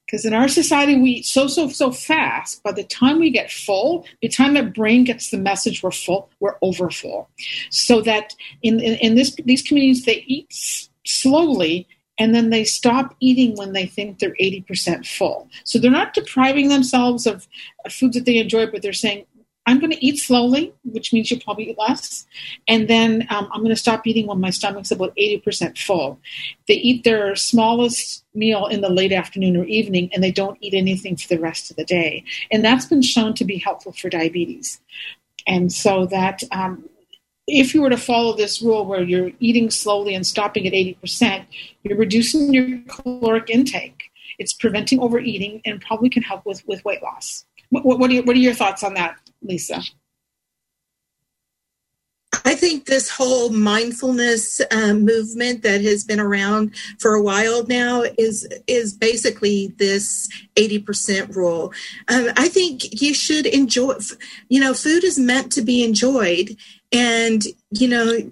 Because 0.06 0.24
in 0.24 0.32
our 0.32 0.46
society, 0.46 0.96
we 0.96 1.10
eat 1.10 1.26
so, 1.26 1.48
so, 1.48 1.68
so 1.68 1.90
fast. 1.90 2.62
By 2.62 2.72
the 2.72 2.84
time 2.84 3.18
we 3.18 3.30
get 3.30 3.50
full, 3.50 4.06
the 4.22 4.28
time 4.28 4.54
that 4.54 4.72
brain 4.72 5.02
gets 5.04 5.30
the 5.30 5.38
message 5.38 5.82
we're 5.82 5.90
full, 5.90 6.30
we're 6.38 6.56
over 6.62 6.90
full. 6.90 7.28
So 7.70 8.00
that 8.02 8.34
in, 8.62 8.78
in, 8.80 8.94
in 8.98 9.14
this, 9.16 9.34
these 9.44 9.62
communities, 9.62 10.04
they 10.04 10.24
eat 10.26 10.46
s- 10.50 10.90
slowly 11.04 11.88
and 12.18 12.34
then 12.34 12.50
they 12.50 12.64
stop 12.64 13.14
eating 13.20 13.56
when 13.56 13.72
they 13.72 13.86
think 13.86 14.18
they're 14.18 14.36
80% 14.40 15.06
full. 15.06 15.48
So 15.64 15.78
they're 15.78 15.90
not 15.90 16.14
depriving 16.14 16.68
themselves 16.68 17.26
of 17.26 17.46
foods 17.90 18.16
that 18.16 18.24
they 18.24 18.38
enjoy, 18.38 18.66
but 18.70 18.82
they're 18.82 18.92
saying, 18.92 19.26
I'm 19.66 19.80
going 19.80 19.90
to 19.90 20.04
eat 20.04 20.18
slowly, 20.18 20.72
which 20.84 21.12
means 21.12 21.30
you'll 21.30 21.40
probably 21.40 21.70
eat 21.70 21.78
less. 21.78 22.26
And 22.68 22.88
then 22.88 23.26
um, 23.30 23.48
I'm 23.52 23.60
going 23.60 23.74
to 23.74 23.80
stop 23.80 24.06
eating 24.06 24.28
when 24.28 24.40
my 24.40 24.50
stomach's 24.50 24.92
about 24.92 25.14
80% 25.16 25.76
full. 25.76 26.20
They 26.68 26.74
eat 26.74 27.02
their 27.02 27.34
smallest 27.34 28.24
meal 28.32 28.66
in 28.66 28.80
the 28.80 28.88
late 28.88 29.12
afternoon 29.12 29.56
or 29.56 29.64
evening, 29.64 30.10
and 30.12 30.22
they 30.22 30.30
don't 30.30 30.56
eat 30.60 30.74
anything 30.74 31.16
for 31.16 31.26
the 31.28 31.40
rest 31.40 31.70
of 31.70 31.76
the 31.76 31.84
day. 31.84 32.24
And 32.52 32.64
that's 32.64 32.86
been 32.86 33.02
shown 33.02 33.34
to 33.34 33.44
be 33.44 33.58
helpful 33.58 33.92
for 33.92 34.08
diabetes. 34.08 34.80
And 35.48 35.72
so 35.72 36.06
that 36.06 36.42
um, 36.52 36.88
if 37.46 37.74
you 37.74 37.82
were 37.82 37.90
to 37.90 37.96
follow 37.96 38.36
this 38.36 38.62
rule 38.62 38.84
where 38.84 39.02
you're 39.02 39.32
eating 39.40 39.70
slowly 39.70 40.14
and 40.14 40.26
stopping 40.26 40.66
at 40.66 40.72
80%, 40.72 41.44
you're 41.82 41.98
reducing 41.98 42.52
your 42.52 42.80
caloric 42.88 43.50
intake. 43.50 44.10
It's 44.38 44.52
preventing 44.52 45.00
overeating 45.00 45.62
and 45.64 45.80
probably 45.80 46.10
can 46.10 46.22
help 46.22 46.44
with, 46.44 46.66
with 46.66 46.84
weight 46.84 47.02
loss. 47.02 47.46
What, 47.70 47.84
what, 47.84 48.12
are, 48.12 48.22
what 48.22 48.36
are 48.36 48.40
your 48.40 48.54
thoughts 48.54 48.82
on 48.84 48.94
that? 48.94 49.16
Lisa? 49.42 49.82
I 52.46 52.54
think 52.54 52.86
this 52.86 53.10
whole 53.10 53.50
mindfulness 53.50 54.60
um, 54.70 55.04
movement 55.04 55.62
that 55.64 55.80
has 55.82 56.04
been 56.04 56.20
around 56.20 56.76
for 57.00 57.14
a 57.14 57.22
while 57.22 57.66
now 57.66 58.04
is 58.18 58.46
is 58.68 58.92
basically 58.94 59.74
this 59.78 60.28
eighty 60.56 60.78
percent 60.78 61.34
rule. 61.34 61.72
Um, 62.06 62.28
I 62.36 62.48
think 62.48 63.02
you 63.02 63.14
should 63.14 63.46
enjoy. 63.46 63.96
You 64.48 64.60
know, 64.60 64.74
food 64.74 65.02
is 65.02 65.18
meant 65.18 65.50
to 65.52 65.62
be 65.62 65.84
enjoyed, 65.84 66.56
and 66.92 67.42
you 67.70 67.88
know, 67.88 68.30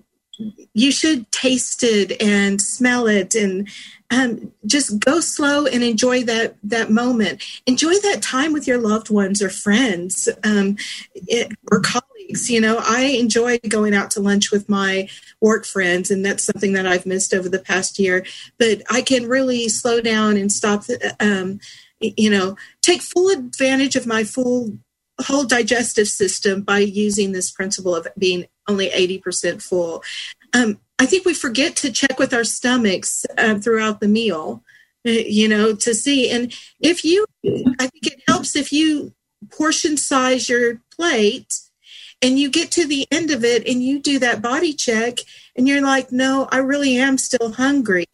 you 0.75 0.93
should 0.93 1.31
taste 1.33 1.83
it 1.83 2.21
and 2.23 2.61
smell 2.61 3.09
it 3.09 3.35
and 3.35 3.69
um, 4.15 4.53
just 4.67 5.01
go 5.01 5.21
slow 5.21 5.67
and 5.67 5.83
enjoy 5.83 6.23
that 6.25 6.57
that 6.63 6.91
moment. 6.91 7.43
Enjoy 7.67 7.95
that 7.95 8.23
time 8.23 8.53
with 8.53 8.67
your 8.67 8.79
loved 8.79 9.11
ones 9.11 9.43
or 9.43 9.51
friends 9.51 10.29
um, 10.45 10.77
it, 11.15 11.53
or 11.71 11.81
colleagues 11.81 12.49
you 12.49 12.61
know. 12.61 12.79
I 12.81 13.03
enjoy 13.03 13.59
going 13.69 13.95
out 13.95 14.11
to 14.13 14.21
lunch 14.21 14.51
with 14.53 14.69
my 14.69 15.09
work 15.41 15.65
friends 15.65 16.11
and 16.11 16.25
that's 16.25 16.45
something 16.45 16.73
that 16.73 16.87
i've 16.87 17.07
missed 17.07 17.35
over 17.35 17.49
the 17.49 17.59
past 17.59 17.99
year. 17.99 18.25
But 18.59 18.83
i 18.91 19.03
can 19.03 19.29
really 19.29 19.69
slow 19.69 20.01
down 20.01 20.37
and 20.37 20.53
stop 20.53 20.85
um, 21.21 21.61
you 22.01 22.31
know 22.31 22.57
take 22.83 23.03
full 23.03 23.31
advantage 23.31 23.97
of 23.97 24.07
my 24.07 24.25
full 24.25 24.79
whole 25.21 25.45
digestive 25.45 26.09
system 26.09 26.63
by 26.63 26.79
using 26.79 27.33
this 27.33 27.51
principle 27.51 27.95
of 27.95 28.07
being 28.19 28.47
only 28.69 28.89
80% 28.91 29.63
full. 29.63 30.03
Um, 30.53 30.81
I 30.99 31.07
think 31.07 31.25
we 31.25 31.35
forget 31.35 31.77
to 31.77 31.91
check 31.93 32.19
with 32.19 32.33
our 32.33 32.45
stomachs 32.45 33.27
uh, 33.37 33.59
throughout 33.59 34.01
the 34.01 34.09
meal, 34.09 34.63
uh, 35.07 35.11
you 35.11 35.49
know, 35.49 35.75
to 35.75 35.95
see. 35.95 36.31
And 36.31 36.53
if 36.81 37.05
you, 37.05 37.27
I 37.45 37.87
think 37.89 38.07
it 38.07 38.23
helps 38.29 38.55
if 38.57 38.73
you 38.73 39.13
portion 39.51 39.97
size 39.97 40.49
your 40.49 40.81
plate 40.95 41.59
and 42.23 42.39
you 42.39 42.49
get 42.49 42.71
to 42.73 42.87
the 42.87 43.07
end 43.11 43.31
of 43.31 43.45
it 43.45 43.67
and 43.69 43.83
you 43.83 44.01
do 44.01 44.19
that 44.21 44.41
body 44.41 44.73
check 44.73 45.19
and 45.57 45.67
you're 45.69 45.83
like, 45.83 46.13
no, 46.13 46.49
I 46.51 46.59
really 46.59 46.97
am 46.97 47.19
still 47.19 47.53
hungry. 47.53 48.07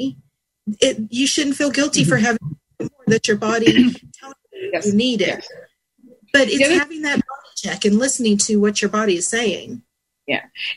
It, 0.80 0.98
you 1.10 1.26
shouldn't 1.26 1.56
feel 1.56 1.70
guilty 1.70 2.04
for 2.04 2.16
having 2.16 2.56
more 2.80 2.88
that 3.08 3.28
your 3.28 3.36
body 3.36 3.66
tells 4.14 4.34
you 4.52 4.70
Yes. 4.72 4.86
you 4.86 4.92
need 4.94 5.20
it. 5.20 5.28
Yes. 5.28 5.48
But 6.32 6.48
it's 6.48 6.64
other- 6.64 6.78
having 6.78 7.02
that 7.02 7.16
body 7.16 7.48
check 7.56 7.84
and 7.84 7.98
listening 7.98 8.38
to 8.38 8.56
what 8.56 8.80
your 8.80 8.88
body 8.90 9.16
is 9.16 9.26
saying. 9.28 9.82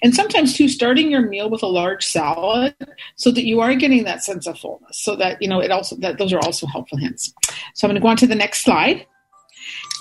And 0.02 0.16
sometimes 0.16 0.56
too, 0.56 0.68
starting 0.68 1.12
your 1.12 1.22
meal 1.22 1.50
with 1.50 1.64
a 1.64 1.68
large 1.68 2.04
salad 2.04 2.76
so 3.16 3.32
that 3.32 3.46
you 3.46 3.60
are 3.62 3.76
getting 3.76 4.04
that 4.06 4.24
sense 4.24 4.48
of 4.48 4.58
fullness. 4.58 5.02
So 5.04 5.16
that 5.16 5.42
you 5.42 5.48
know 5.48 5.60
it 5.60 5.72
also 5.72 5.96
that 5.98 6.18
those 6.18 6.34
are 6.34 6.40
also 6.40 6.68
helpful 6.68 6.98
hints. 6.98 7.34
So 7.76 7.88
I'm 7.88 7.90
going 7.90 7.96
to 7.96 8.02
go 8.02 8.08
on 8.10 8.18
to 8.18 8.28
the 8.28 8.36
next 8.36 8.64
slide. 8.64 9.06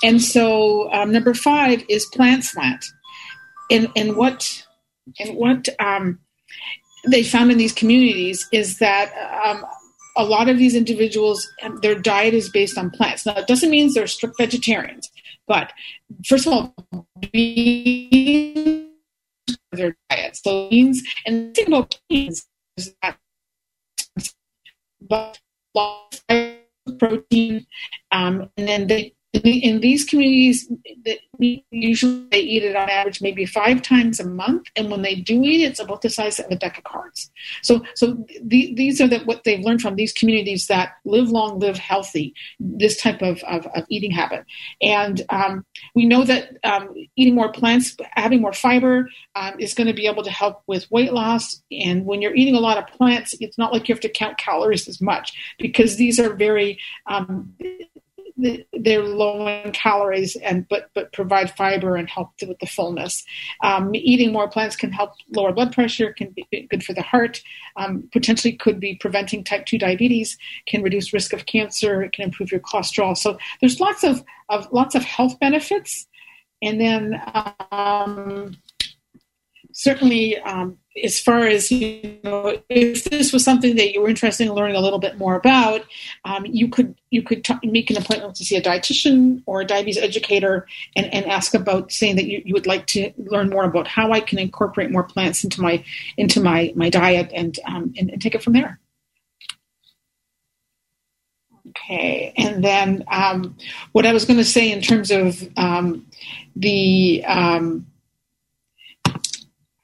And 0.03 0.21
so 0.21 0.93
um, 0.93 1.13
number 1.13 1.35
five 1.35 1.85
is 1.89 2.07
plant 2.07 2.45
slant. 2.45 2.85
And 3.71 3.89
and 3.97 4.17
what 4.17 4.65
and 5.19 5.37
what 5.37 5.69
um, 5.81 6.19
they 7.07 7.23
found 7.23 7.51
in 7.51 7.59
these 7.59 7.73
communities 7.73 8.47
is 8.53 8.79
that 8.79 9.13
um, 9.45 9.65
a 10.17 10.25
lot 10.25 10.49
of 10.49 10.59
these 10.59 10.75
individuals 10.75 11.49
um, 11.63 11.79
their 11.83 11.95
diet 11.95 12.35
is 12.35 12.51
based 12.51 12.77
on 12.77 12.91
plants. 12.91 13.25
Now 13.25 13.35
it 13.37 13.47
doesn't 13.47 13.71
mean 13.71 13.93
they're 13.95 14.07
strict 14.07 14.37
vegetarians, 14.39 15.11
but 15.47 15.73
first 16.27 16.47
of 16.47 16.53
all, 16.53 17.07
beans 17.33 18.82
their 19.73 19.97
diet. 20.11 20.37
So 20.37 20.69
beans, 20.69 21.03
and 21.27 21.57
single 21.57 21.89
beans 22.09 22.47
is 22.77 22.95
that 23.03 23.19
but 25.01 25.39
protein, 26.99 27.67
um, 28.11 28.51
and 28.57 28.69
then 28.69 28.87
they 28.87 29.15
in 29.33 29.81
these 29.81 30.05
communities, 30.05 30.71
usually 31.71 32.27
they 32.31 32.41
eat 32.41 32.65
it 32.65 32.77
on 32.77 32.91
average 32.91 33.23
maybe 33.23 33.47
five 33.47 33.81
times 33.81 34.21
a 34.21 34.27
month, 34.27 34.69
and 34.77 34.91
when 34.91 35.01
they 35.01 35.15
do 35.15 35.43
eat 35.43 35.63
it, 35.63 35.71
it's 35.71 35.81
about 35.81 36.03
the 36.03 36.11
size 36.11 36.39
of 36.39 36.51
a 36.51 36.57
deck 36.57 36.77
of 36.77 36.85
cards. 36.85 37.31
So, 37.63 37.83
so 37.95 38.25
the, 38.43 38.75
these 38.75 39.01
are 39.01 39.09
the, 39.09 39.21
what 39.21 39.45
they've 39.45 39.65
learned 39.65 39.81
from 39.81 39.97
these 39.97 40.13
communities 40.13 40.67
that 40.67 40.97
live 41.07 41.31
long, 41.31 41.59
live 41.61 41.79
healthy. 41.79 42.35
This 42.61 43.01
type 43.01 43.23
of, 43.23 43.43
of, 43.45 43.67
of 43.75 43.85
eating 43.89 44.11
habit, 44.11 44.45
and 44.83 45.23
um, 45.31 45.65
we 45.95 46.05
know 46.05 46.25
that 46.25 46.59
um, 46.65 46.95
eating 47.17 47.35
more 47.35 47.51
plants, 47.51 47.97
having 48.13 48.43
more 48.43 48.53
fiber, 48.53 49.09
um, 49.35 49.59
is 49.59 49.73
going 49.73 49.87
to 49.87 49.95
be 49.95 50.07
able 50.07 50.25
to 50.25 50.31
help 50.31 50.63
with 50.67 50.91
weight 50.91 51.13
loss. 51.13 51.63
And 51.71 52.05
when 52.05 52.21
you're 52.21 52.35
eating 52.35 52.55
a 52.55 52.61
lot 52.61 52.77
of 52.77 52.87
plants, 52.99 53.35
it's 53.41 53.57
not 53.57 53.73
like 53.73 53.89
you 53.89 53.95
have 53.95 54.03
to 54.03 54.11
count 54.11 54.37
calories 54.37 54.89
as 54.89 55.01
much 55.01 55.33
because 55.59 55.97
these 55.97 56.21
are 56.21 56.35
very 56.35 56.79
um, 57.07 57.55
they're 58.73 59.03
low 59.03 59.47
in 59.47 59.73
calories 59.73 60.37
and 60.37 60.67
but 60.69 60.91
but 60.95 61.13
provide 61.13 61.51
fiber 61.57 61.97
and 61.97 62.09
help 62.09 62.31
with 62.47 62.59
the 62.59 62.67
fullness. 62.67 63.25
Um, 63.63 63.95
eating 63.95 64.33
more 64.33 64.49
plants 64.49 64.77
can 64.77 64.93
help 64.93 65.13
lower 65.35 65.53
blood 65.53 65.73
pressure, 65.73 66.13
can 66.13 66.31
be 66.31 66.67
good 66.71 66.85
for 66.85 66.93
the 66.93 67.03
heart, 67.03 67.43
um, 67.77 68.09
potentially 68.13 68.55
could 68.55 68.81
be 68.81 68.97
preventing 68.97 69.45
type 69.45 69.67
two 69.67 69.79
diabetes, 69.79 70.39
can 70.67 70.83
reduce 70.83 71.13
risk 71.13 71.33
of 71.33 71.47
cancer, 71.47 72.03
it 72.03 72.13
can 72.13 72.25
improve 72.25 72.51
your 72.51 72.61
cholesterol. 72.61 73.17
So 73.17 73.39
there's 73.61 73.81
lots 73.81 74.05
of, 74.05 74.25
of 74.49 74.71
lots 74.73 74.95
of 74.95 75.05
health 75.05 75.39
benefits, 75.39 76.07
and 76.61 76.81
then 76.81 77.21
um, 77.71 78.57
certainly 79.73 80.39
um, 80.39 80.79
as 81.03 81.19
far 81.19 81.47
as 81.47 81.71
you 81.73 82.19
know 82.23 82.61
if 82.69 83.05
this 83.05 83.33
was 83.33 83.45
something 83.45 83.77
that 83.77 83.93
you 83.93 84.01
were 84.01 84.09
interested 84.09 84.47
in 84.47 84.53
learning 84.53 84.77
a 84.77 84.81
little 84.81 84.99
bit 84.99 85.19
more 85.19 85.35
about 85.35 85.85
um, 86.25 86.45
you 86.47 86.69
could 86.69 86.95
you 87.11 87.23
could 87.23 87.45
t- 87.45 87.55
make 87.65 87.91
an 87.91 87.97
appointment 87.97 88.35
to 88.37 88.45
see 88.45 88.57
a 88.57 88.63
dietitian 88.63 89.43
or 89.47 89.63
a 89.63 89.65
diabetes 89.65 89.99
educator 89.99 90.67
and, 90.95 91.13
and 91.13 91.27
ask 91.27 91.55
about 91.55 91.91
saying 91.91 92.17
that 92.17 92.27
you, 92.27 92.43
you 92.45 92.55
would 92.55 92.67
like 92.67 92.87
to 92.87 93.13
learn 93.17 93.49
more 93.49 93.65
about 93.65 93.87
how 93.87 94.13
i 94.13 94.21
can 94.21 94.39
incorporate 94.39 94.91
more 94.91 95.05
plants 95.05 95.45
into 95.45 95.61
my 95.61 95.83
into 96.17 96.41
my 96.41 96.73
my 96.77 96.91
diet 96.91 97.31
and 97.33 97.59
um, 97.67 97.93
and, 97.97 98.11
and 98.11 98.21
take 98.21 98.35
it 98.35 98.43
from 98.43 98.53
there. 98.53 98.79
Okay, 101.69 102.35
and 102.37 102.63
then 102.63 103.05
um, 103.11 103.57
what 103.93 104.05
I 104.05 104.13
was 104.13 104.25
going 104.25 104.39
to 104.39 104.45
say 104.45 104.71
in 104.71 104.83
terms 104.83 105.11
of 105.11 105.49
um, 105.57 106.07
the, 106.55 107.25
um, 107.25 107.87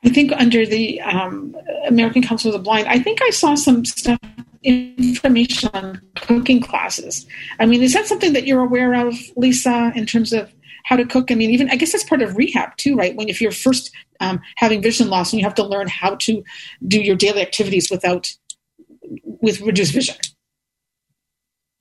I 0.05 0.11
think 0.11 0.33
under 0.33 0.65
the 0.65 1.01
um, 1.01 1.57
American 1.87 2.23
Council 2.23 2.53
of 2.55 2.59
the 2.59 2.63
Blind, 2.63 2.87
I 2.87 2.99
think 2.99 3.21
I 3.23 3.31
saw 3.31 3.55
some 3.55 3.85
stuff, 3.85 4.19
information 4.63 5.71
on 5.75 6.01
cooking 6.17 6.61
classes. 6.61 7.27
I 7.59 7.67
mean, 7.67 7.83
is 7.83 7.95
that 7.95 8.07
something 8.07 8.33
that 8.33 8.47
you're 8.47 8.63
aware 8.63 8.95
of, 8.95 9.15
Lisa, 9.37 9.93
in 9.95 10.07
terms 10.07 10.33
of 10.33 10.53
how 10.85 10.97
to 10.97 11.05
cook? 11.05 11.31
I 11.31 11.35
mean, 11.35 11.51
even 11.51 11.71
I 11.71 11.77
guess 11.77 11.93
that's 11.93 12.05
part 12.05 12.23
of 12.23 12.37
rehab 12.37 12.77
too, 12.77 12.97
right? 12.97 13.15
When 13.17 13.29
if 13.29 13.41
you're 13.41 13.53
first 13.53 13.91
um, 14.21 14.41
having 14.57 14.83
vision 14.83 15.09
loss 15.09 15.33
and 15.33 15.41
you 15.41 15.47
have 15.47 15.55
to 15.57 15.67
learn 15.67 15.89
how 15.89 16.17
to 16.17 16.43
do 16.87 17.01
your 17.01 17.17
daily 17.17 17.43
activities 17.43 17.91
without 17.91 18.33
with 19.25 19.61
reduced 19.61 19.95
vision. 19.95 20.17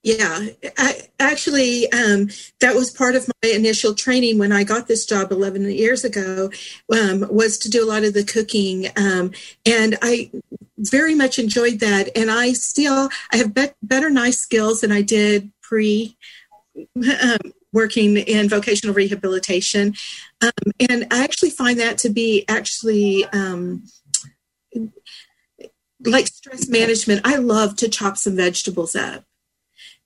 Yeah, 0.08 0.40
I, 0.78 1.02
actually, 1.20 1.92
um, 1.92 2.30
that 2.62 2.74
was 2.76 2.90
part 2.90 3.18
of 3.18 3.28
my 3.28 3.50
initial 3.50 3.94
training 3.94 4.38
when 4.38 4.54
I 4.54 4.64
got 4.64 4.88
this 4.88 5.06
job 5.06 5.34
11 5.34 5.70
years 5.70 6.06
ago. 6.06 6.50
Um, 6.90 7.28
was 7.30 7.58
to 7.58 7.70
do 7.70 7.84
a 7.84 7.92
lot 7.92 8.06
of 8.06 8.14
the 8.14 8.24
cooking, 8.24 8.88
um, 8.96 9.32
and 9.66 9.98
I 10.02 10.32
very 10.78 11.14
much 11.14 11.40
enjoyed 11.40 11.82
that. 11.82 12.08
And 12.16 12.32
I 12.32 12.54
still 12.54 13.10
I 13.34 13.36
have 13.36 13.54
bet 13.54 13.76
better 13.84 14.10
knife 14.10 14.36
skills 14.36 14.80
than 14.80 14.94
I 14.94 15.02
did 15.02 15.52
pre 15.62 16.18
um, 17.22 17.52
working 17.74 18.16
in 18.16 18.48
vocational 18.48 18.96
rehabilitation, 18.96 19.94
um, 20.40 20.72
and 20.90 21.06
I 21.12 21.26
actually 21.26 21.50
find 21.50 21.82
that 21.82 21.98
to 21.98 22.10
be 22.10 22.46
actually. 22.48 23.26
Um, 23.26 23.84
like 26.06 26.28
stress 26.28 26.70
management, 26.70 27.22
I 27.26 27.38
love 27.38 27.76
to 27.78 27.90
chop 27.90 28.18
some 28.18 28.36
vegetables 28.36 28.96
up. 28.96 29.27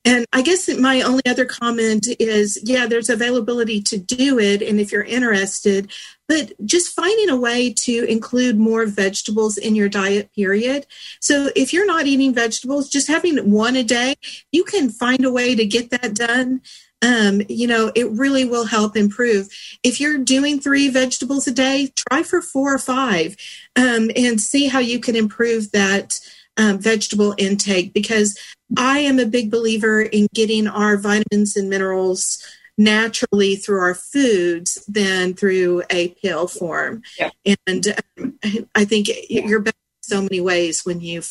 And 0.03 0.25
I 0.33 0.41
guess 0.41 0.67
my 0.79 1.01
only 1.01 1.25
other 1.27 1.45
comment 1.45 2.07
is 2.19 2.59
yeah, 2.63 2.87
there's 2.87 3.09
availability 3.09 3.81
to 3.83 3.97
do 3.97 4.39
it. 4.39 4.61
And 4.61 4.79
if 4.79 4.91
you're 4.91 5.03
interested, 5.03 5.91
but 6.27 6.53
just 6.65 6.95
finding 6.95 7.29
a 7.29 7.35
way 7.35 7.71
to 7.73 8.05
include 8.05 8.57
more 8.57 8.85
vegetables 8.85 9.57
in 9.57 9.75
your 9.75 9.89
diet, 9.89 10.31
period. 10.33 10.87
So 11.19 11.49
if 11.55 11.71
you're 11.71 11.85
not 11.85 12.07
eating 12.07 12.33
vegetables, 12.33 12.89
just 12.89 13.07
having 13.07 13.51
one 13.51 13.75
a 13.75 13.83
day, 13.83 14.15
you 14.51 14.63
can 14.63 14.89
find 14.89 15.23
a 15.23 15.31
way 15.31 15.55
to 15.55 15.65
get 15.65 15.91
that 15.91 16.15
done. 16.15 16.61
Um, 17.03 17.41
you 17.49 17.67
know, 17.67 17.91
it 17.95 18.09
really 18.11 18.45
will 18.45 18.65
help 18.65 18.95
improve. 18.95 19.49
If 19.83 19.99
you're 19.99 20.19
doing 20.19 20.59
three 20.59 20.87
vegetables 20.89 21.47
a 21.47 21.51
day, 21.51 21.91
try 22.09 22.23
for 22.23 22.41
four 22.41 22.73
or 22.73 22.79
five 22.79 23.35
um, 23.75 24.09
and 24.15 24.39
see 24.39 24.67
how 24.67 24.79
you 24.79 24.99
can 24.99 25.15
improve 25.15 25.71
that 25.71 26.19
um, 26.57 26.79
vegetable 26.79 27.33
intake 27.37 27.93
because 27.93 28.37
I 28.77 28.99
am 28.99 29.19
a 29.19 29.25
big 29.25 29.51
believer 29.51 30.01
in 30.01 30.27
getting 30.33 30.67
our 30.67 30.97
vitamins 30.97 31.55
and 31.55 31.69
minerals 31.69 32.43
naturally 32.77 33.55
through 33.55 33.79
our 33.79 33.93
foods 33.93 34.83
than 34.87 35.33
through 35.33 35.83
a 35.89 36.09
pill 36.21 36.47
form. 36.47 37.01
Yeah. 37.17 37.29
And 37.67 37.95
um, 38.19 38.39
I 38.75 38.85
think 38.85 39.07
you're 39.29 39.59
better 39.59 39.77
in 39.77 40.03
so 40.03 40.21
many 40.21 40.41
ways 40.41 40.85
when 40.85 41.01
you 41.01 41.21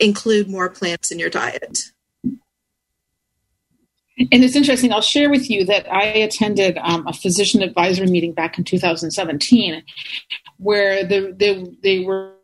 include 0.00 0.48
more 0.48 0.68
plants 0.68 1.10
in 1.10 1.18
your 1.18 1.30
diet. 1.30 1.92
And 4.18 4.42
it's 4.42 4.56
interesting. 4.56 4.92
I'll 4.92 5.02
share 5.02 5.30
with 5.30 5.50
you 5.50 5.66
that 5.66 5.92
I 5.92 6.04
attended 6.04 6.78
um, 6.78 7.06
a 7.06 7.12
physician 7.12 7.62
advisory 7.62 8.06
meeting 8.06 8.32
back 8.32 8.56
in 8.56 8.64
2017, 8.64 9.82
where 10.56 11.04
the, 11.04 11.34
they, 11.36 11.66
they 11.82 12.04
were 12.04 12.35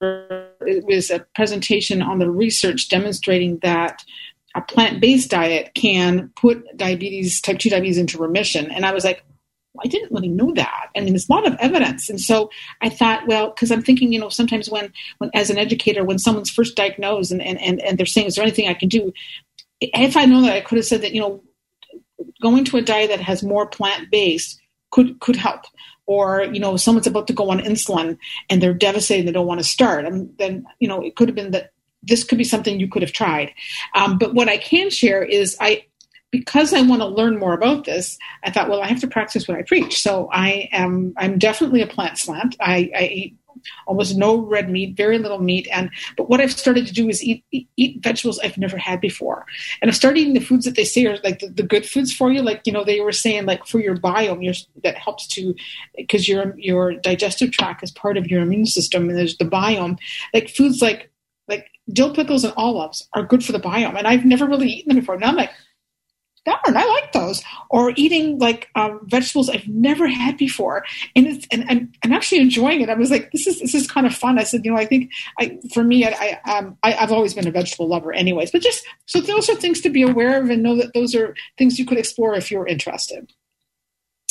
it 0.00 0.84
was 0.84 1.10
a 1.10 1.24
presentation 1.34 2.02
on 2.02 2.18
the 2.18 2.30
research 2.30 2.88
demonstrating 2.88 3.58
that 3.62 4.02
a 4.54 4.60
plant-based 4.60 5.30
diet 5.30 5.72
can 5.74 6.30
put 6.36 6.64
diabetes 6.76 7.40
type 7.40 7.58
2 7.58 7.70
diabetes 7.70 7.98
into 7.98 8.18
remission. 8.18 8.70
And 8.70 8.86
i 8.86 8.92
was 8.92 9.04
like 9.04 9.24
i 9.82 9.88
didn't 9.88 10.12
really 10.12 10.28
know 10.28 10.52
that. 10.54 10.90
I 10.96 11.00
mean 11.00 11.14
there's 11.14 11.28
a 11.28 11.32
lot 11.32 11.46
of 11.46 11.56
evidence. 11.58 12.08
And 12.08 12.20
so 12.20 12.50
i 12.80 12.88
thought 12.88 13.26
well 13.26 13.50
because 13.50 13.70
i'm 13.70 13.82
thinking 13.82 14.12
you 14.12 14.20
know 14.20 14.28
sometimes 14.28 14.70
when 14.70 14.92
when 15.18 15.30
as 15.34 15.50
an 15.50 15.58
educator 15.58 16.04
when 16.04 16.18
someone's 16.18 16.50
first 16.50 16.76
diagnosed 16.76 17.32
and, 17.32 17.42
and 17.42 17.60
and 17.60 17.80
and 17.82 17.98
they're 17.98 18.06
saying 18.06 18.28
is 18.28 18.36
there 18.36 18.44
anything 18.44 18.68
i 18.68 18.74
can 18.74 18.88
do? 18.88 19.12
If 19.80 20.16
i 20.16 20.24
know 20.24 20.42
that 20.42 20.52
i 20.52 20.60
could 20.60 20.78
have 20.78 20.86
said 20.86 21.02
that 21.02 21.14
you 21.14 21.20
know 21.20 21.42
going 22.40 22.64
to 22.64 22.76
a 22.76 22.82
diet 22.82 23.10
that 23.10 23.20
has 23.20 23.42
more 23.42 23.66
plant-based 23.66 24.60
could 24.90 25.18
could 25.20 25.36
help 25.36 25.62
or 26.06 26.44
you 26.44 26.60
know 26.60 26.76
someone's 26.76 27.06
about 27.06 27.26
to 27.26 27.32
go 27.32 27.50
on 27.50 27.60
insulin 27.60 28.18
and 28.50 28.62
they're 28.62 28.74
devastated 28.74 29.26
they 29.26 29.32
don't 29.32 29.46
want 29.46 29.60
to 29.60 29.64
start 29.64 30.04
and 30.04 30.32
then 30.38 30.64
you 30.78 30.88
know 30.88 31.02
it 31.02 31.16
could 31.16 31.28
have 31.28 31.34
been 31.34 31.50
that 31.50 31.72
this 32.02 32.24
could 32.24 32.38
be 32.38 32.44
something 32.44 32.78
you 32.78 32.88
could 32.88 33.02
have 33.02 33.12
tried. 33.12 33.52
Um, 33.94 34.18
but 34.18 34.34
what 34.34 34.48
i 34.48 34.56
can 34.56 34.90
share 34.90 35.22
is 35.22 35.56
i 35.60 35.84
because 36.30 36.72
i 36.72 36.82
want 36.82 37.00
to 37.00 37.06
learn 37.06 37.38
more 37.38 37.54
about 37.54 37.84
this 37.84 38.18
i 38.42 38.50
thought 38.50 38.68
well 38.68 38.82
i 38.82 38.88
have 38.88 39.00
to 39.00 39.08
practice 39.08 39.48
what 39.48 39.58
i 39.58 39.62
preach. 39.62 40.00
So 40.00 40.28
i 40.32 40.68
am 40.72 41.14
i'm 41.16 41.38
definitely 41.38 41.82
a 41.82 41.86
plant 41.86 42.18
slant. 42.18 42.56
I, 42.60 42.90
I 42.96 43.04
eat 43.04 43.36
almost 43.86 44.16
no 44.16 44.38
red 44.38 44.70
meat, 44.70 44.96
very 44.96 45.18
little 45.18 45.40
meat. 45.40 45.68
And 45.72 45.90
but 46.16 46.28
what 46.28 46.40
I've 46.40 46.52
started 46.52 46.86
to 46.86 46.92
do 46.92 47.08
is 47.08 47.22
eat 47.22 47.44
eat, 47.50 48.02
vegetables 48.02 48.38
I've 48.40 48.58
never 48.58 48.76
had 48.76 49.00
before, 49.00 49.46
and 49.80 49.90
I've 49.90 49.96
started 49.96 50.20
eating 50.20 50.34
the 50.34 50.40
foods 50.40 50.64
that 50.64 50.76
they 50.76 50.84
say 50.84 51.06
are 51.06 51.18
like 51.24 51.40
the, 51.40 51.48
the 51.48 51.62
good 51.62 51.86
foods 51.86 52.12
for 52.12 52.30
you. 52.30 52.42
Like 52.42 52.62
you 52.64 52.72
know 52.72 52.84
they 52.84 53.00
were 53.00 53.12
saying 53.12 53.46
like 53.46 53.66
for 53.66 53.80
your 53.80 53.96
biome, 53.96 54.44
your, 54.44 54.54
that 54.82 54.96
helps 54.96 55.26
to 55.28 55.54
because 55.96 56.28
your 56.28 56.54
your 56.58 56.94
digestive 56.94 57.52
tract 57.52 57.82
is 57.82 57.90
part 57.90 58.16
of 58.16 58.26
your 58.26 58.42
immune 58.42 58.66
system, 58.66 59.08
and 59.08 59.18
there's 59.18 59.36
the 59.36 59.44
biome. 59.44 59.98
Like 60.32 60.48
foods 60.48 60.80
like 60.80 61.10
like 61.48 61.68
dill 61.92 62.14
pickles 62.14 62.44
and 62.44 62.54
olives 62.56 63.08
are 63.12 63.24
good 63.24 63.44
for 63.44 63.52
the 63.52 63.60
biome, 63.60 63.96
and 63.96 64.06
I've 64.06 64.24
never 64.24 64.46
really 64.46 64.68
eaten 64.68 64.90
them 64.90 65.00
before. 65.00 65.18
Now 65.18 65.28
I'm 65.28 65.36
like, 65.36 65.50
darn, 66.44 66.76
I 66.76 66.84
like 66.84 67.12
those. 67.12 67.42
Or 67.70 67.92
eating 67.96 68.38
like 68.38 68.68
um, 68.74 69.00
vegetables 69.04 69.48
I've 69.48 69.66
never 69.66 70.06
had 70.06 70.36
before, 70.36 70.84
and 71.16 71.26
it's 71.26 71.46
and 71.50 71.64
I'm, 72.02 72.12
actually 72.12 72.40
enjoying 72.40 72.80
it. 72.80 72.88
I 72.88 72.94
was 72.94 73.10
like, 73.10 73.32
this 73.32 73.46
is 73.46 73.60
this 73.60 73.74
is 73.74 73.90
kind 73.90 74.06
of 74.06 74.14
fun. 74.14 74.38
I 74.38 74.44
said, 74.44 74.64
you 74.64 74.70
know, 74.70 74.78
I 74.78 74.86
think 74.86 75.10
I 75.38 75.58
for 75.72 75.82
me, 75.82 76.06
I, 76.06 76.38
I 76.44 76.58
um 76.58 76.78
I, 76.82 76.94
I've 76.94 77.12
always 77.12 77.34
been 77.34 77.48
a 77.48 77.50
vegetable 77.50 77.88
lover, 77.88 78.12
anyways. 78.12 78.50
But 78.50 78.62
just 78.62 78.84
so 79.06 79.20
those 79.20 79.48
are 79.48 79.56
things 79.56 79.80
to 79.82 79.90
be 79.90 80.02
aware 80.02 80.42
of 80.42 80.50
and 80.50 80.62
know 80.62 80.76
that 80.76 80.94
those 80.94 81.14
are 81.14 81.34
things 81.58 81.78
you 81.78 81.86
could 81.86 81.98
explore 81.98 82.34
if 82.34 82.50
you're 82.50 82.66
interested. 82.66 83.32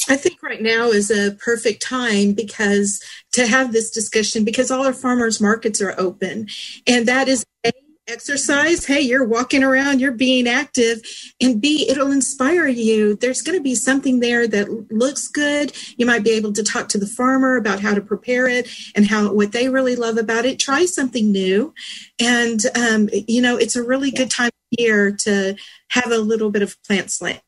I 0.09 0.17
think 0.17 0.43
right 0.43 0.61
now 0.61 0.89
is 0.89 1.09
a 1.09 1.35
perfect 1.35 1.81
time 1.81 2.33
because 2.33 3.01
to 3.33 3.47
have 3.47 3.71
this 3.71 3.89
discussion 3.89 4.43
because 4.43 4.69
all 4.69 4.85
our 4.85 4.93
farmers 4.93 5.39
markets 5.39 5.81
are 5.81 5.95
open 5.97 6.47
and 6.85 7.07
that 7.07 7.27
is 7.29 7.45
a 7.65 7.71
exercise 8.07 8.85
hey 8.85 8.99
you're 8.99 9.25
walking 9.25 9.63
around 9.63 10.01
you're 10.01 10.11
being 10.11 10.45
active 10.45 10.99
and 11.41 11.61
b 11.61 11.87
it'll 11.89 12.11
inspire 12.11 12.67
you. 12.67 13.15
There's 13.15 13.41
going 13.41 13.57
to 13.57 13.63
be 13.63 13.75
something 13.75 14.19
there 14.19 14.47
that 14.47 14.91
looks 14.91 15.27
good. 15.27 15.73
You 15.97 16.05
might 16.05 16.23
be 16.23 16.31
able 16.31 16.53
to 16.53 16.63
talk 16.63 16.89
to 16.89 16.97
the 16.97 17.07
farmer 17.07 17.55
about 17.55 17.81
how 17.81 17.93
to 17.93 18.01
prepare 18.01 18.47
it 18.47 18.67
and 18.95 19.07
how 19.07 19.33
what 19.33 19.51
they 19.51 19.69
really 19.69 19.95
love 19.95 20.17
about 20.17 20.45
it. 20.45 20.59
Try 20.59 20.85
something 20.85 21.31
new. 21.31 21.73
And 22.19 22.61
um, 22.75 23.09
you 23.11 23.41
know 23.41 23.57
it's 23.57 23.75
a 23.75 23.83
really 23.83 24.11
good 24.11 24.31
time 24.31 24.47
of 24.47 24.79
year 24.79 25.11
to 25.21 25.55
have 25.89 26.11
a 26.11 26.17
little 26.17 26.51
bit 26.51 26.61
of 26.61 26.81
plant 26.83 27.11
slant 27.11 27.41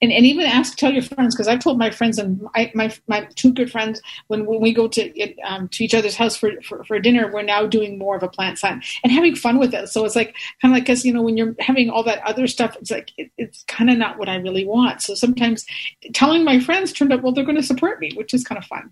and, 0.00 0.12
and 0.12 0.24
even 0.26 0.46
ask 0.46 0.76
tell 0.76 0.92
your 0.92 1.02
friends 1.02 1.34
because 1.34 1.48
I've 1.48 1.58
told 1.58 1.78
my 1.78 1.90
friends 1.90 2.18
and 2.18 2.46
I, 2.54 2.70
my 2.74 2.94
my 3.06 3.28
two 3.34 3.52
good 3.52 3.70
friends 3.70 4.00
when, 4.28 4.46
when 4.46 4.60
we 4.60 4.72
go 4.72 4.88
to 4.88 5.34
um, 5.42 5.68
to 5.68 5.84
each 5.84 5.94
other's 5.94 6.16
house 6.16 6.36
for, 6.36 6.52
for, 6.62 6.84
for 6.84 6.98
dinner 6.98 7.30
we're 7.32 7.42
now 7.42 7.66
doing 7.66 7.98
more 7.98 8.16
of 8.16 8.22
a 8.22 8.28
plant 8.28 8.58
slant 8.58 8.84
and 9.02 9.12
having 9.12 9.34
fun 9.34 9.58
with 9.58 9.74
it. 9.74 9.88
So 9.88 10.04
it's 10.04 10.16
like 10.16 10.36
kind 10.62 10.72
of 10.72 10.76
like 10.76 10.84
because 10.84 11.04
you 11.04 11.12
know 11.12 11.22
when 11.22 11.36
you're 11.36 11.54
having 11.58 11.90
all 11.90 12.02
that 12.04 12.22
other 12.24 12.46
stuff 12.46 12.76
it's 12.80 12.90
like 12.90 13.12
it, 13.16 13.30
it's 13.36 13.64
kind 13.64 13.90
of 13.90 13.98
not 13.98 14.18
what 14.18 14.28
I 14.28 14.36
really 14.36 14.64
want. 14.64 15.02
So 15.02 15.14
sometimes 15.14 15.66
telling 16.14 16.44
my 16.44 16.60
friends 16.60 16.92
turned 16.92 17.12
out 17.12 17.22
well 17.22 17.32
they're 17.32 17.44
going 17.44 17.56
to 17.56 17.62
support 17.62 18.00
me 18.00 18.12
which 18.14 18.34
is 18.34 18.44
kind 18.44 18.58
of 18.58 18.64
fun. 18.64 18.90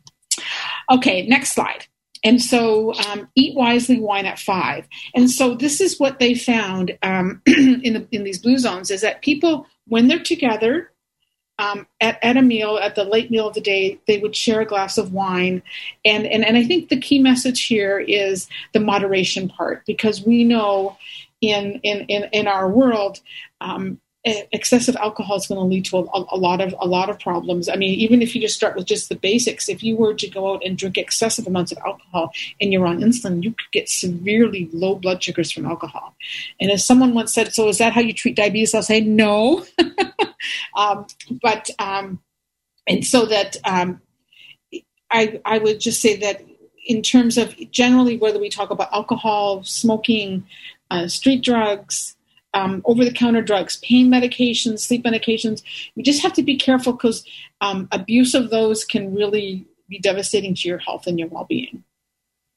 Okay 0.91 1.27
next 1.27 1.53
slide. 1.53 1.87
And 2.25 2.43
so 2.43 2.95
um, 2.95 3.29
eat 3.37 3.55
wisely 3.55 4.01
wine 4.01 4.27
at 4.27 4.39
five. 4.39 4.89
And 5.15 5.31
so 5.31 5.55
this 5.55 5.81
is 5.81 6.01
what 6.01 6.19
they 6.19 6.35
found 6.35 6.97
um, 7.03 7.41
in 7.47 7.93
the 7.93 8.09
in 8.11 8.25
these 8.25 8.41
blue 8.41 8.59
zones 8.59 8.91
is 8.91 9.03
that 9.03 9.23
people 9.23 9.67
when 9.87 10.09
they're 10.09 10.19
together 10.19 10.91
um, 11.59 11.87
at, 12.01 12.19
at 12.23 12.37
a 12.37 12.43
meal, 12.43 12.79
at 12.79 12.95
the 12.95 13.05
late 13.05 13.31
meal 13.31 13.49
of 13.49 13.55
the 13.55 13.61
day, 13.61 13.99
they 14.07 14.19
would 14.19 14.37
share 14.37 14.61
a 14.61 14.67
glass 14.67 14.99
of 14.99 15.13
wine. 15.13 15.63
And, 16.05 16.27
and, 16.27 16.45
and 16.45 16.57
I 16.57 16.65
think 16.65 16.89
the 16.89 17.01
key 17.01 17.19
message 17.19 17.67
here 17.67 17.99
is 17.99 18.49
the 18.73 18.81
moderation 18.81 19.49
part, 19.49 19.85
because 19.87 20.23
we 20.23 20.45
know 20.45 20.99
in, 21.41 21.81
in, 21.83 22.01
in, 22.07 22.29
in 22.33 22.47
our 22.47 22.69
world, 22.69 23.21
um, 23.61 24.01
excessive 24.27 24.97
alcohol 24.97 25.37
is 25.37 25.47
going 25.47 25.61
to 25.61 25.65
lead 25.65 25.85
to 25.85 25.99
a, 25.99 26.25
a, 26.33 26.37
lot 26.37 26.61
of 26.61 26.75
a 26.81 26.87
lot 26.87 27.09
of 27.09 27.19
problems. 27.21 27.69
I 27.69 27.77
mean, 27.77 27.95
even 27.95 28.23
if 28.23 28.35
you 28.35 28.41
just 28.41 28.57
start 28.57 28.75
with 28.75 28.87
just 28.87 29.09
the 29.09 29.15
basics, 29.15 29.69
if 29.69 29.85
you 29.85 29.97
were 29.97 30.15
to 30.15 30.29
go 30.29 30.53
out 30.53 30.65
and 30.65 30.77
drink 30.77 30.99
excessive 30.99 31.47
amounts 31.47 31.71
of 31.71 31.79
alcohol 31.79 32.33
and 32.61 32.73
you're 32.73 32.87
on 32.87 32.99
insulin, 32.99 33.45
you 33.45 33.51
could 33.51 33.71
get 33.73 33.89
severely 33.89 34.69
low 34.73 34.97
blood 34.97 35.23
sugars 35.23 35.53
from 35.53 35.65
alcohol. 35.65 36.15
And 36.61 36.73
as 36.73 36.85
someone 36.85 37.15
once 37.15 37.33
said, 37.33 37.55
"So 37.55 37.69
is 37.69 37.79
that 37.79 37.93
how 37.93 38.01
you 38.01 38.13
treat 38.13 38.35
diabetes?" 38.35 38.75
I'll 38.75 38.83
say 38.83 39.01
no, 39.01 39.65
um, 40.77 41.07
but 41.41 41.71
um, 41.79 42.21
and 42.89 43.07
so 43.07 43.27
that 43.27 43.57
um, 43.65 44.01
I 45.11 45.41
I 45.45 45.59
would 45.59 45.79
just 45.79 46.03
say 46.03 46.17
that 46.17 46.43
in 46.85 47.01
terms 47.03 47.39
of 47.39 47.55
generally 47.71 48.17
whether 48.17 48.41
we 48.41 48.49
talk 48.49 48.71
about 48.71 48.93
alcohol, 48.93 49.63
smoking, 49.63 50.45
uh, 50.91 51.07
street 51.07 51.45
drugs 51.45 52.16
um, 52.57 52.81
over 52.87 53.05
the 53.05 53.13
counter 53.13 53.43
drugs, 53.43 53.77
pain 53.85 54.11
medications, 54.11 54.81
sleep 54.81 55.05
medications. 55.05 55.63
You 55.95 56.03
just 56.03 56.23
have 56.23 56.33
to 56.35 56.43
be 56.43 56.57
careful 56.57 56.95
because 56.95 57.23
um, 57.61 57.87
abuse 57.93 58.35
of 58.35 58.49
those 58.49 58.85
can 58.85 59.15
really 59.15 59.67
be 59.89 59.99
devastating 59.99 60.55
to 60.55 60.69
your 60.69 60.79
health 60.79 61.07
and 61.07 61.19
your 61.19 61.29
well 61.29 61.45
being. 61.45 61.85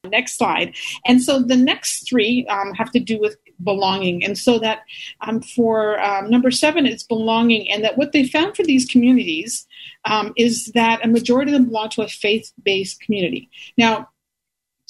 Next 0.04 0.38
slide. 0.38 0.74
And 1.04 1.22
so 1.22 1.40
the 1.40 1.56
next 1.56 2.08
three 2.08 2.46
um, 2.46 2.72
have 2.72 2.90
to 2.92 3.00
do 3.00 3.20
with 3.20 3.36
belonging. 3.62 4.24
And 4.24 4.38
so 4.38 4.58
that 4.60 4.80
um, 5.20 5.42
for 5.42 6.00
um, 6.00 6.30
number 6.30 6.50
seven, 6.50 6.86
it's 6.86 7.02
belonging. 7.02 7.70
And 7.70 7.84
that 7.84 7.98
what 7.98 8.12
they 8.12 8.26
found 8.26 8.56
for 8.56 8.62
these 8.62 8.86
communities 8.86 9.66
um, 10.06 10.32
is 10.38 10.72
that 10.74 11.04
a 11.04 11.08
majority 11.08 11.52
of 11.52 11.58
them 11.58 11.66
belong 11.66 11.90
to 11.90 12.02
a 12.02 12.08
faith 12.08 12.50
based 12.62 13.02
community. 13.02 13.50
Now, 13.76 14.08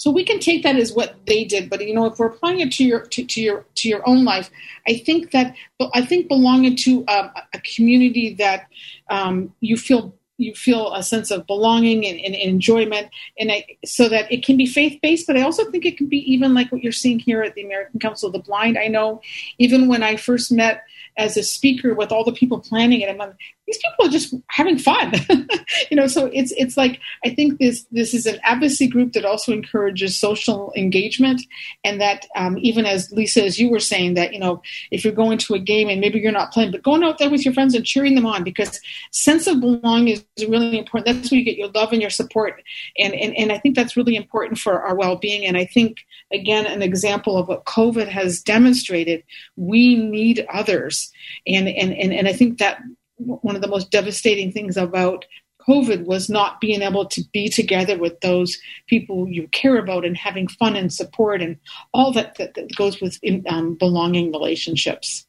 so 0.00 0.10
we 0.10 0.24
can 0.24 0.38
take 0.38 0.62
that 0.62 0.76
as 0.76 0.94
what 0.94 1.14
they 1.26 1.44
did, 1.44 1.68
but 1.68 1.86
you 1.86 1.92
know, 1.92 2.06
if 2.06 2.18
we're 2.18 2.28
applying 2.28 2.60
it 2.60 2.72
to 2.72 2.84
your 2.84 3.00
to, 3.00 3.22
to 3.22 3.38
your 3.38 3.66
to 3.74 3.86
your 3.86 4.00
own 4.08 4.24
life, 4.24 4.48
I 4.88 4.94
think 4.94 5.30
that 5.32 5.54
I 5.92 6.00
think 6.00 6.26
belonging 6.26 6.74
to 6.76 7.04
a, 7.06 7.30
a 7.52 7.60
community 7.60 8.32
that 8.36 8.66
um, 9.10 9.52
you 9.60 9.76
feel 9.76 10.14
you 10.38 10.54
feel 10.54 10.94
a 10.94 11.02
sense 11.02 11.30
of 11.30 11.46
belonging 11.46 12.06
and, 12.06 12.18
and 12.18 12.34
enjoyment, 12.34 13.10
and 13.38 13.52
I, 13.52 13.66
so 13.84 14.08
that 14.08 14.32
it 14.32 14.42
can 14.42 14.56
be 14.56 14.64
faith 14.64 14.98
based. 15.02 15.26
But 15.26 15.36
I 15.36 15.42
also 15.42 15.70
think 15.70 15.84
it 15.84 15.98
can 15.98 16.06
be 16.06 16.32
even 16.32 16.54
like 16.54 16.72
what 16.72 16.82
you're 16.82 16.92
seeing 16.92 17.18
here 17.18 17.42
at 17.42 17.54
the 17.54 17.66
American 17.66 18.00
Council 18.00 18.28
of 18.28 18.32
the 18.32 18.38
Blind. 18.38 18.78
I 18.78 18.86
know 18.86 19.20
even 19.58 19.86
when 19.86 20.02
I 20.02 20.16
first 20.16 20.50
met 20.50 20.82
as 21.18 21.36
a 21.36 21.42
speaker 21.42 21.92
with 21.92 22.10
all 22.10 22.24
the 22.24 22.32
people 22.32 22.58
planning 22.58 23.02
it, 23.02 23.10
I'm 23.10 23.34
these 23.70 23.78
people 23.78 24.06
are 24.06 24.10
just 24.10 24.34
having 24.48 24.78
fun. 24.78 25.12
You 25.90 25.96
know 25.96 26.06
so 26.06 26.26
it's 26.32 26.52
it's 26.56 26.76
like 26.76 27.00
i 27.24 27.30
think 27.30 27.58
this 27.58 27.86
this 27.90 28.12
is 28.12 28.26
an 28.26 28.38
advocacy 28.42 28.86
group 28.86 29.12
that 29.12 29.24
also 29.24 29.52
encourages 29.52 30.18
social 30.18 30.72
engagement 30.76 31.42
and 31.84 32.00
that 32.00 32.26
um, 32.36 32.58
even 32.58 32.86
as 32.86 33.10
lisa 33.12 33.44
as 33.44 33.58
you 33.58 33.70
were 33.70 33.80
saying 33.80 34.14
that 34.14 34.32
you 34.32 34.38
know 34.38 34.62
if 34.90 35.04
you're 35.04 35.12
going 35.12 35.38
to 35.38 35.54
a 35.54 35.58
game 35.58 35.88
and 35.88 36.00
maybe 36.00 36.18
you're 36.18 36.32
not 36.32 36.52
playing 36.52 36.70
but 36.70 36.82
going 36.82 37.02
out 37.02 37.18
there 37.18 37.30
with 37.30 37.44
your 37.44 37.54
friends 37.54 37.74
and 37.74 37.86
cheering 37.86 38.14
them 38.14 38.26
on 38.26 38.44
because 38.44 38.80
sense 39.10 39.46
of 39.46 39.60
belonging 39.60 40.08
is 40.36 40.48
really 40.48 40.78
important. 40.78 41.06
That's 41.06 41.30
where 41.30 41.38
you 41.38 41.44
get 41.44 41.56
your 41.56 41.68
love 41.68 41.92
and 41.92 42.00
your 42.00 42.10
support. 42.10 42.62
And 42.98 43.14
and, 43.14 43.36
and 43.36 43.52
i 43.52 43.58
think 43.58 43.76
that's 43.76 43.96
really 43.96 44.16
important 44.16 44.58
for 44.58 44.82
our 44.82 44.94
well-being. 44.94 45.46
And 45.46 45.56
i 45.56 45.64
think 45.64 46.04
again 46.32 46.66
an 46.66 46.82
example 46.82 47.36
of 47.36 47.48
what 47.48 47.64
covid 47.64 48.08
has 48.08 48.42
demonstrated 48.42 49.22
we 49.56 49.96
need 49.96 50.46
others. 50.52 51.10
And 51.46 51.68
and 51.68 51.92
and, 51.92 52.12
and 52.12 52.28
i 52.28 52.32
think 52.32 52.58
that 52.58 52.80
one 53.20 53.56
of 53.56 53.62
the 53.62 53.68
most 53.68 53.90
devastating 53.90 54.52
things 54.52 54.76
about 54.76 55.24
COVID 55.68 56.06
was 56.06 56.28
not 56.28 56.60
being 56.60 56.82
able 56.82 57.06
to 57.06 57.22
be 57.32 57.48
together 57.48 57.98
with 57.98 58.20
those 58.20 58.58
people 58.86 59.28
you 59.28 59.46
care 59.48 59.76
about 59.76 60.04
and 60.04 60.16
having 60.16 60.48
fun 60.48 60.74
and 60.74 60.92
support 60.92 61.42
and 61.42 61.56
all 61.92 62.12
that, 62.12 62.36
that, 62.36 62.54
that 62.54 62.74
goes 62.76 63.00
with 63.00 63.18
um, 63.46 63.74
belonging 63.74 64.32
relationships. 64.32 65.26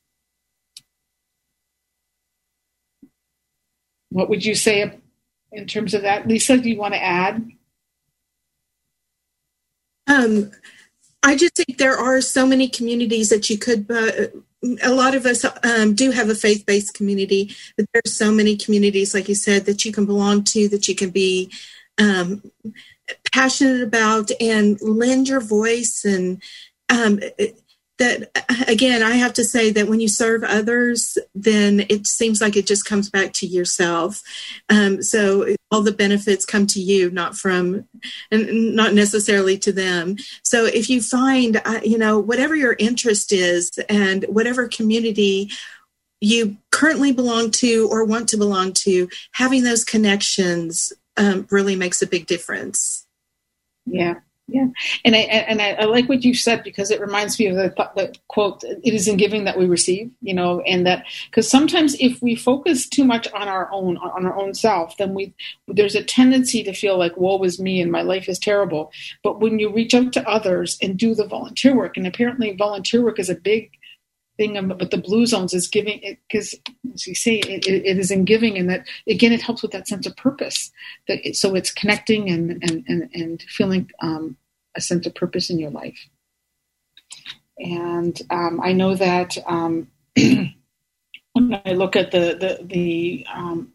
What 4.09 4.29
would 4.29 4.45
you 4.45 4.55
say 4.55 4.99
in 5.51 5.67
terms 5.67 5.93
of 5.93 6.01
that? 6.01 6.27
Lisa, 6.27 6.57
do 6.57 6.69
you 6.69 6.77
want 6.77 6.93
to 6.93 7.03
add? 7.03 7.49
Um, 10.07 10.51
I 11.23 11.35
just 11.35 11.55
think 11.55 11.77
there 11.77 11.97
are 11.97 12.19
so 12.19 12.45
many 12.45 12.67
communities 12.67 13.29
that 13.29 13.49
you 13.49 13.57
could 13.57 13.89
uh, 13.89 14.27
a 14.83 14.93
lot 14.93 15.15
of 15.15 15.25
us 15.25 15.45
um, 15.63 15.95
do 15.95 16.11
have 16.11 16.29
a 16.29 16.35
faith-based 16.35 16.93
community 16.93 17.55
but 17.77 17.85
there's 17.93 18.15
so 18.15 18.31
many 18.31 18.55
communities 18.55 19.13
like 19.13 19.27
you 19.27 19.35
said 19.35 19.65
that 19.65 19.85
you 19.85 19.91
can 19.91 20.05
belong 20.05 20.43
to 20.43 20.67
that 20.69 20.87
you 20.87 20.95
can 20.95 21.09
be 21.09 21.51
um, 21.99 22.43
passionate 23.33 23.81
about 23.81 24.29
and 24.39 24.79
lend 24.81 25.27
your 25.27 25.41
voice 25.41 26.05
and 26.05 26.41
um, 26.89 27.19
that 27.97 28.31
again 28.67 29.01
i 29.03 29.11
have 29.11 29.33
to 29.33 29.43
say 29.43 29.71
that 29.71 29.87
when 29.87 29.99
you 29.99 30.07
serve 30.07 30.43
others 30.43 31.17
then 31.33 31.85
it 31.89 32.05
seems 32.07 32.41
like 32.41 32.55
it 32.55 32.67
just 32.67 32.85
comes 32.85 33.09
back 33.09 33.33
to 33.33 33.47
yourself. 33.47 34.21
Um, 34.69 35.01
so 35.01 35.55
all 35.71 35.81
the 35.81 35.91
benefits 35.91 36.45
come 36.45 36.67
to 36.67 36.81
you 36.81 37.09
not 37.11 37.35
from 37.35 37.87
and 38.29 38.75
not 38.75 38.93
necessarily 38.93 39.57
to 39.57 39.71
them. 39.71 40.17
So 40.43 40.65
if 40.65 40.89
you 40.89 41.01
find 41.01 41.61
uh, 41.65 41.81
you 41.83 41.97
know 41.97 42.19
whatever 42.19 42.55
your 42.55 42.75
interest 42.77 43.31
is 43.31 43.71
and 43.89 44.25
whatever 44.25 44.67
community 44.67 45.49
you 46.19 46.57
currently 46.71 47.11
belong 47.11 47.49
to 47.49 47.87
or 47.91 48.05
want 48.05 48.29
to 48.29 48.37
belong 48.37 48.73
to 48.73 49.09
having 49.31 49.63
those 49.63 49.83
connections 49.83 50.93
um, 51.17 51.47
really 51.49 51.75
makes 51.75 52.01
a 52.01 52.07
big 52.07 52.27
difference. 52.27 53.07
Yeah 53.85 54.15
Yeah, 54.51 54.67
and 55.05 55.15
I 55.15 55.19
and 55.19 55.61
I, 55.61 55.71
I, 55.71 55.85
like 55.85 56.09
what 56.09 56.25
you 56.25 56.33
said 56.33 56.61
because 56.61 56.91
it 56.91 56.99
reminds 56.99 57.39
me 57.39 57.47
of 57.47 57.55
the, 57.55 57.73
the, 57.95 58.13
quote: 58.27 58.61
"It 58.65 58.93
is 58.93 59.07
in 59.07 59.15
giving 59.15 59.45
that 59.45 59.57
we 59.57 59.65
receive." 59.65 60.11
You 60.19 60.33
know, 60.33 60.59
and 60.61 60.85
that 60.85 61.05
because 61.29 61.49
sometimes 61.49 61.95
if 62.01 62.21
we 62.21 62.35
focus 62.35 62.89
too 62.89 63.05
much 63.05 63.31
on 63.31 63.47
our 63.47 63.71
own 63.71 63.95
on 63.95 64.25
our 64.25 64.35
own 64.35 64.53
self, 64.53 64.97
then 64.97 65.13
we 65.13 65.33
there's 65.69 65.95
a 65.95 66.03
tendency 66.03 66.63
to 66.63 66.73
feel 66.73 66.97
like 66.97 67.15
"woe 67.15 67.41
is 67.43 67.61
me" 67.61 67.81
and 67.81 67.93
my 67.93 68.01
life 68.01 68.27
is 68.27 68.39
terrible. 68.39 68.91
But 69.23 69.39
when 69.39 69.57
you 69.57 69.71
reach 69.71 69.93
out 69.93 70.11
to 70.13 70.29
others 70.29 70.77
and 70.81 70.99
do 70.99 71.15
the 71.15 71.25
volunteer 71.25 71.73
work, 71.73 71.95
and 71.95 72.05
apparently 72.05 72.53
volunteer 72.53 73.01
work 73.01 73.19
is 73.19 73.29
a 73.29 73.35
big 73.35 73.71
thing 74.37 74.67
with 74.77 74.91
the 74.91 74.97
blue 74.97 75.25
zones 75.25 75.53
is 75.53 75.67
giving 75.67 76.17
because 76.27 76.55
as 76.93 77.05
you 77.05 77.13
say 77.13 77.35
it, 77.39 77.67
it 77.67 77.97
is 77.97 78.11
in 78.11 78.25
giving 78.25 78.57
and 78.57 78.69
that 78.69 78.87
again 79.07 79.31
it 79.31 79.41
helps 79.41 79.61
with 79.61 79.71
that 79.71 79.87
sense 79.87 80.07
of 80.07 80.15
purpose 80.15 80.71
that 81.07 81.19
it, 81.25 81.35
so 81.35 81.53
it's 81.53 81.71
connecting 81.71 82.29
and 82.29 82.51
and 82.63 82.83
and, 82.87 83.09
and 83.13 83.41
feeling 83.43 83.89
um, 84.01 84.35
a 84.75 84.81
sense 84.81 85.05
of 85.07 85.15
purpose 85.15 85.49
in 85.49 85.59
your 85.59 85.71
life. 85.71 86.07
And 87.59 88.19
um, 88.29 88.59
I 88.63 88.73
know 88.73 88.95
that 88.95 89.37
um, 89.45 89.87
when 90.15 91.61
I 91.65 91.73
look 91.73 91.95
at 91.95 92.11
the 92.11 92.37
the 92.39 92.65
the 92.65 93.27
um, 93.33 93.73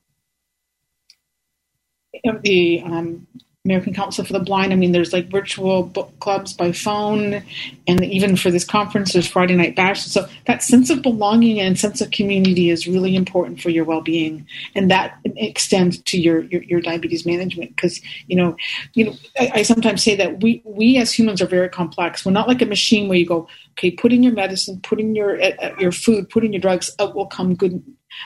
the 2.42 2.82
um, 2.84 3.26
American 3.66 3.92
Council 3.92 4.24
for 4.24 4.32
the 4.32 4.40
Blind. 4.40 4.72
I 4.72 4.76
mean, 4.76 4.92
there's 4.92 5.12
like 5.12 5.28
virtual 5.28 5.82
book 5.82 6.10
clubs 6.20 6.52
by 6.54 6.72
phone, 6.72 7.42
and 7.86 8.04
even 8.04 8.36
for 8.36 8.50
this 8.50 8.64
conference, 8.64 9.12
there's 9.12 9.26
Friday 9.26 9.56
night 9.56 9.76
bash. 9.76 10.04
So 10.04 10.26
that 10.46 10.62
sense 10.62 10.88
of 10.88 11.02
belonging 11.02 11.60
and 11.60 11.78
sense 11.78 12.00
of 12.00 12.12
community 12.12 12.70
is 12.70 12.86
really 12.86 13.16
important 13.16 13.60
for 13.60 13.68
your 13.68 13.84
well-being, 13.84 14.46
and 14.74 14.90
that 14.90 15.18
extends 15.24 15.98
to 16.02 16.18
your 16.18 16.44
your, 16.44 16.62
your 16.62 16.80
diabetes 16.80 17.26
management. 17.26 17.74
Because 17.74 18.00
you 18.28 18.36
know, 18.36 18.56
you 18.94 19.04
know, 19.06 19.14
I, 19.38 19.50
I 19.56 19.62
sometimes 19.62 20.02
say 20.02 20.14
that 20.16 20.40
we 20.40 20.62
we 20.64 20.96
as 20.96 21.12
humans 21.12 21.42
are 21.42 21.46
very 21.46 21.68
complex. 21.68 22.24
We're 22.24 22.32
not 22.32 22.48
like 22.48 22.62
a 22.62 22.66
machine 22.66 23.08
where 23.08 23.18
you 23.18 23.26
go, 23.26 23.48
okay, 23.72 23.90
put 23.90 24.12
in 24.12 24.22
your 24.22 24.32
medicine, 24.32 24.80
put 24.80 25.00
in 25.00 25.14
your 25.14 25.42
uh, 25.42 25.74
your 25.80 25.92
food, 25.92 26.30
put 26.30 26.44
in 26.44 26.52
your 26.52 26.62
drugs, 26.62 26.94
out 27.00 27.14
will 27.16 27.26
come 27.26 27.54
good 27.54 27.82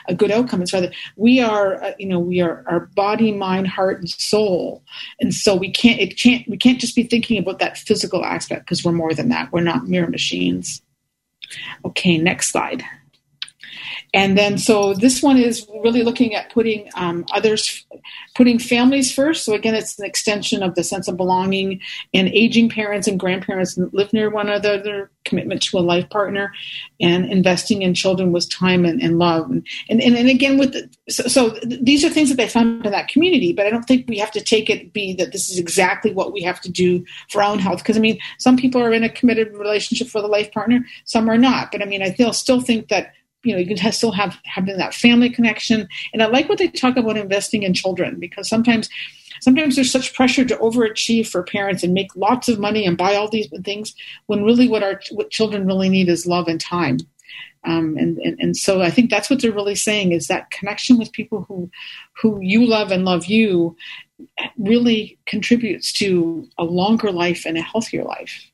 a 0.07 0.15
good 0.15 0.31
outcome. 0.31 0.61
It's 0.61 0.73
rather 0.73 0.91
we 1.15 1.39
are, 1.39 1.83
uh, 1.83 1.93
you 1.97 2.07
know, 2.07 2.19
we 2.19 2.41
are 2.41 2.63
our 2.67 2.81
body, 2.95 3.31
mind, 3.31 3.67
heart, 3.67 3.99
and 3.99 4.09
soul, 4.09 4.83
and 5.19 5.33
so 5.33 5.55
we 5.55 5.71
can't 5.71 5.99
it 5.99 6.17
can't 6.17 6.47
we 6.47 6.57
can't 6.57 6.79
just 6.79 6.95
be 6.95 7.03
thinking 7.03 7.37
about 7.37 7.59
that 7.59 7.77
physical 7.77 8.25
aspect 8.25 8.65
because 8.65 8.83
we're 8.83 8.91
more 8.91 9.13
than 9.13 9.29
that. 9.29 9.51
We're 9.51 9.61
not 9.61 9.87
mere 9.87 10.07
machines. 10.07 10.81
Okay, 11.85 12.17
next 12.17 12.51
slide. 12.51 12.83
And 14.13 14.37
then, 14.37 14.57
so 14.57 14.93
this 14.93 15.21
one 15.21 15.37
is 15.37 15.67
really 15.83 16.03
looking 16.03 16.35
at 16.35 16.51
putting 16.51 16.89
um, 16.95 17.25
others, 17.33 17.85
putting 18.35 18.59
families 18.59 19.13
first. 19.13 19.45
So 19.45 19.53
again, 19.53 19.75
it's 19.75 19.97
an 19.99 20.05
extension 20.05 20.63
of 20.63 20.75
the 20.75 20.83
sense 20.83 21.07
of 21.07 21.17
belonging 21.17 21.79
and 22.13 22.27
aging 22.29 22.69
parents 22.69 23.07
and 23.07 23.19
grandparents 23.19 23.77
live 23.91 24.11
near 24.13 24.29
one 24.29 24.49
another, 24.49 25.09
commitment 25.23 25.61
to 25.61 25.77
a 25.77 25.79
life 25.79 26.09
partner, 26.09 26.51
and 26.99 27.25
investing 27.31 27.81
in 27.81 27.93
children 27.93 28.31
with 28.31 28.49
time 28.49 28.85
and, 28.85 29.01
and 29.01 29.19
love. 29.19 29.49
And, 29.51 29.65
and, 29.89 30.01
and 30.01 30.29
again, 30.29 30.57
with 30.57 30.73
the, 30.73 30.89
so, 31.09 31.23
so 31.23 31.49
these 31.63 32.03
are 32.03 32.09
things 32.09 32.29
that 32.29 32.35
they 32.35 32.47
found 32.47 32.85
in 32.85 32.91
that 32.91 33.07
community, 33.07 33.53
but 33.53 33.65
I 33.65 33.69
don't 33.69 33.83
think 33.83 34.07
we 34.07 34.17
have 34.17 34.31
to 34.31 34.41
take 34.41 34.69
it 34.69 34.93
be 34.93 35.13
that 35.15 35.31
this 35.31 35.49
is 35.49 35.57
exactly 35.57 36.13
what 36.13 36.33
we 36.33 36.41
have 36.41 36.59
to 36.61 36.71
do 36.71 37.05
for 37.29 37.41
our 37.43 37.51
own 37.51 37.59
health. 37.59 37.79
Because 37.79 37.97
I 37.97 38.01
mean, 38.01 38.19
some 38.39 38.57
people 38.57 38.81
are 38.81 38.91
in 38.91 39.03
a 39.03 39.09
committed 39.09 39.55
relationship 39.55 40.07
for 40.07 40.21
the 40.21 40.27
life 40.27 40.51
partner, 40.51 40.85
some 41.05 41.29
are 41.29 41.37
not. 41.37 41.71
But 41.71 41.81
I 41.81 41.85
mean, 41.85 42.01
I 42.01 42.11
still 42.31 42.61
think 42.61 42.89
that 42.89 43.13
you 43.43 43.53
know 43.53 43.59
you 43.59 43.75
can 43.75 43.91
still 43.91 44.11
have 44.11 44.37
having 44.43 44.77
that 44.77 44.93
family 44.93 45.29
connection 45.29 45.87
and 46.13 46.21
i 46.21 46.27
like 46.27 46.49
what 46.49 46.57
they 46.57 46.67
talk 46.67 46.97
about 46.97 47.17
investing 47.17 47.63
in 47.63 47.73
children 47.73 48.19
because 48.19 48.47
sometimes 48.47 48.89
sometimes 49.41 49.75
there's 49.75 49.91
such 49.91 50.13
pressure 50.13 50.45
to 50.45 50.57
overachieve 50.57 51.27
for 51.27 51.43
parents 51.43 51.83
and 51.83 51.93
make 51.93 52.15
lots 52.15 52.47
of 52.47 52.59
money 52.59 52.85
and 52.85 52.97
buy 52.97 53.15
all 53.15 53.29
these 53.29 53.47
things 53.63 53.95
when 54.27 54.43
really 54.43 54.67
what 54.67 54.83
our 54.83 54.99
what 55.11 55.31
children 55.31 55.65
really 55.65 55.89
need 55.89 56.09
is 56.09 56.25
love 56.25 56.47
and 56.47 56.61
time 56.61 56.97
um, 57.63 57.95
and, 57.97 58.17
and 58.19 58.39
and 58.39 58.57
so 58.57 58.81
I 58.81 58.89
think 58.89 59.11
that's 59.11 59.29
what 59.29 59.41
they're 59.41 59.51
really 59.51 59.75
saying 59.75 60.13
is 60.13 60.27
that 60.27 60.49
connection 60.49 60.97
with 60.97 61.11
people 61.11 61.45
who 61.47 61.69
who 62.19 62.39
you 62.41 62.65
love 62.65 62.91
and 62.91 63.05
love 63.05 63.25
you 63.25 63.75
really 64.57 65.19
contributes 65.25 65.91
to 65.93 66.47
a 66.57 66.63
longer 66.63 67.11
life 67.11 67.45
and 67.45 67.57
a 67.57 67.61
healthier 67.61 68.03
life. 68.03 68.50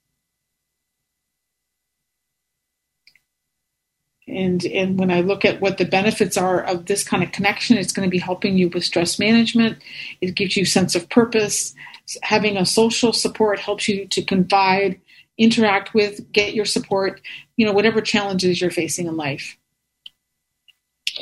And 4.27 4.65
and 4.65 4.99
when 4.99 5.09
i 5.09 5.21
look 5.21 5.45
at 5.45 5.61
what 5.61 5.77
the 5.77 5.85
benefits 5.85 6.37
are 6.37 6.61
of 6.61 6.85
this 6.85 7.03
kind 7.03 7.23
of 7.23 7.31
connection 7.31 7.77
it's 7.77 7.93
going 7.93 8.07
to 8.07 8.11
be 8.11 8.17
helping 8.17 8.57
you 8.57 8.69
with 8.69 8.83
stress 8.83 9.19
management. 9.19 9.77
It 10.21 10.35
gives 10.35 10.57
you 10.57 10.65
sense 10.65 10.95
of 10.95 11.09
purpose. 11.09 11.73
Having 12.21 12.57
a 12.57 12.65
social 12.65 13.13
support 13.13 13.59
helps 13.59 13.87
you 13.87 14.07
to 14.07 14.23
confide 14.23 14.99
interact 15.37 15.93
with 15.93 16.31
get 16.31 16.55
your 16.55 16.65
support 16.65 17.21
you 17.57 17.65
know 17.65 17.71
whatever 17.71 18.01
challenges 18.01 18.59
you're 18.59 18.71
facing 18.71 19.07
in 19.07 19.15
life. 19.15 19.57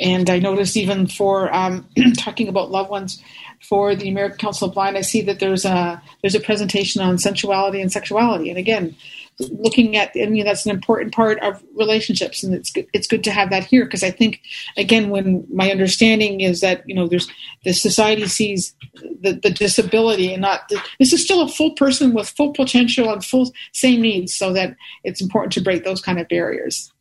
And 0.00 0.28
i 0.28 0.38
notice 0.38 0.76
even 0.76 1.06
for 1.06 1.54
um, 1.54 1.88
talking 2.16 2.48
about 2.48 2.70
loved 2.70 2.90
ones 2.90 3.22
for 3.60 3.94
the 3.94 4.08
american 4.08 4.38
council 4.38 4.68
of 4.68 4.74
blind 4.74 4.98
i 4.98 5.00
see 5.00 5.22
that 5.22 5.38
there's 5.38 5.64
a 5.64 6.02
there's 6.22 6.34
a 6.34 6.40
presentation 6.40 7.00
on 7.02 7.18
sensuality 7.18 7.80
and 7.80 7.92
sexuality. 7.92 8.50
And 8.50 8.58
again 8.58 8.96
looking 9.38 9.96
at 9.96 10.12
I 10.20 10.26
mean 10.26 10.44
that's 10.44 10.64
an 10.64 10.70
important 10.70 11.12
part 11.14 11.38
of 11.40 11.62
relationships 11.74 12.42
and 12.42 12.54
it's 12.54 12.70
good 12.70 12.86
it's 12.94 13.06
good 13.06 13.22
to 13.24 13.30
have 13.30 13.50
that 13.50 13.64
here 13.64 13.84
because 13.84 14.02
I 14.02 14.10
think 14.10 14.40
again 14.78 15.10
when 15.10 15.46
my 15.52 15.70
understanding 15.70 16.40
is 16.40 16.60
that 16.62 16.88
you 16.88 16.94
know 16.94 17.06
there's 17.06 17.28
the 17.64 17.74
society 17.74 18.26
sees 18.28 18.74
the, 19.20 19.38
the 19.42 19.50
disability 19.50 20.32
and 20.32 20.40
not 20.40 20.68
the, 20.70 20.82
this 20.98 21.12
is 21.12 21.22
still 21.22 21.42
a 21.42 21.48
full 21.48 21.72
person 21.72 22.14
with 22.14 22.30
full 22.30 22.52
potential 22.52 23.12
and 23.12 23.24
full 23.24 23.52
same 23.72 24.00
needs 24.00 24.34
so 24.34 24.52
that 24.54 24.74
it's 25.04 25.20
important 25.20 25.52
to 25.52 25.60
break 25.60 25.84
those 25.84 26.00
kind 26.00 26.18
of 26.18 26.28
barriers. 26.28 26.92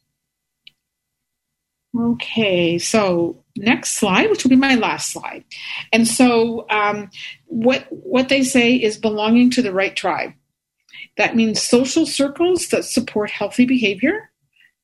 Okay, 1.98 2.78
so 2.78 3.42
next 3.56 3.92
slide, 3.92 4.30
which 4.30 4.44
will 4.44 4.50
be 4.50 4.58
my 4.58 4.76
last 4.76 5.12
slide. 5.12 5.46
And 5.94 6.06
so, 6.06 6.66
um, 6.70 7.10
what 7.46 7.86
what 7.90 8.28
they 8.28 8.44
say 8.44 8.76
is 8.76 8.98
belonging 8.98 9.50
to 9.52 9.62
the 9.62 9.72
right 9.72 9.96
tribe. 9.96 10.34
That 11.18 11.36
means 11.36 11.62
social 11.62 12.06
circles 12.06 12.68
that 12.70 12.86
support 12.86 13.30
healthy 13.30 13.66
behavior, 13.66 14.32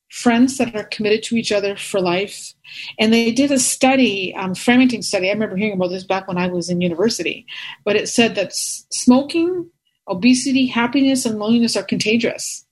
friends 0.09 0.57
that 0.57 0.75
are 0.75 0.83
committed 0.83 1.23
to 1.23 1.35
each 1.35 1.51
other 1.51 1.75
for 1.75 1.99
life. 1.99 2.53
And 2.99 3.13
they 3.13 3.31
did 3.31 3.51
a 3.51 3.59
study, 3.59 4.35
um, 4.35 4.55
Framingham 4.55 5.01
study. 5.01 5.29
I 5.29 5.33
remember 5.33 5.55
hearing 5.55 5.75
about 5.75 5.89
this 5.89 6.03
back 6.03 6.27
when 6.27 6.37
I 6.37 6.47
was 6.47 6.69
in 6.69 6.81
university, 6.81 7.45
but 7.85 7.95
it 7.95 8.09
said 8.09 8.35
that 8.35 8.53
smoking, 8.53 9.69
obesity, 10.07 10.67
happiness, 10.67 11.25
and 11.25 11.39
loneliness 11.39 11.77
are 11.77 11.83
contagious. 11.83 12.65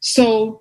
So, 0.00 0.60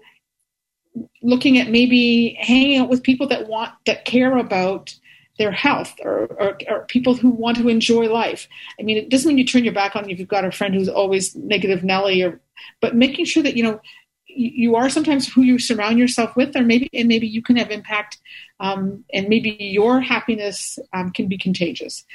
looking 1.21 1.59
at 1.59 1.69
maybe 1.69 2.35
hanging 2.39 2.79
out 2.79 2.89
with 2.89 3.03
people 3.03 3.27
that 3.27 3.47
want 3.47 3.71
that 3.85 4.05
care 4.05 4.35
about 4.37 4.95
their 5.37 5.51
health 5.51 5.93
or, 6.03 6.25
or, 6.39 6.57
or, 6.67 6.85
people 6.87 7.13
who 7.15 7.29
want 7.29 7.57
to 7.57 7.69
enjoy 7.69 8.05
life. 8.05 8.47
I 8.79 8.83
mean, 8.83 8.97
it 8.97 9.09
doesn't 9.09 9.27
mean 9.27 9.37
you 9.37 9.45
turn 9.45 9.63
your 9.63 9.73
back 9.73 9.95
on 9.95 10.09
if 10.09 10.19
you've 10.19 10.27
got 10.27 10.45
a 10.45 10.51
friend 10.51 10.73
who's 10.73 10.89
always 10.89 11.35
negative 11.35 11.83
Nelly 11.83 12.23
or, 12.23 12.39
but 12.81 12.95
making 12.95 13.25
sure 13.25 13.43
that, 13.43 13.55
you 13.55 13.63
know, 13.63 13.79
you 14.27 14.75
are 14.75 14.89
sometimes 14.89 15.27
who 15.27 15.41
you 15.41 15.57
surround 15.57 15.97
yourself 15.97 16.35
with, 16.35 16.55
or 16.55 16.61
maybe, 16.61 16.89
and 16.93 17.07
maybe 17.07 17.27
you 17.27 17.41
can 17.41 17.55
have 17.55 17.71
impact, 17.71 18.19
um, 18.59 19.03
and 19.13 19.27
maybe 19.29 19.57
your 19.59 19.99
happiness 19.99 20.77
um, 20.93 21.11
can 21.11 21.27
be 21.27 21.37
contagious. 21.37 22.05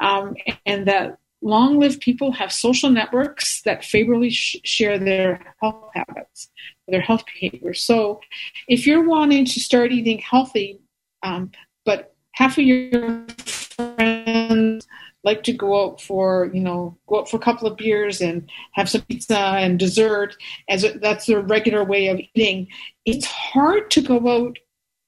Um, 0.00 0.36
and 0.64 0.86
that 0.88 1.18
long 1.42 1.78
lived 1.78 2.00
people 2.00 2.32
have 2.32 2.52
social 2.52 2.90
networks 2.90 3.62
that 3.62 3.84
favorably 3.84 4.30
sh- 4.30 4.56
share 4.64 4.98
their 4.98 5.54
health 5.60 5.90
habits, 5.94 6.48
their 6.88 7.02
health 7.02 7.24
behavior. 7.26 7.74
So 7.74 8.20
if 8.68 8.86
you're 8.86 9.06
wanting 9.06 9.44
to 9.44 9.60
start 9.60 9.92
eating 9.92 10.18
healthy, 10.18 10.80
um, 11.22 11.50
but 11.84 12.15
half 12.36 12.58
of 12.58 12.64
your 12.64 13.26
friends 13.28 14.86
like 15.24 15.42
to 15.42 15.52
go 15.52 15.84
out 15.84 16.00
for 16.00 16.50
you 16.54 16.60
know 16.60 16.96
go 17.08 17.20
out 17.20 17.28
for 17.28 17.36
a 17.36 17.40
couple 17.40 17.66
of 17.66 17.76
beers 17.76 18.20
and 18.20 18.48
have 18.72 18.88
some 18.88 19.02
pizza 19.02 19.36
and 19.36 19.78
dessert 19.78 20.36
as 20.68 20.84
a, 20.84 20.98
that's 20.98 21.26
their 21.26 21.40
regular 21.40 21.84
way 21.84 22.08
of 22.08 22.20
eating. 22.34 22.68
It's 23.04 23.26
hard 23.26 23.90
to 23.90 24.00
go 24.00 24.16
out 24.28 24.58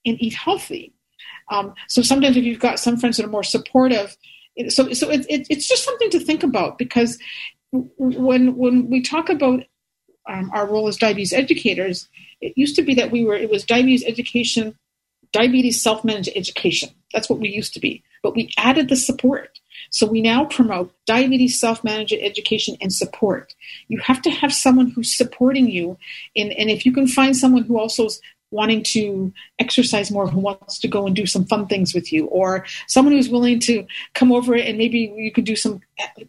and 0.05 0.21
eat 0.21 0.33
healthy. 0.33 0.93
Um, 1.51 1.73
so 1.87 2.01
sometimes 2.01 2.37
if 2.37 2.43
you've 2.43 2.59
got 2.59 2.79
some 2.79 2.97
friends 2.97 3.17
that 3.17 3.25
are 3.25 3.29
more 3.29 3.43
supportive 3.43 4.15
so 4.67 4.91
so 4.91 5.09
it, 5.09 5.25
it, 5.29 5.47
it's 5.49 5.67
just 5.67 5.85
something 5.85 6.09
to 6.09 6.19
think 6.19 6.43
about 6.43 6.77
because 6.77 7.17
when 7.71 8.57
when 8.57 8.89
we 8.89 9.01
talk 9.01 9.29
about 9.29 9.63
um, 10.27 10.51
our 10.53 10.67
role 10.67 10.87
as 10.87 10.97
diabetes 10.97 11.31
educators 11.31 12.09
it 12.41 12.53
used 12.57 12.75
to 12.75 12.81
be 12.81 12.93
that 12.95 13.11
we 13.11 13.23
were 13.23 13.35
it 13.35 13.49
was 13.49 13.63
diabetes 13.63 14.03
education 14.05 14.75
diabetes 15.31 15.81
self-managed 15.81 16.31
education. 16.35 16.89
That's 17.13 17.29
what 17.29 17.39
we 17.39 17.49
used 17.49 17.73
to 17.73 17.79
be. 17.79 18.03
But 18.21 18.35
we 18.35 18.51
added 18.57 18.89
the 18.89 18.95
support. 18.95 19.59
So 19.91 20.05
we 20.05 20.21
now 20.21 20.45
promote 20.45 20.93
diabetes 21.05 21.59
self-managed 21.59 22.13
education 22.13 22.77
and 22.81 22.93
support. 22.93 23.55
You 23.87 23.99
have 23.99 24.21
to 24.23 24.29
have 24.29 24.53
someone 24.53 24.91
who's 24.91 25.15
supporting 25.15 25.69
you. 25.69 25.97
And, 26.35 26.51
and 26.53 26.69
if 26.69 26.85
you 26.85 26.91
can 26.91 27.07
find 27.07 27.35
someone 27.35 27.63
who 27.63 27.79
also 27.79 28.05
is 28.05 28.21
wanting 28.51 28.81
to 28.81 29.31
exercise 29.59 30.09
more 30.11 30.27
who 30.27 30.39
wants 30.39 30.79
to 30.79 30.87
go 30.87 31.05
and 31.05 31.15
do 31.15 31.25
some 31.25 31.45
fun 31.45 31.67
things 31.67 31.93
with 31.93 32.11
you 32.11 32.25
or 32.27 32.65
someone 32.87 33.13
who's 33.13 33.29
willing 33.29 33.59
to 33.59 33.85
come 34.15 34.31
over 34.31 34.55
and 34.55 34.77
maybe 34.77 35.13
you 35.15 35.31
can 35.31 35.43
do 35.43 35.55
some 35.55 35.81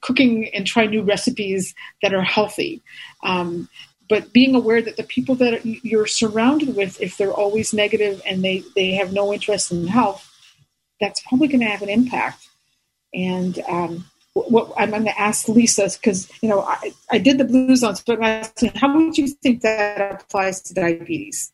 cooking 0.03 0.49
and 0.55 0.67
try 0.67 0.85
new 0.85 1.03
recipes 1.03 1.75
that 2.03 2.13
are 2.13 2.23
healthy 2.23 2.83
um, 3.23 3.69
but 4.11 4.33
being 4.33 4.55
aware 4.55 4.83
that 4.83 4.99
the 4.99 5.05
people 5.05 5.35
that 5.37 5.65
you're 5.65 6.07
surrounded 6.07 6.77
with 6.77 7.01
if 7.01 7.17
they're 7.17 7.33
always 7.33 7.73
negative 7.73 8.21
and 8.27 8.45
they, 8.45 8.63
they 8.75 8.91
have 8.91 9.13
no 9.13 9.33
interest 9.33 9.73
in 9.73 9.87
health 9.87 10.27
that's 11.01 11.23
probably 11.23 11.49
going 11.49 11.61
to 11.61 11.67
have 11.67 11.81
an 11.81 11.89
impact 11.89 12.49
and 13.15 13.61
um, 13.69 14.05
what 14.35 14.73
I'm 14.77 14.91
going 14.91 15.05
to 15.05 15.21
ask 15.21 15.49
Lisa 15.49 15.89
because 15.91 16.31
you 16.43 16.49
know 16.49 16.61
I, 16.61 16.93
I 17.11 17.19
did 17.19 17.39
the 17.39 17.45
blue 17.45 17.75
zones, 17.77 18.03
but 18.03 18.19
I'm 18.19 18.23
asking, 18.23 18.73
how 18.75 18.95
would 18.97 19.19
you 19.19 19.29
think 19.29 19.63
that 19.63 20.23
applies 20.23 20.63
to 20.63 20.75
diabetes? 20.75 21.53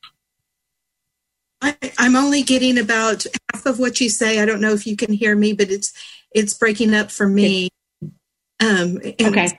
I, 1.63 1.75
am 1.99 2.17
only 2.17 2.43
getting 2.43 2.79
about 2.79 3.25
half 3.53 3.65
of 3.67 3.79
what 3.79 4.01
you 4.01 4.11
say. 4.11 4.41
I 4.41 4.45
don't 4.45 4.61
know 4.61 4.73
if 4.73 4.87
you 4.87 4.97
can 4.97 5.13
hear 5.13 5.35
me, 5.35 5.53
but 5.53 5.71
it's 5.71 5.93
it's 6.33 6.55
breaking 6.55 6.95
up 6.95 7.11
for 7.11 7.27
me. 7.27 7.71
Um, 8.61 8.99
okay. 9.21 9.59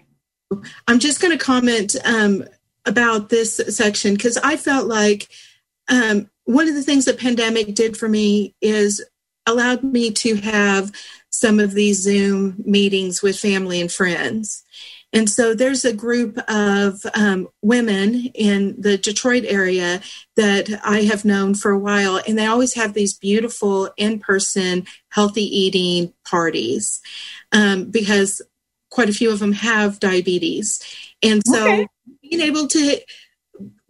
I'm 0.87 0.99
just 0.99 1.21
going 1.21 1.37
to 1.37 1.43
comment 1.43 1.95
um, 2.05 2.45
about 2.87 3.29
this 3.29 3.57
section 3.69 4.13
because 4.13 4.37
I 4.37 4.57
felt 4.57 4.87
like 4.87 5.29
um, 5.89 6.29
one 6.45 6.67
of 6.67 6.75
the 6.75 6.83
things 6.83 7.05
the 7.05 7.13
pandemic 7.13 7.75
did 7.75 7.97
for 7.97 8.07
me 8.07 8.55
is 8.61 9.03
allowed 9.45 9.83
me 9.83 10.11
to 10.11 10.35
have 10.35 10.91
some 11.29 11.59
of 11.59 11.73
these 11.73 12.01
Zoom 12.01 12.55
meetings 12.65 13.21
with 13.21 13.39
family 13.39 13.79
and 13.79 13.91
friends. 13.91 14.63
And 15.13 15.29
so 15.29 15.53
there's 15.53 15.85
a 15.85 15.93
group 15.93 16.37
of 16.49 17.05
um, 17.15 17.47
women 17.61 18.25
in 18.33 18.75
the 18.79 18.97
Detroit 18.97 19.45
area 19.47 20.01
that 20.35 20.69
I 20.83 21.03
have 21.03 21.23
known 21.23 21.55
for 21.55 21.71
a 21.71 21.79
while, 21.79 22.19
and 22.27 22.37
they 22.37 22.45
always 22.45 22.73
have 22.73 22.93
these 22.93 23.17
beautiful 23.17 23.89
in 23.95 24.19
person 24.19 24.85
healthy 25.09 25.43
eating 25.43 26.13
parties 26.25 27.01
um, 27.53 27.85
because 27.85 28.41
quite 28.89 29.09
a 29.09 29.13
few 29.13 29.31
of 29.31 29.39
them 29.39 29.53
have 29.53 29.99
diabetes. 29.99 30.83
And 31.23 31.41
so 31.45 31.65
okay. 31.65 31.87
Being 32.29 32.41
able 32.41 32.67
to 32.67 32.99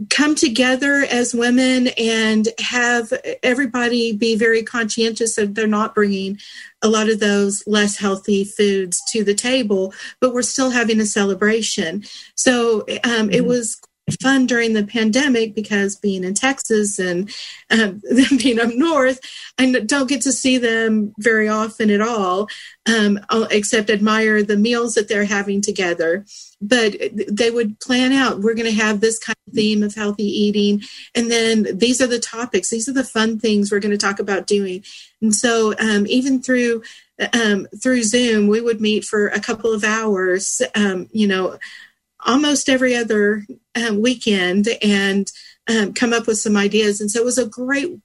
come 0.10 0.36
together 0.36 1.06
as 1.10 1.34
women 1.34 1.88
and 1.98 2.50
have 2.60 3.12
everybody 3.42 4.14
be 4.14 4.36
very 4.36 4.62
conscientious 4.62 5.36
that 5.36 5.56
they're 5.56 5.66
not 5.68 5.96
bringing 5.96 6.38
a 6.84 6.88
lot 6.88 7.10
of 7.10 7.20
those 7.20 7.64
less 7.66 7.98
healthy 7.98 8.44
foods 8.44 9.02
to 9.10 9.24
the 9.24 9.34
table, 9.34 9.94
but 10.22 10.34
we're 10.34 10.44
still 10.44 10.70
having 10.70 11.00
a 11.00 11.06
celebration. 11.06 12.04
So 12.36 12.82
um, 12.82 12.86
mm-hmm. 12.86 13.32
it 13.32 13.46
was 13.46 13.82
fun 14.22 14.46
during 14.46 14.74
the 14.74 14.86
pandemic 14.86 15.54
because 15.54 15.96
being 15.96 16.24
in 16.24 16.34
Texas 16.34 17.00
and 17.00 17.30
um, 17.70 18.02
being 18.38 18.60
up 18.60 18.74
north, 18.74 19.20
I 19.58 19.72
don't 19.72 20.10
get 20.10 20.22
to 20.22 20.32
see 20.32 20.58
them 20.58 21.14
very 21.20 21.48
often 21.48 21.90
at 21.90 22.02
all, 22.02 22.48
um, 22.88 23.20
except 23.52 23.90
admire 23.90 24.44
the 24.44 24.58
meals 24.58 24.96
that 24.96 25.08
they're 25.08 25.26
having 25.26 25.62
together. 25.62 26.26
But 26.62 26.96
they 27.30 27.52
would 27.52 27.80
plan 27.80 28.14
out, 28.14 28.40
we're 28.40 28.56
going 28.56 28.72
to 28.72 28.82
have 28.82 29.00
this 29.00 29.20
kind 29.20 29.38
of 29.48 29.54
theme 29.54 29.84
of 29.84 29.94
healthy 29.94 30.26
eating. 30.26 30.82
And 31.14 31.30
then 31.30 31.78
these 31.78 32.02
are 32.02 32.08
the 32.08 32.20
topics, 32.20 32.70
these 32.70 32.90
are 32.90 32.94
the 32.94 33.04
fun 33.04 33.40
things 33.40 33.72
we're 33.72 33.80
going 33.80 33.92
to 33.92 33.98
talk 33.98 34.20
about 34.20 34.48
doing. 34.48 34.84
And 35.22 35.36
so 35.36 35.76
um, 35.80 36.08
even 36.08 36.42
through 36.42 36.84
um, 37.34 37.68
through 37.82 38.04
Zoom, 38.04 38.48
we 38.48 38.62
would 38.62 38.80
meet 38.80 39.04
for 39.04 39.28
a 39.30 39.40
couple 39.40 39.74
of 39.74 39.84
hours, 39.84 40.62
um, 40.76 41.10
you 41.12 41.28
know, 41.28 41.58
almost 42.26 42.70
every 42.70 42.96
other 42.96 43.46
um, 43.76 44.02
weekend 44.02 44.68
and 44.82 45.32
um, 45.70 45.94
come 45.94 46.14
up 46.14 46.28
with 46.28 46.38
some 46.38 46.58
ideas. 46.58 47.02
And 47.02 47.12
so 47.12 47.20
it 47.20 47.26
was 47.26 47.38
a 47.38 47.48
great 47.48 48.00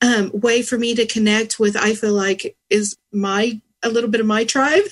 um, 0.00 0.30
way 0.34 0.62
for 0.62 0.78
me 0.78 0.94
to 0.94 1.06
connect 1.06 1.58
with, 1.58 1.76
I 1.76 1.94
feel 1.94 2.14
like, 2.14 2.56
is 2.70 2.96
my 3.12 3.60
a 3.82 3.88
little 3.88 4.10
bit 4.10 4.20
of 4.20 4.26
my 4.26 4.44
tribe. 4.44 4.84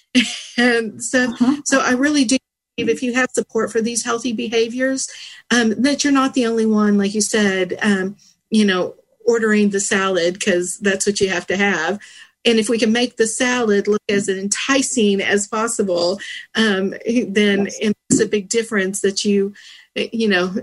and 0.56 1.02
so, 1.02 1.24
uh-huh. 1.30 1.62
so 1.64 1.80
I 1.80 1.92
really 1.92 2.24
do 2.24 2.36
if 2.76 3.02
you 3.02 3.14
have 3.14 3.30
support 3.32 3.70
for 3.70 3.80
these 3.80 4.04
healthy 4.04 4.32
behaviors, 4.32 5.08
um, 5.50 5.80
that 5.82 6.02
you're 6.02 6.12
not 6.12 6.34
the 6.34 6.46
only 6.46 6.66
one, 6.66 6.98
like 6.98 7.14
you 7.14 7.20
said, 7.20 7.78
um, 7.82 8.16
you 8.50 8.64
know, 8.64 8.96
ordering 9.26 9.70
the 9.70 9.80
salad 9.80 10.34
because 10.34 10.78
that's 10.78 11.06
what 11.06 11.20
you 11.20 11.28
have 11.28 11.46
to 11.46 11.56
have. 11.56 11.98
And 12.44 12.58
if 12.58 12.68
we 12.68 12.78
can 12.78 12.92
make 12.92 13.16
the 13.16 13.26
salad 13.26 13.88
look 13.88 14.02
as 14.08 14.28
enticing 14.28 15.20
as 15.20 15.48
possible, 15.48 16.20
um, 16.54 16.90
then 17.28 17.64
yes. 17.64 17.78
it 17.80 17.96
makes 18.10 18.22
a 18.22 18.28
big 18.28 18.48
difference 18.48 19.00
that 19.00 19.24
you, 19.24 19.54
you 19.94 20.28
know, 20.28 20.54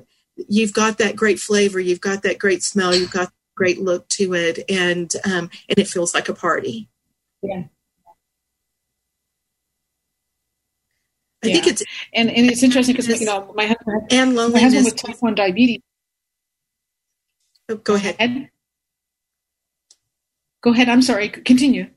you've 0.47 0.73
got 0.73 0.99
that 0.99 1.15
great 1.15 1.39
flavor, 1.39 1.79
you've 1.79 2.01
got 2.01 2.23
that 2.23 2.37
great 2.37 2.63
smell, 2.63 2.95
you've 2.95 3.11
got 3.11 3.31
great 3.55 3.81
look 3.81 4.07
to 4.09 4.33
it, 4.33 4.59
and 4.69 5.11
um, 5.25 5.49
and 5.69 5.77
it 5.77 5.87
feels 5.87 6.13
like 6.13 6.29
a 6.29 6.33
party. 6.33 6.89
Yeah. 7.41 7.63
I 11.43 11.47
yeah. 11.47 11.53
think 11.55 11.67
it's 11.67 11.83
and 12.13 12.29
and 12.29 12.51
it's 12.51 12.61
interesting 12.61 12.95
because 12.95 13.19
you 13.19 13.25
know 13.25 13.51
my 13.55 13.65
husband 13.65 14.07
and 14.11 14.35
loneliness. 14.35 14.53
My 14.53 14.61
husband 14.61 14.85
with 14.85 14.95
type 14.95 15.21
one 15.21 15.35
diabetes. 15.35 15.81
Oh, 17.69 17.77
go 17.77 17.95
ahead. 17.95 18.15
Go 20.61 20.71
ahead. 20.71 20.89
I'm 20.89 21.01
sorry. 21.01 21.29
Continue. 21.29 21.89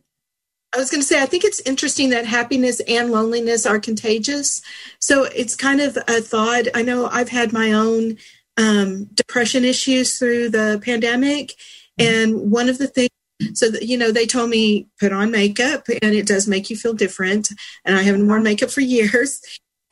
I 0.74 0.78
was 0.78 0.90
going 0.90 1.00
to 1.00 1.06
say, 1.06 1.22
I 1.22 1.26
think 1.26 1.44
it's 1.44 1.60
interesting 1.60 2.10
that 2.10 2.26
happiness 2.26 2.80
and 2.88 3.12
loneliness 3.12 3.64
are 3.64 3.78
contagious. 3.78 4.60
So 4.98 5.24
it's 5.24 5.54
kind 5.54 5.80
of 5.80 5.96
a 6.08 6.20
thought. 6.20 6.64
I 6.74 6.82
know 6.82 7.06
I've 7.06 7.28
had 7.28 7.52
my 7.52 7.72
own 7.72 8.16
um, 8.56 9.04
depression 9.14 9.64
issues 9.64 10.18
through 10.18 10.50
the 10.50 10.80
pandemic. 10.84 11.54
And 11.96 12.50
one 12.50 12.68
of 12.68 12.78
the 12.78 12.88
things, 12.88 13.10
so 13.52 13.70
that, 13.70 13.82
you 13.82 13.96
know, 13.96 14.10
they 14.10 14.26
told 14.26 14.50
me 14.50 14.88
put 14.98 15.12
on 15.12 15.30
makeup 15.30 15.84
and 16.02 16.14
it 16.14 16.26
does 16.26 16.48
make 16.48 16.70
you 16.70 16.76
feel 16.76 16.92
different. 16.92 17.50
And 17.84 17.96
I 17.96 18.02
haven't 18.02 18.26
worn 18.26 18.42
makeup 18.42 18.70
for 18.70 18.80
years. 18.80 19.40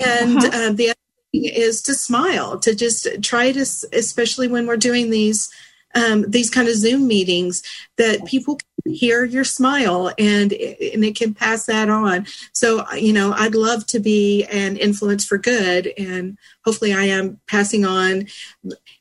And 0.04 0.38
uh-huh. 0.38 0.50
uh, 0.52 0.72
the 0.72 0.90
other 0.90 0.98
thing 1.32 1.44
is 1.44 1.80
to 1.82 1.94
smile, 1.94 2.58
to 2.58 2.74
just 2.74 3.06
try 3.22 3.52
to, 3.52 3.60
especially 3.60 4.48
when 4.48 4.66
we're 4.66 4.76
doing 4.76 5.10
these 5.10 5.48
um, 5.94 6.30
these 6.30 6.50
kind 6.50 6.68
of 6.68 6.74
Zoom 6.74 7.06
meetings 7.06 7.62
that 7.96 8.24
people 8.24 8.56
can 8.56 8.92
hear 8.92 9.24
your 9.24 9.44
smile 9.44 10.08
and 10.18 10.52
and 10.52 11.04
it 11.04 11.16
can 11.16 11.34
pass 11.34 11.66
that 11.66 11.88
on. 11.88 12.26
So 12.52 12.90
you 12.92 13.12
know, 13.12 13.32
I'd 13.32 13.54
love 13.54 13.86
to 13.88 14.00
be 14.00 14.44
an 14.44 14.76
influence 14.76 15.24
for 15.24 15.38
good, 15.38 15.92
and 15.98 16.38
hopefully, 16.64 16.92
I 16.92 17.04
am 17.04 17.40
passing 17.46 17.84
on. 17.84 18.26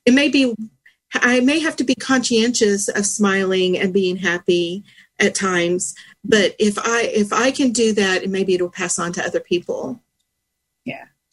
It 0.05 0.13
may 0.13 0.29
be, 0.29 0.55
I 1.15 1.39
may 1.39 1.59
have 1.59 1.75
to 1.77 1.83
be 1.83 1.95
conscientious 1.95 2.87
of 2.87 3.05
smiling 3.05 3.77
and 3.77 3.93
being 3.93 4.17
happy 4.17 4.83
at 5.19 5.35
times, 5.35 5.95
but 6.23 6.55
if 6.59 6.77
I 6.79 7.03
if 7.13 7.31
I 7.31 7.51
can 7.51 7.71
do 7.71 7.93
that, 7.93 8.29
maybe 8.29 8.53
it'll 8.53 8.69
pass 8.69 8.99
on 8.99 9.13
to 9.13 9.25
other 9.25 9.39
people. 9.39 10.01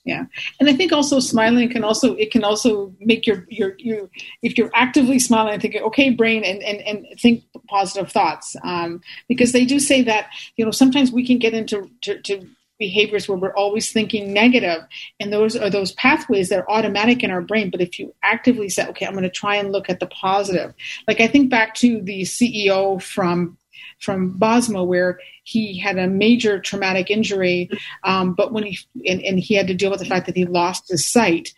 Yeah. 0.09 0.25
And 0.59 0.71
i 0.71 0.73
think 0.73 0.91
also 0.91 1.21
smiling 1.21 1.69
can 1.69 1.85
also 1.85 2.15
it 2.15 2.31
can 2.31 2.43
also 2.43 2.95
make 2.99 3.27
your 3.27 3.45
your 3.51 3.75
you 3.79 4.09
if 4.43 4.57
you're 4.57 4.71
actively 4.73 5.19
smiling 5.19 5.53
and 5.53 5.61
thinking 5.61 5.83
okay 5.83 6.09
brain 6.09 6.45
and 6.45 6.63
and, 6.63 6.81
and 6.81 7.21
think 7.21 7.45
positive 7.69 8.11
thoughts. 8.11 8.57
Um, 8.65 9.03
because 9.29 9.53
they 9.53 9.67
do 9.67 9.79
say 9.79 10.01
that 10.05 10.31
you 10.57 10.65
know 10.65 10.71
sometimes 10.71 11.13
we 11.13 11.27
can 11.27 11.39
get 11.39 11.53
into 11.53 11.91
to, 12.01 12.23
to 12.23 12.49
behaviors 12.79 13.29
where 13.29 13.37
we're 13.37 13.55
always 13.55 13.93
thinking 13.93 14.33
negative 14.33 14.81
and 15.21 15.31
those 15.31 15.55
are 15.55 15.69
those 15.69 15.93
pathways 15.93 16.49
that 16.49 16.61
are 16.61 16.71
automatic 16.71 17.23
in 17.23 17.31
our 17.31 17.43
brain. 17.43 17.69
But 17.69 17.83
if 17.83 17.99
you 17.99 18.15
actively 18.23 18.71
say 18.71 18.87
okay 18.87 19.05
i'm 19.05 19.13
going 19.13 19.25
to 19.25 19.31
try 19.31 19.57
and 19.57 19.73
look 19.73 19.91
at 19.91 20.01
the 20.01 20.07
positive 20.07 20.73
like 21.07 21.21
i 21.21 21.27
think 21.27 21.51
back 21.51 21.75
to 21.75 22.01
the 22.01 22.23
ceo 22.23 23.03
from 23.03 23.58
from 24.01 24.39
Bosma, 24.39 24.87
where 24.87 25.19
he 25.45 25.79
had 25.79 25.99
a 25.99 26.07
major 26.07 26.61
traumatic 26.61 27.11
injury, 27.11 27.71
um, 28.05 28.35
but 28.35 28.53
when 28.53 28.65
he 28.65 28.79
and, 29.07 29.21
and, 29.23 29.41
he 29.41 29.55
had 29.55 29.67
to 29.67 29.75
deal 29.75 29.91
with 29.91 29.99
the 29.99 30.07
fact 30.07 30.27
that 30.27 30.37
he 30.37 30.45
lost 30.45 30.89
his 30.89 31.07
sight, 31.07 31.53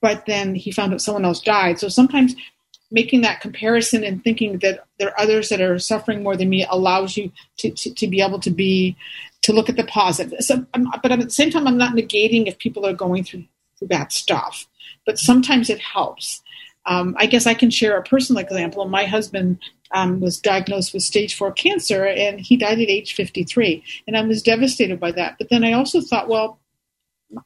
but 0.00 0.26
then 0.26 0.54
he 0.54 0.70
found 0.70 0.92
out 0.92 1.00
someone 1.00 1.24
else 1.24 1.40
died. 1.40 1.78
So 1.78 1.88
sometimes 1.88 2.34
making 2.90 3.22
that 3.22 3.40
comparison 3.40 4.04
and 4.04 4.22
thinking 4.22 4.58
that 4.58 4.84
there 4.98 5.08
are 5.10 5.20
others 5.20 5.48
that 5.48 5.60
are 5.60 5.78
suffering 5.78 6.22
more 6.22 6.36
than 6.36 6.48
me 6.48 6.66
allows 6.70 7.16
you 7.16 7.32
to, 7.58 7.70
to, 7.70 7.92
to 7.94 8.06
be 8.06 8.20
able 8.20 8.38
to 8.40 8.50
be 8.50 8.96
to 9.42 9.52
look 9.52 9.68
at 9.68 9.76
the 9.76 9.84
positive. 9.84 10.40
So, 10.40 10.66
but 11.02 11.12
at 11.12 11.20
the 11.20 11.30
same 11.30 11.50
time, 11.50 11.66
I'm 11.66 11.78
not 11.78 11.94
negating 11.94 12.46
if 12.46 12.58
people 12.58 12.86
are 12.86 12.92
going 12.92 13.24
through, 13.24 13.44
through 13.78 13.88
bad 13.88 14.12
stuff, 14.12 14.66
but 15.04 15.18
sometimes 15.18 15.70
it 15.70 15.78
helps. 15.78 16.42
Um, 16.86 17.16
I 17.18 17.26
guess 17.26 17.46
I 17.46 17.54
can 17.54 17.70
share 17.70 17.96
a 17.96 18.02
personal 18.02 18.42
example. 18.42 18.84
My 18.86 19.04
husband 19.04 19.58
um, 19.92 20.20
was 20.20 20.38
diagnosed 20.38 20.92
with 20.92 21.02
stage 21.02 21.36
four 21.36 21.52
cancer, 21.52 22.06
and 22.06 22.40
he 22.40 22.56
died 22.56 22.80
at 22.80 22.88
age 22.88 23.14
53. 23.14 23.82
And 24.06 24.16
I 24.16 24.22
was 24.22 24.42
devastated 24.42 25.00
by 25.00 25.12
that. 25.12 25.36
But 25.38 25.48
then 25.50 25.64
I 25.64 25.72
also 25.72 26.00
thought, 26.00 26.28
well, 26.28 26.58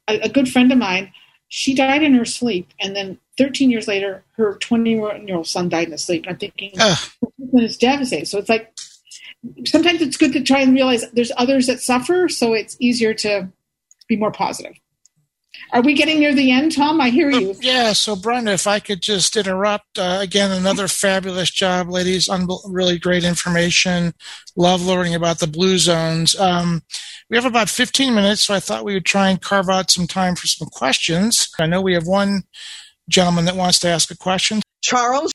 a, 0.08 0.20
a 0.20 0.28
good 0.28 0.48
friend 0.48 0.70
of 0.72 0.78
mine, 0.78 1.12
she 1.48 1.74
died 1.74 2.02
in 2.02 2.14
her 2.14 2.24
sleep, 2.24 2.68
and 2.80 2.94
then 2.94 3.18
13 3.36 3.70
years 3.70 3.88
later, 3.88 4.24
her 4.36 4.56
21 4.58 5.26
year 5.26 5.36
old 5.36 5.46
son 5.46 5.68
died 5.68 5.86
in 5.86 5.92
his 5.92 6.04
sleep. 6.04 6.24
And 6.24 6.32
I'm 6.32 6.38
thinking, 6.38 6.72
it's 7.54 7.76
devastating. 7.76 8.26
So 8.26 8.38
it's 8.38 8.48
like 8.48 8.72
sometimes 9.66 10.00
it's 10.02 10.16
good 10.16 10.32
to 10.34 10.42
try 10.42 10.60
and 10.60 10.74
realize 10.74 11.10
there's 11.12 11.32
others 11.36 11.66
that 11.66 11.80
suffer, 11.80 12.28
so 12.28 12.52
it's 12.52 12.76
easier 12.80 13.14
to 13.14 13.48
be 14.08 14.16
more 14.16 14.30
positive. 14.30 14.74
Are 15.72 15.82
we 15.82 15.94
getting 15.94 16.18
near 16.18 16.34
the 16.34 16.50
end, 16.50 16.74
Tom? 16.74 17.00
I 17.00 17.10
hear 17.10 17.30
you. 17.30 17.54
Yeah. 17.60 17.92
So, 17.92 18.16
Brenda, 18.16 18.52
if 18.52 18.66
I 18.66 18.80
could 18.80 19.00
just 19.00 19.36
interrupt 19.36 19.98
uh, 19.98 20.18
again, 20.20 20.50
another 20.50 20.88
fabulous 20.88 21.50
job, 21.50 21.88
ladies. 21.88 22.28
Un- 22.28 22.48
really 22.66 22.98
great 22.98 23.24
information. 23.24 24.12
Love 24.56 24.82
learning 24.82 25.14
about 25.14 25.38
the 25.38 25.46
blue 25.46 25.78
zones. 25.78 26.38
Um, 26.38 26.82
we 27.28 27.36
have 27.36 27.46
about 27.46 27.68
15 27.68 28.14
minutes, 28.14 28.42
so 28.42 28.54
I 28.54 28.60
thought 28.60 28.84
we 28.84 28.94
would 28.94 29.04
try 29.04 29.30
and 29.30 29.40
carve 29.40 29.68
out 29.68 29.90
some 29.90 30.06
time 30.06 30.34
for 30.34 30.48
some 30.48 30.68
questions. 30.68 31.48
I 31.60 31.66
know 31.66 31.80
we 31.80 31.94
have 31.94 32.06
one 32.06 32.42
gentleman 33.08 33.44
that 33.44 33.56
wants 33.56 33.78
to 33.80 33.88
ask 33.88 34.10
a 34.10 34.16
question. 34.16 34.60
Charles? 34.82 35.30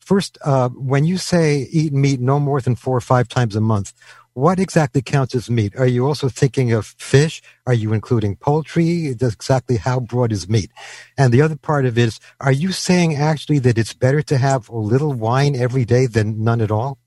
First, 0.00 0.38
uh, 0.44 0.68
when 0.70 1.04
you 1.04 1.18
say 1.18 1.68
eat 1.70 1.92
meat 1.92 2.20
no 2.20 2.40
more 2.40 2.60
than 2.60 2.74
four 2.74 2.96
or 2.96 3.00
five 3.00 3.28
times 3.28 3.54
a 3.54 3.60
month, 3.60 3.92
what 4.36 4.60
exactly 4.60 5.00
counts 5.00 5.34
as 5.34 5.48
meat? 5.48 5.74
Are 5.76 5.86
you 5.86 6.06
also 6.06 6.28
thinking 6.28 6.70
of 6.70 6.84
fish? 6.98 7.40
Are 7.66 7.72
you 7.72 7.94
including 7.94 8.36
poultry? 8.36 9.06
Exactly 9.06 9.78
how 9.78 9.98
broad 9.98 10.30
is 10.30 10.46
meat? 10.46 10.70
And 11.16 11.32
the 11.32 11.40
other 11.40 11.56
part 11.56 11.86
of 11.86 11.96
it 11.96 12.08
is, 12.08 12.20
are 12.38 12.52
you 12.52 12.70
saying 12.70 13.16
actually 13.16 13.60
that 13.60 13.78
it's 13.78 13.94
better 13.94 14.20
to 14.20 14.36
have 14.36 14.68
a 14.68 14.76
little 14.76 15.14
wine 15.14 15.56
every 15.56 15.86
day 15.86 16.04
than 16.06 16.44
none 16.44 16.60
at 16.60 16.70
all? 16.70 16.98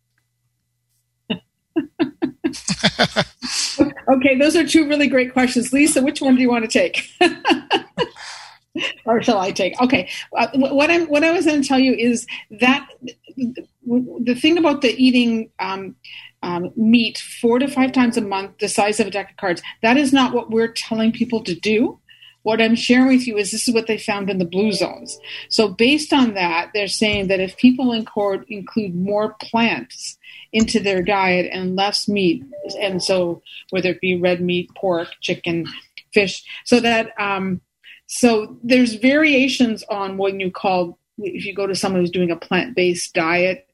okay, 4.09 4.35
those 4.39 4.55
are 4.55 4.65
two 4.65 4.89
really 4.89 5.07
great 5.07 5.31
questions. 5.31 5.71
Lisa, 5.71 6.01
which 6.01 6.23
one 6.23 6.35
do 6.35 6.41
you 6.41 6.49
want 6.49 6.67
to 6.67 6.79
take? 6.79 7.11
or 9.05 9.21
shall 9.21 9.37
I 9.37 9.51
take? 9.51 9.79
Okay, 9.79 10.09
uh, 10.35 10.47
what 10.55 10.89
I'm 10.89 11.05
what 11.05 11.23
I 11.23 11.29
was 11.31 11.45
going 11.45 11.61
to 11.61 11.67
tell 11.67 11.77
you 11.77 11.93
is 11.93 12.25
that 12.59 12.89
the 13.85 14.33
thing 14.35 14.57
about 14.57 14.81
the 14.81 14.89
eating 14.89 15.51
um, 15.59 15.95
um, 16.41 16.71
meat 16.75 17.17
four 17.41 17.59
to 17.59 17.67
five 17.67 17.91
times 17.91 18.17
a 18.17 18.21
month, 18.21 18.57
the 18.59 18.67
size 18.67 18.99
of 18.99 19.07
a 19.07 19.11
deck 19.11 19.31
of 19.31 19.37
cards, 19.37 19.61
that 19.81 19.97
is 19.97 20.13
not 20.13 20.33
what 20.33 20.49
we're 20.49 20.71
telling 20.71 21.11
people 21.11 21.43
to 21.43 21.55
do. 21.55 21.99
What 22.43 22.61
I'm 22.61 22.75
sharing 22.75 23.09
with 23.09 23.27
you 23.27 23.37
is 23.37 23.51
this 23.51 23.67
is 23.67 23.73
what 23.73 23.87
they 23.87 23.97
found 23.97 24.29
in 24.29 24.37
the 24.37 24.45
blue 24.45 24.71
zones. 24.71 25.19
So 25.49 25.67
based 25.67 26.13
on 26.13 26.35
that, 26.35 26.71
they're 26.73 26.87
saying 26.87 27.27
that 27.27 27.41
if 27.41 27.57
people 27.57 27.91
include, 27.91 28.45
include 28.47 28.95
more 28.95 29.35
plants 29.41 30.17
into 30.53 30.79
their 30.79 31.03
diet 31.03 31.49
and 31.51 31.75
less 31.75 32.07
meat, 32.07 32.43
and 32.79 33.03
so 33.03 33.41
whether 33.71 33.89
it 33.89 34.01
be 34.01 34.19
red 34.19 34.41
meat, 34.41 34.69
pork, 34.75 35.09
chicken, 35.21 35.67
fish, 36.13 36.43
so 36.63 36.79
that 36.79 37.11
um, 37.19 37.61
so 38.07 38.57
there's 38.63 38.95
variations 38.95 39.83
on 39.83 40.17
what 40.17 40.33
you 40.39 40.49
call 40.49 40.97
if 41.19 41.45
you 41.45 41.53
go 41.53 41.67
to 41.67 41.75
someone 41.75 42.01
who's 42.01 42.09
doing 42.09 42.31
a 42.31 42.35
plant-based 42.35 43.13
diet. 43.13 43.68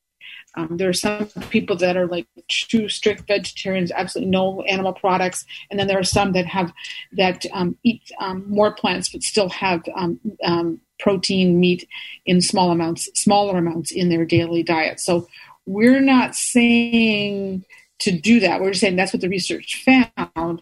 Um, 0.56 0.78
there 0.78 0.90
are 0.90 0.94
some 0.94 1.28
people 1.50 1.76
that 1.78 1.98
are 1.98 2.08
like 2.08 2.28
true 2.50 2.90
strict 2.90 3.28
vegetarians, 3.28 3.92
absolutely 3.92 4.32
no 4.32 4.62
animal 4.64 4.94
products, 4.94 5.46
and 5.70 5.80
then 5.80 5.88
there 5.88 6.00
are 6.00 6.04
some 6.04 6.34
that 6.34 6.46
have 6.46 6.72
that 7.14 7.46
um, 7.54 7.78
eat 7.84 8.12
um, 8.20 8.50
more 8.50 8.74
plants 8.74 9.10
but 9.10 9.24
still 9.24 9.50
have 9.50 9.84
um, 9.96 10.20
um, 10.44 10.80
protein, 11.00 11.60
meat 11.60 11.88
in 12.26 12.42
small 12.42 12.72
amounts, 12.72 13.10
smaller 13.14 13.58
amounts 13.58 13.92
in 13.92 14.10
their 14.10 14.26
daily 14.26 14.64
diet. 14.64 15.00
So 15.00 15.28
we're 15.66 16.02
not 16.02 16.36
saying 16.36 17.66
to 18.00 18.12
do 18.12 18.40
that. 18.42 18.62
We're 18.62 18.74
saying 18.74 18.96
that's 18.96 19.14
what 19.14 19.22
the 19.22 19.30
research 19.30 19.84
found 19.84 20.62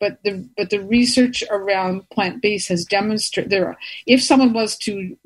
but 0.00 0.18
the 0.22 0.48
but 0.56 0.70
the 0.70 0.80
research 0.80 1.42
around 1.50 2.08
plant 2.10 2.40
based 2.40 2.68
has 2.68 2.84
demonstrated 2.84 3.50
there. 3.50 3.76
If 4.06 4.22
someone 4.22 4.52
was 4.52 4.76
to 4.78 5.16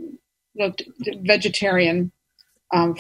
look 0.57 0.81
vegetarian 1.23 2.13
um, 2.73 2.97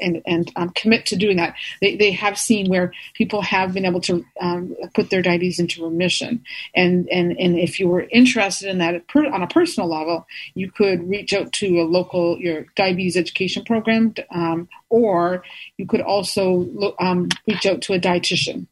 and 0.00 0.22
and 0.26 0.52
um, 0.56 0.70
commit 0.70 1.06
to 1.06 1.16
doing 1.16 1.36
that, 1.36 1.54
they, 1.80 1.96
they 1.96 2.10
have 2.12 2.38
seen 2.38 2.68
where 2.68 2.92
people 3.14 3.42
have 3.42 3.72
been 3.72 3.84
able 3.84 4.00
to 4.02 4.24
um, 4.40 4.74
put 4.94 5.10
their 5.10 5.22
diabetes 5.22 5.58
into 5.58 5.84
remission. 5.84 6.42
And 6.74 7.08
and 7.10 7.32
and 7.38 7.58
if 7.58 7.80
you 7.80 7.88
were 7.88 8.06
interested 8.10 8.68
in 8.68 8.78
that 8.78 9.02
on 9.14 9.42
a 9.42 9.46
personal 9.46 9.88
level, 9.88 10.26
you 10.54 10.70
could 10.70 11.08
reach 11.08 11.32
out 11.32 11.52
to 11.54 11.80
a 11.80 11.84
local 11.84 12.38
your 12.38 12.66
diabetes 12.76 13.16
education 13.16 13.64
program, 13.64 14.14
um, 14.30 14.68
or 14.88 15.44
you 15.76 15.86
could 15.86 16.00
also 16.00 16.52
look, 16.52 16.94
um, 16.98 17.28
reach 17.46 17.66
out 17.66 17.82
to 17.82 17.94
a 17.94 17.98
dietitian 17.98 18.66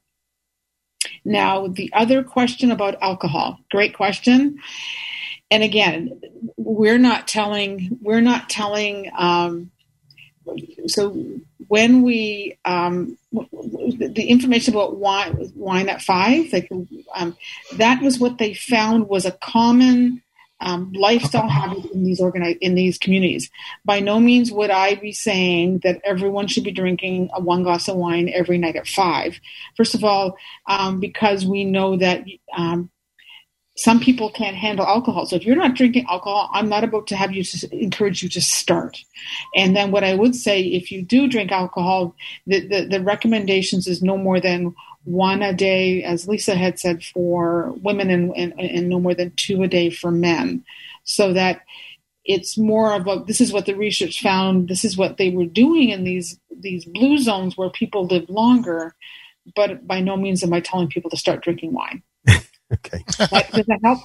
now, 1.25 1.67
the 1.69 1.93
other 1.93 2.23
question 2.23 2.71
about 2.71 3.03
alcohol, 3.03 3.61
great 3.71 3.95
question. 3.95 4.59
And 5.51 5.63
again, 5.63 6.21
we're 6.57 6.99
not 6.99 7.29
telling, 7.29 7.99
we're 8.03 8.21
not 8.21 8.49
telling, 8.49 9.11
um, 9.17 9.71
so 10.87 11.17
when 11.69 12.03
we, 12.03 12.59
um, 12.65 13.19
the 13.33 14.27
information 14.29 14.75
about 14.75 14.97
wine, 14.97 15.53
wine 15.55 15.89
at 15.89 16.03
five, 16.03 16.53
like, 16.53 16.71
um, 17.15 17.37
that 17.77 18.03
was 18.03 18.19
what 18.19 18.39
they 18.39 18.55
found 18.55 19.09
was 19.09 19.27
a 19.27 19.33
common 19.33 20.23
um, 20.61 20.93
lifestyle 20.93 21.49
habit 21.49 21.85
in 21.93 22.05
these 22.05 22.21
organi- 22.21 22.59
in 22.61 22.75
these 22.75 22.99
communities. 22.99 23.51
By 23.85 24.01
no 24.01 24.19
means 24.19 24.51
would 24.51 24.71
I 24.71 24.97
be 24.97 25.13
saying 25.13 25.81
that 25.85 26.01
everyone 26.05 26.49
should 26.49 26.65
be 26.65 26.73
drinking 26.73 27.31
a 27.33 27.41
one 27.41 27.63
glass 27.63 27.89
of 27.89 27.97
wine 27.97 28.29
every 28.29 28.59
night 28.59 28.77
at 28.77 28.89
five. 28.89 29.39
First 29.77 29.95
of 29.95 30.03
all, 30.03 30.37
um, 30.67 30.99
because 31.01 31.47
we 31.47 31.65
know 31.65 31.97
that 31.97 32.25
um, 32.57 32.91
some 33.79 34.01
people 34.01 34.29
can't 34.29 34.57
handle 34.57 34.85
alcohol. 34.85 35.25
So 35.25 35.37
if 35.37 35.45
you're 35.45 35.55
not 35.55 35.77
drinking 35.77 36.07
alcohol, 36.11 36.51
I'm 36.53 36.69
not 36.69 36.83
about 36.83 37.07
to 37.09 37.17
have 37.17 37.31
you 37.31 37.45
to 37.45 37.69
encourage 37.73 38.25
you 38.25 38.29
to 38.31 38.41
start. 38.41 39.05
And 39.55 39.77
then 39.77 39.93
what 39.93 40.03
I 40.03 40.17
would 40.17 40.35
say, 40.35 40.61
if 40.63 40.91
you 40.91 41.01
do 41.01 41.29
drink 41.29 41.53
alcohol, 41.53 42.17
the, 42.45 42.67
the, 42.67 42.87
the 42.87 43.01
recommendations 43.01 43.87
is 43.87 44.03
no 44.03 44.19
more 44.19 44.41
than 44.41 44.75
one 45.05 45.43
a 45.43 45.53
day, 45.53 46.03
as 46.03 46.27
Lisa 46.27 46.57
had 46.57 46.81
said, 46.81 47.05
for 47.05 47.73
women 47.81 48.11
and, 48.11 48.37
and, 48.37 48.53
and 48.59 48.89
no 48.89 48.99
more 48.99 49.15
than 49.15 49.31
two 49.37 49.63
a 49.63 49.69
day 49.69 49.91
for 49.91 50.11
men. 50.11 50.65
So 51.05 51.33
that 51.33 51.63
it's 52.25 52.59
more 52.59 52.93
of 52.93 53.07
a 53.07 53.23
this 53.25 53.41
is 53.41 53.53
what 53.53 53.67
the 53.67 53.75
research 53.75 54.21
found, 54.21 54.69
this 54.69 54.85
is 54.85 54.97
what 54.99 55.19
they 55.19 55.31
were 55.31 55.47
doing 55.47 55.91
in 55.91 56.03
these 56.03 56.39
these 56.51 56.85
blue 56.85 57.19
zones 57.19 57.57
where 57.57 57.71
people 57.71 58.07
live 58.07 58.29
longer, 58.29 58.97
but 59.55 59.87
by 59.87 60.01
no 60.01 60.17
means 60.17 60.43
am 60.43 60.53
I 60.53 60.61
telling 60.61 60.89
people 60.89 61.11
to 61.11 61.17
start 61.17 61.45
drinking 61.45 61.73
wine. 61.73 62.03
Okay. 62.73 63.05
does 63.19 63.67
that 63.67 63.81
help? 63.83 63.99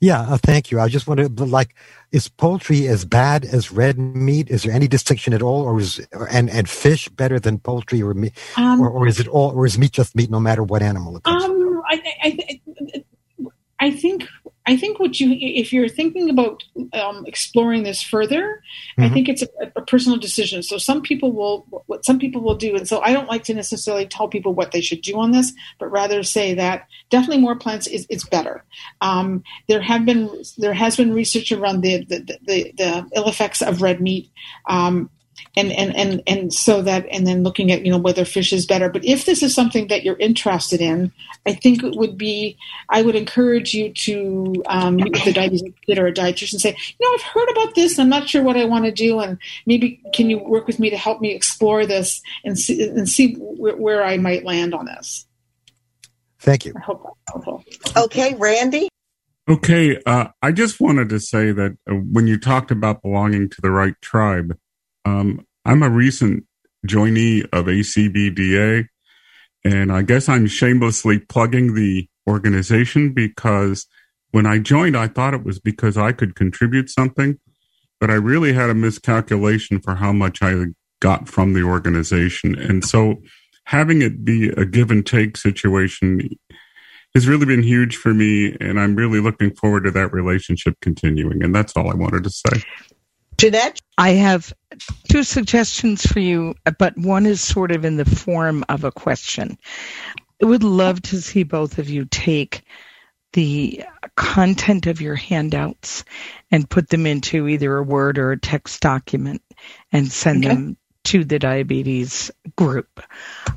Yeah, 0.00 0.20
uh, 0.22 0.38
thank 0.38 0.70
you. 0.70 0.80
I 0.80 0.88
just 0.88 1.06
wanted, 1.06 1.40
like, 1.40 1.74
is 2.12 2.28
poultry 2.28 2.88
as 2.88 3.04
bad 3.04 3.44
as 3.44 3.72
red 3.72 3.98
meat? 3.98 4.50
Is 4.50 4.64
there 4.64 4.72
any 4.72 4.88
distinction 4.88 5.32
at 5.32 5.40
all, 5.40 5.62
or 5.62 5.80
is 5.80 6.06
and 6.30 6.50
and 6.50 6.68
fish 6.68 7.08
better 7.08 7.40
than 7.40 7.58
poultry 7.58 8.02
or 8.02 8.12
meat, 8.12 8.32
um, 8.56 8.80
or, 8.80 8.90
or, 8.90 9.06
is 9.06 9.18
it 9.18 9.28
all, 9.28 9.50
or 9.52 9.64
is 9.66 9.78
meat 9.78 9.92
just 9.92 10.14
meat 10.14 10.30
no 10.30 10.40
matter 10.40 10.62
what 10.62 10.82
animal 10.82 11.16
it 11.16 11.22
comes? 11.22 11.44
Um, 11.44 11.82
I, 11.88 12.02
I, 12.22 13.04
I 13.80 13.90
think 13.92 14.28
I 14.66 14.76
think 14.76 14.98
what 14.98 15.20
you, 15.20 15.36
if 15.38 15.72
you're 15.72 15.88
thinking 15.88 16.30
about 16.30 16.62
um, 16.94 17.24
exploring 17.26 17.82
this 17.82 18.02
further, 18.02 18.62
mm-hmm. 18.98 19.02
I 19.02 19.08
think 19.10 19.28
it's 19.28 19.42
a, 19.42 19.48
a, 19.76 19.82
personal 19.82 20.18
decision. 20.18 20.62
So 20.62 20.78
some 20.78 21.02
people 21.02 21.32
will, 21.32 21.66
what 21.86 22.04
some 22.04 22.18
people 22.18 22.40
will 22.40 22.54
do, 22.54 22.74
and 22.74 22.88
so 22.88 23.00
I 23.00 23.12
don't 23.12 23.28
like 23.28 23.44
to 23.44 23.54
necessarily 23.54 24.06
tell 24.06 24.26
people 24.26 24.54
what 24.54 24.72
they 24.72 24.80
should 24.80 25.02
do 25.02 25.18
on 25.18 25.32
this, 25.32 25.52
but 25.78 25.90
rather 25.90 26.22
say 26.22 26.54
that 26.54 26.86
definitely 27.10 27.42
more 27.42 27.56
plants 27.56 27.86
is, 27.86 28.06
is 28.08 28.24
better. 28.24 28.64
Um, 29.02 29.44
there 29.68 29.82
have 29.82 30.06
been, 30.06 30.30
there 30.56 30.72
has 30.72 30.96
been 30.96 31.12
research 31.12 31.52
around 31.52 31.82
the 31.82 32.04
the, 32.04 32.38
the, 32.46 32.72
the 32.76 33.10
ill 33.14 33.28
effects 33.28 33.60
of 33.60 33.82
red 33.82 34.00
meat. 34.00 34.30
Um, 34.66 35.10
and 35.56 35.72
and 35.72 35.94
and 35.96 36.22
and 36.26 36.52
so 36.52 36.82
that 36.82 37.06
and 37.10 37.26
then 37.26 37.42
looking 37.42 37.72
at 37.72 37.84
you 37.84 37.90
know 37.90 37.98
whether 37.98 38.24
fish 38.24 38.52
is 38.52 38.66
better. 38.66 38.88
But 38.88 39.04
if 39.04 39.24
this 39.24 39.42
is 39.42 39.54
something 39.54 39.88
that 39.88 40.04
you're 40.04 40.16
interested 40.18 40.80
in 40.80 41.12
i 41.46 41.52
think 41.52 41.82
it 41.82 41.96
would 41.96 42.16
be 42.16 42.56
i 42.88 43.02
would 43.02 43.14
encourage 43.14 43.74
you 43.74 43.92
to 43.92 44.62
um, 44.66 44.96
meet 44.96 45.12
with 45.12 45.26
a 45.26 45.32
diabetes 45.32 45.62
or 45.96 46.06
a 46.06 46.12
dietitian 46.12 46.58
say 46.58 46.76
you 46.98 47.06
know 47.08 47.14
i've 47.14 47.22
heard 47.22 47.48
about 47.50 47.74
this. 47.74 47.98
I'm 47.98 48.08
not 48.08 48.28
sure 48.28 48.42
what 48.42 48.56
i 48.56 48.64
want 48.64 48.84
to 48.84 48.92
do. 48.92 49.20
And 49.20 49.38
maybe 49.66 50.00
can 50.12 50.30
you 50.30 50.38
work 50.38 50.66
with 50.66 50.78
me 50.78 50.90
to 50.90 50.96
help 50.96 51.20
me 51.20 51.34
explore 51.34 51.86
this 51.86 52.20
and 52.44 52.58
see 52.58 52.82
and 52.82 53.08
see 53.08 53.34
where, 53.34 53.76
where 53.76 54.04
i 54.04 54.16
might 54.16 54.44
land 54.44 54.74
on 54.74 54.86
this? 54.86 55.26
Thank 56.40 56.64
you. 56.64 56.72
I 56.76 56.80
hope 56.80 57.02
that's 57.02 57.44
helpful. 57.44 57.64
Okay 57.96 58.34
randy? 58.34 58.88
Okay, 59.46 60.00
uh, 60.06 60.28
I 60.40 60.52
just 60.52 60.80
wanted 60.80 61.10
to 61.10 61.20
say 61.20 61.52
that 61.52 61.76
uh, 61.90 61.94
when 61.94 62.26
you 62.26 62.38
talked 62.38 62.70
about 62.70 63.02
belonging 63.02 63.50
to 63.50 63.60
the 63.60 63.70
right 63.70 63.94
tribe, 64.00 64.56
um, 65.04 65.46
I'm 65.64 65.82
a 65.82 65.90
recent 65.90 66.44
joinee 66.86 67.44
of 67.52 67.66
ACBDA, 67.66 68.88
and 69.64 69.92
I 69.92 70.02
guess 70.02 70.28
I'm 70.28 70.46
shamelessly 70.46 71.18
plugging 71.18 71.74
the 71.74 72.08
organization 72.28 73.12
because 73.12 73.86
when 74.30 74.46
I 74.46 74.58
joined, 74.58 74.96
I 74.96 75.08
thought 75.08 75.34
it 75.34 75.44
was 75.44 75.58
because 75.60 75.96
I 75.96 76.12
could 76.12 76.34
contribute 76.34 76.90
something, 76.90 77.38
but 78.00 78.10
I 78.10 78.14
really 78.14 78.52
had 78.52 78.70
a 78.70 78.74
miscalculation 78.74 79.80
for 79.80 79.94
how 79.94 80.12
much 80.12 80.42
I 80.42 80.66
got 81.00 81.28
from 81.28 81.52
the 81.52 81.62
organization. 81.62 82.58
And 82.58 82.84
so 82.84 83.22
having 83.66 84.02
it 84.02 84.24
be 84.24 84.48
a 84.48 84.64
give 84.64 84.90
and 84.90 85.06
take 85.06 85.36
situation 85.36 86.28
has 87.14 87.28
really 87.28 87.46
been 87.46 87.62
huge 87.62 87.96
for 87.96 88.12
me. 88.12 88.56
And 88.60 88.80
I'm 88.80 88.96
really 88.96 89.20
looking 89.20 89.54
forward 89.54 89.84
to 89.84 89.90
that 89.92 90.12
relationship 90.12 90.74
continuing. 90.80 91.42
And 91.42 91.54
that's 91.54 91.76
all 91.76 91.90
I 91.90 91.94
wanted 91.94 92.24
to 92.24 92.30
say. 92.30 92.62
Jeanette? 93.36 93.80
I 93.98 94.10
have 94.10 94.52
two 95.08 95.22
suggestions 95.22 96.06
for 96.06 96.20
you, 96.20 96.54
but 96.78 96.96
one 96.96 97.26
is 97.26 97.40
sort 97.40 97.72
of 97.72 97.84
in 97.84 97.96
the 97.96 98.04
form 98.04 98.64
of 98.68 98.84
a 98.84 98.92
question. 98.92 99.58
I 100.42 100.46
would 100.46 100.64
love 100.64 101.00
to 101.02 101.20
see 101.20 101.42
both 101.42 101.78
of 101.78 101.88
you 101.88 102.04
take 102.06 102.62
the 103.32 103.84
content 104.16 104.86
of 104.86 105.00
your 105.00 105.16
handouts 105.16 106.04
and 106.50 106.68
put 106.70 106.88
them 106.88 107.06
into 107.06 107.48
either 107.48 107.76
a 107.76 107.82
Word 107.82 108.18
or 108.18 108.32
a 108.32 108.38
text 108.38 108.80
document 108.80 109.42
and 109.92 110.10
send 110.10 110.44
okay. 110.44 110.54
them 110.54 110.76
to 111.04 111.24
the 111.24 111.38
diabetes 111.38 112.30
group. 112.56 113.00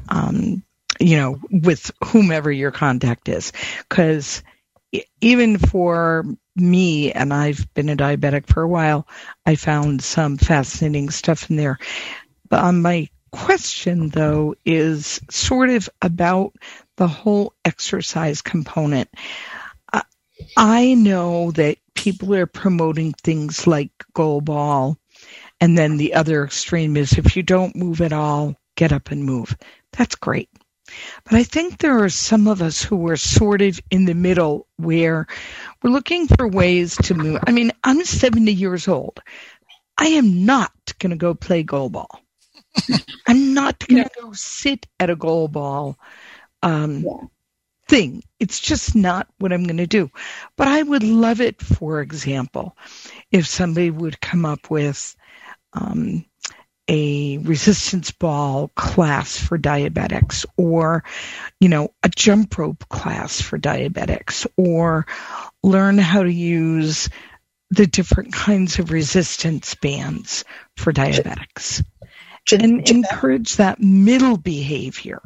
Um, 0.09 0.63
you 0.99 1.17
know, 1.17 1.39
with 1.51 1.91
whomever 2.03 2.51
your 2.51 2.71
contact 2.71 3.29
is. 3.29 3.53
Because 3.87 4.41
even 5.21 5.57
for 5.57 6.25
me, 6.59 7.11
and 7.11 7.33
I've 7.33 7.73
been 7.73 7.89
a 7.89 7.95
diabetic 7.95 8.47
for 8.47 8.61
a 8.63 8.67
while, 8.67 9.07
I 9.45 9.55
found 9.55 10.01
some 10.01 10.37
fascinating 10.37 11.09
stuff 11.09 11.49
in 11.49 11.55
there. 11.55 11.79
But 12.49 12.63
on 12.63 12.81
my 12.81 13.09
question, 13.31 14.09
though, 14.09 14.55
is 14.65 15.21
sort 15.29 15.69
of 15.69 15.89
about 16.01 16.53
the 16.95 17.07
whole 17.07 17.53
exercise 17.63 18.41
component. 18.41 19.09
I 20.55 20.93
know 20.93 21.51
that 21.51 21.77
people 21.95 22.33
are 22.35 22.45
promoting 22.45 23.13
things 23.13 23.67
like 23.67 23.91
goal 24.13 24.41
ball, 24.41 24.97
and 25.59 25.77
then 25.77 25.97
the 25.97 26.13
other 26.13 26.45
extreme 26.45 26.95
is 26.95 27.17
if 27.17 27.35
you 27.35 27.43
don't 27.43 27.75
move 27.75 28.01
at 28.01 28.13
all, 28.13 28.55
get 28.75 28.93
up 28.93 29.11
and 29.11 29.23
move. 29.23 29.57
That's 29.91 30.15
great. 30.15 30.49
But 31.25 31.33
I 31.33 31.43
think 31.43 31.79
there 31.79 32.03
are 32.03 32.09
some 32.09 32.47
of 32.47 32.61
us 32.61 32.81
who 32.81 33.09
are 33.09 33.17
sort 33.17 33.61
of 33.61 33.79
in 33.91 34.05
the 34.05 34.13
middle 34.13 34.67
where 34.77 35.27
we're 35.81 35.91
looking 35.91 36.27
for 36.27 36.47
ways 36.47 36.95
to 37.03 37.13
move. 37.13 37.39
I 37.45 37.51
mean, 37.51 37.71
I'm 37.83 38.03
70 38.03 38.51
years 38.51 38.87
old. 38.87 39.19
I 39.97 40.07
am 40.07 40.45
not 40.45 40.71
going 40.99 41.11
to 41.11 41.17
go 41.17 41.33
play 41.33 41.63
goal 41.63 41.89
ball. 41.89 42.21
I'm 43.27 43.53
not 43.53 43.85
going 43.87 44.03
to 44.03 44.09
go 44.21 44.31
sit 44.33 44.85
at 44.99 45.09
a 45.09 45.15
goal 45.15 45.47
ball 45.47 45.97
um, 46.61 47.01
yeah. 47.01 47.27
thing. 47.87 48.23
It's 48.39 48.59
just 48.59 48.95
not 48.95 49.27
what 49.39 49.51
I'm 49.51 49.63
going 49.63 49.77
to 49.77 49.87
do. 49.87 50.11
But 50.55 50.67
I 50.67 50.83
would 50.83 51.03
love 51.03 51.41
it, 51.41 51.61
for 51.61 52.01
example, 52.01 52.77
if 53.31 53.47
somebody 53.47 53.89
would 53.89 54.21
come 54.21 54.45
up 54.45 54.69
with 54.69 55.15
um, 55.73 56.25
a 56.87 57.37
resistance 57.39 58.11
ball 58.11 58.69
class 58.75 59.37
for 59.37 59.57
diabetics 59.57 60.45
or, 60.55 61.03
you 61.59 61.69
know, 61.69 61.89
a 62.03 62.09
jump 62.09 62.57
rope 62.57 62.87
class 62.89 63.41
for 63.41 63.59
diabetics 63.59 64.47
or 64.55 65.05
learn 65.63 65.97
how 65.97 66.23
to 66.23 66.31
use 66.31 67.09
the 67.69 67.87
different 67.87 68.33
kinds 68.33 68.79
of 68.79 68.91
resistance 68.91 69.75
bands 69.75 70.45
for 70.77 70.93
diabetics 70.93 71.83
and 72.51 72.89
encourage 72.89 73.57
that 73.57 73.79
middle 73.79 74.37
behavior. 74.37 75.21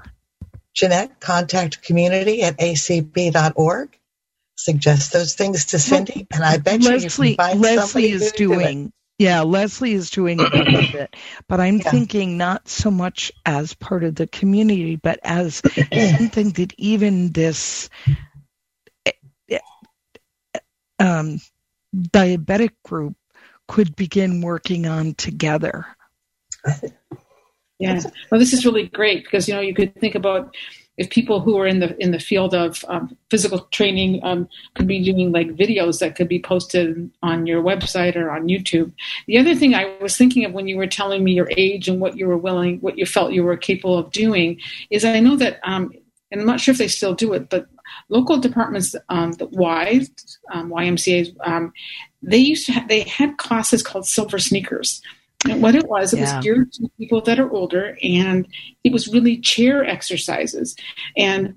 Jeanette, 0.73 1.19
contact 1.19 1.83
community 1.83 2.41
at 2.41 2.57
acb.org. 2.57 3.97
Suggest 4.55 5.13
those 5.13 5.33
things 5.35 5.65
to 5.65 5.79
Cindy, 5.79 6.27
and 6.31 6.43
I 6.43 6.57
bet 6.57 6.81
Leslie, 6.81 7.31
you 7.31 7.35
find 7.35 7.59
Leslie 7.59 8.11
is 8.11 8.31
doing. 8.31 8.87
Do 8.87 8.93
yeah, 9.17 9.41
Leslie 9.41 9.93
is 9.93 10.09
doing 10.09 10.39
a 10.39 10.45
of 10.45 10.95
it, 10.95 11.15
but 11.47 11.59
I'm 11.59 11.77
yeah. 11.77 11.91
thinking 11.91 12.37
not 12.37 12.67
so 12.67 12.89
much 12.89 13.31
as 13.45 13.73
part 13.73 14.03
of 14.03 14.15
the 14.15 14.27
community, 14.27 14.95
but 14.95 15.19
as 15.23 15.61
something 16.17 16.49
that 16.51 16.73
even 16.77 17.31
this 17.31 17.89
um, 21.01 21.41
diabetic 21.95 22.71
group 22.83 23.15
could 23.67 23.95
begin 23.95 24.41
working 24.41 24.85
on 24.87 25.13
together. 25.15 25.85
Yeah, 27.79 27.99
well, 28.29 28.39
this 28.39 28.53
is 28.53 28.65
really 28.65 28.87
great 28.87 29.23
because 29.23 29.47
you 29.47 29.55
know 29.55 29.61
you 29.61 29.73
could 29.73 29.95
think 29.95 30.13
about 30.13 30.55
if 30.97 31.09
people 31.09 31.39
who 31.39 31.57
are 31.57 31.65
in 31.65 31.79
the 31.79 31.99
in 31.99 32.11
the 32.11 32.19
field 32.19 32.53
of 32.53 32.85
um, 32.87 33.17
physical 33.31 33.61
training 33.71 34.23
um, 34.23 34.47
could 34.75 34.85
be 34.85 35.03
doing 35.03 35.31
like 35.31 35.47
videos 35.47 35.99
that 35.99 36.15
could 36.15 36.27
be 36.27 36.39
posted 36.39 37.09
on 37.23 37.47
your 37.47 37.63
website 37.63 38.15
or 38.15 38.29
on 38.29 38.47
YouTube. 38.47 38.93
The 39.25 39.39
other 39.39 39.55
thing 39.55 39.73
I 39.73 39.97
was 39.99 40.15
thinking 40.15 40.45
of 40.45 40.53
when 40.53 40.67
you 40.67 40.77
were 40.77 40.85
telling 40.85 41.23
me 41.23 41.31
your 41.31 41.49
age 41.57 41.87
and 41.87 41.99
what 41.99 42.17
you 42.17 42.27
were 42.27 42.37
willing, 42.37 42.79
what 42.81 42.99
you 42.99 43.07
felt 43.07 43.33
you 43.33 43.43
were 43.43 43.57
capable 43.57 43.97
of 43.97 44.11
doing, 44.11 44.59
is 44.91 45.03
I 45.03 45.19
know 45.19 45.35
that, 45.37 45.59
um, 45.63 45.91
and 46.29 46.39
I'm 46.39 46.47
not 46.47 46.59
sure 46.59 46.73
if 46.73 46.77
they 46.77 46.87
still 46.87 47.15
do 47.15 47.33
it, 47.33 47.49
but 47.49 47.67
local 48.11 48.37
departments, 48.37 48.95
um, 49.09 49.31
the 49.33 49.47
Y, 49.47 50.05
um, 50.51 50.69
YMCA's, 50.69 51.33
um, 51.43 51.73
they 52.21 52.37
used 52.37 52.67
to 52.67 52.73
have, 52.73 52.87
they 52.87 53.01
had 53.01 53.37
classes 53.37 53.81
called 53.81 54.05
Silver 54.05 54.37
Sneakers 54.37 55.01
and 55.49 55.61
what 55.61 55.75
it 55.75 55.87
was, 55.87 56.13
it 56.13 56.19
yeah. 56.19 56.35
was 56.35 56.43
geared 56.43 56.73
to 56.73 56.89
people 56.97 57.21
that 57.21 57.39
are 57.39 57.51
older, 57.51 57.97
and 58.03 58.47
it 58.83 58.91
was 58.91 59.07
really 59.07 59.37
chair 59.39 59.83
exercises. 59.83 60.75
And 61.17 61.55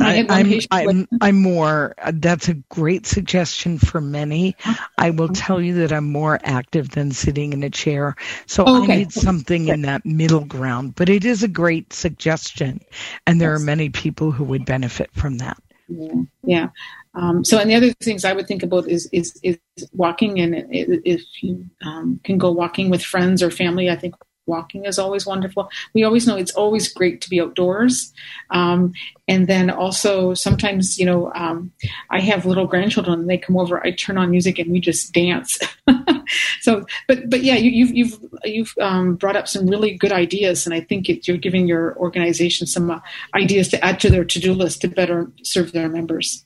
I 0.00 0.14
am 0.14 0.26
I'm, 0.30 0.60
I'm, 0.70 1.08
I'm 1.20 1.42
more, 1.42 1.94
that's 2.14 2.48
a 2.48 2.54
great 2.54 3.06
suggestion 3.06 3.78
for 3.78 4.00
many. 4.00 4.56
I 4.98 5.10
will 5.10 5.28
tell 5.28 5.60
you 5.60 5.74
that 5.74 5.92
I'm 5.92 6.10
more 6.10 6.40
active 6.42 6.90
than 6.90 7.12
sitting 7.12 7.52
in 7.52 7.62
a 7.62 7.70
chair. 7.70 8.16
So 8.46 8.64
okay. 8.66 8.92
I 8.92 8.96
need 8.96 9.12
something 9.12 9.68
in 9.68 9.82
that 9.82 10.04
middle 10.06 10.44
ground, 10.44 10.94
but 10.96 11.08
it 11.08 11.24
is 11.24 11.42
a 11.42 11.48
great 11.48 11.92
suggestion. 11.92 12.80
And 13.26 13.40
there 13.40 13.52
yes. 13.52 13.60
are 13.60 13.64
many 13.64 13.90
people 13.90 14.32
who 14.32 14.44
would 14.44 14.64
benefit 14.64 15.10
from 15.12 15.38
that. 15.38 15.62
Yeah. 15.98 16.22
yeah. 16.44 16.68
Um, 17.14 17.44
so, 17.44 17.58
and 17.58 17.70
the 17.70 17.74
other 17.74 17.92
things 18.00 18.24
I 18.24 18.32
would 18.32 18.46
think 18.46 18.62
about 18.62 18.88
is 18.88 19.08
is, 19.12 19.38
is 19.42 19.58
walking, 19.92 20.40
and 20.40 20.66
if 20.70 21.22
you 21.42 21.66
um, 21.84 22.20
can 22.24 22.38
go 22.38 22.50
walking 22.50 22.88
with 22.88 23.02
friends 23.02 23.42
or 23.42 23.50
family, 23.50 23.90
I 23.90 23.96
think 23.96 24.14
walking 24.46 24.84
is 24.84 24.98
always 24.98 25.26
wonderful. 25.26 25.70
We 25.94 26.04
always 26.04 26.26
know 26.26 26.36
it's 26.36 26.54
always 26.54 26.92
great 26.92 27.20
to 27.20 27.30
be 27.30 27.40
outdoors, 27.40 28.12
um, 28.50 28.92
and 29.28 29.46
then 29.46 29.70
also 29.70 30.34
sometimes 30.34 30.98
you 30.98 31.06
know 31.06 31.32
um, 31.34 31.72
I 32.10 32.20
have 32.20 32.46
little 32.46 32.66
grandchildren, 32.66 33.20
and 33.20 33.30
they 33.30 33.38
come 33.38 33.56
over. 33.56 33.84
I 33.84 33.92
turn 33.92 34.18
on 34.18 34.30
music 34.30 34.58
and 34.58 34.70
we 34.70 34.80
just 34.80 35.12
dance. 35.12 35.58
so, 36.60 36.84
but 37.08 37.30
but 37.30 37.42
yeah, 37.42 37.56
you, 37.56 37.86
have 37.86 37.94
you've 37.94 38.18
you've 38.44 38.74
um, 38.80 39.16
brought 39.16 39.36
up 39.36 39.48
some 39.48 39.66
really 39.66 39.94
good 39.94 40.12
ideas, 40.12 40.66
and 40.66 40.74
I 40.74 40.80
think 40.80 41.08
you're 41.26 41.36
giving 41.36 41.66
your 41.66 41.96
organization 41.96 42.66
some 42.66 42.90
uh, 42.90 43.00
ideas 43.34 43.68
to 43.68 43.84
add 43.84 44.00
to 44.00 44.10
their 44.10 44.24
to 44.24 44.40
do 44.40 44.54
list 44.54 44.80
to 44.82 44.88
better 44.88 45.30
serve 45.42 45.72
their 45.72 45.88
members. 45.88 46.44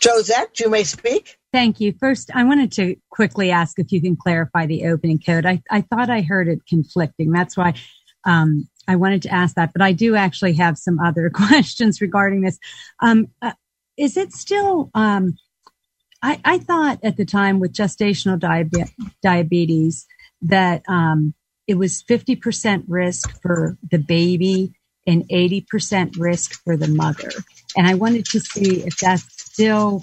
Josette, 0.00 0.60
you 0.60 0.70
may 0.70 0.84
speak. 0.84 1.38
Thank 1.54 1.78
you. 1.78 1.94
First, 2.00 2.32
I 2.34 2.42
wanted 2.42 2.72
to 2.72 2.96
quickly 3.10 3.52
ask 3.52 3.78
if 3.78 3.92
you 3.92 4.00
can 4.00 4.16
clarify 4.16 4.66
the 4.66 4.86
opening 4.86 5.20
code. 5.20 5.46
I, 5.46 5.62
I 5.70 5.82
thought 5.82 6.10
I 6.10 6.20
heard 6.20 6.48
it 6.48 6.66
conflicting. 6.68 7.30
That's 7.30 7.56
why 7.56 7.74
um, 8.24 8.68
I 8.88 8.96
wanted 8.96 9.22
to 9.22 9.32
ask 9.32 9.54
that, 9.54 9.72
but 9.72 9.80
I 9.80 9.92
do 9.92 10.16
actually 10.16 10.54
have 10.54 10.76
some 10.76 10.98
other 10.98 11.30
questions 11.34 12.00
regarding 12.00 12.40
this. 12.40 12.58
Um, 12.98 13.28
uh, 13.40 13.52
is 13.96 14.16
it 14.16 14.32
still, 14.32 14.90
um, 14.94 15.38
I, 16.20 16.40
I, 16.44 16.58
thought 16.58 16.98
at 17.04 17.16
the 17.16 17.24
time 17.24 17.60
with 17.60 17.72
gestational 17.72 18.36
diabe- 18.36 18.90
diabetes 19.22 20.06
that 20.42 20.82
um, 20.88 21.34
it 21.68 21.74
was 21.74 22.02
50% 22.02 22.82
risk 22.88 23.30
for 23.42 23.78
the 23.88 23.98
baby 23.98 24.74
and 25.06 25.22
80% 25.28 26.18
risk 26.18 26.60
for 26.64 26.76
the 26.76 26.88
mother. 26.88 27.30
And 27.76 27.86
I 27.86 27.94
wanted 27.94 28.24
to 28.24 28.40
see 28.40 28.82
if 28.82 28.98
that's 28.98 29.24
still 29.40 30.02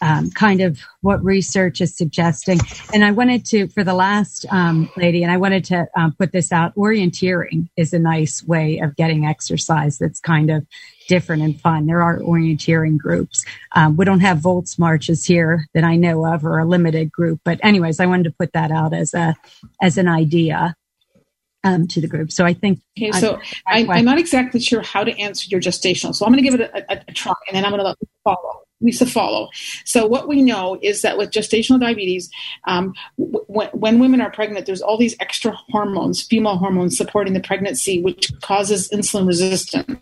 um, 0.00 0.30
kind 0.30 0.60
of 0.60 0.80
what 1.00 1.22
research 1.24 1.80
is 1.80 1.96
suggesting. 1.96 2.58
And 2.92 3.04
I 3.04 3.10
wanted 3.10 3.44
to, 3.46 3.68
for 3.68 3.84
the 3.84 3.94
last 3.94 4.46
um, 4.50 4.90
lady, 4.96 5.22
and 5.22 5.32
I 5.32 5.36
wanted 5.36 5.64
to 5.66 5.88
um, 5.96 6.14
put 6.18 6.32
this 6.32 6.52
out 6.52 6.74
orienteering 6.74 7.68
is 7.76 7.92
a 7.92 7.98
nice 7.98 8.42
way 8.44 8.78
of 8.78 8.96
getting 8.96 9.26
exercise 9.26 9.98
that's 9.98 10.20
kind 10.20 10.50
of 10.50 10.66
different 11.08 11.42
and 11.42 11.60
fun. 11.60 11.86
There 11.86 12.02
are 12.02 12.18
orienteering 12.18 12.98
groups. 12.98 13.44
Um, 13.74 13.96
we 13.96 14.04
don't 14.04 14.20
have 14.20 14.38
Volksmarches 14.38 15.26
here 15.26 15.66
that 15.74 15.84
I 15.84 15.96
know 15.96 16.26
of 16.26 16.44
or 16.44 16.58
a 16.58 16.64
limited 16.64 17.12
group. 17.12 17.40
But 17.44 17.60
anyways, 17.62 18.00
I 18.00 18.06
wanted 18.06 18.24
to 18.24 18.32
put 18.32 18.52
that 18.52 18.70
out 18.70 18.92
as 18.92 19.14
a, 19.14 19.36
as 19.80 19.98
an 19.98 20.08
idea 20.08 20.74
um, 21.64 21.86
to 21.88 22.00
the 22.00 22.06
group. 22.06 22.32
So 22.32 22.44
I 22.44 22.54
think. 22.54 22.80
Okay, 22.98 23.12
so 23.12 23.40
I, 23.66 23.80
am 23.80 24.04
not 24.04 24.18
exactly 24.18 24.60
sure 24.60 24.82
how 24.82 25.04
to 25.04 25.16
answer 25.18 25.48
your 25.50 25.60
gestational. 25.60 26.14
So 26.14 26.24
I'm 26.24 26.32
going 26.32 26.42
to 26.42 26.50
give 26.50 26.60
it 26.60 26.70
a, 26.72 26.92
a, 26.92 27.04
a 27.08 27.12
try, 27.12 27.34
and 27.48 27.56
then 27.56 27.64
I'm 27.64 27.72
going 27.72 27.80
to 27.80 27.84
let 27.84 27.96
Follow. 28.78 28.86
Lisa 28.86 29.06
follow. 29.06 29.48
So 29.84 30.06
what 30.06 30.28
we 30.28 30.42
know 30.42 30.78
is 30.82 31.02
that 31.02 31.16
with 31.16 31.30
gestational 31.30 31.80
diabetes, 31.80 32.30
um, 32.66 32.94
w- 33.18 33.70
when 33.72 33.98
women 33.98 34.20
are 34.20 34.30
pregnant, 34.30 34.66
there's 34.66 34.82
all 34.82 34.98
these 34.98 35.16
extra 35.20 35.52
hormones, 35.70 36.22
female 36.22 36.56
hormones, 36.56 36.96
supporting 36.96 37.32
the 37.32 37.40
pregnancy, 37.40 38.02
which 38.02 38.30
causes 38.42 38.88
insulin 38.90 39.26
resistance. 39.26 40.00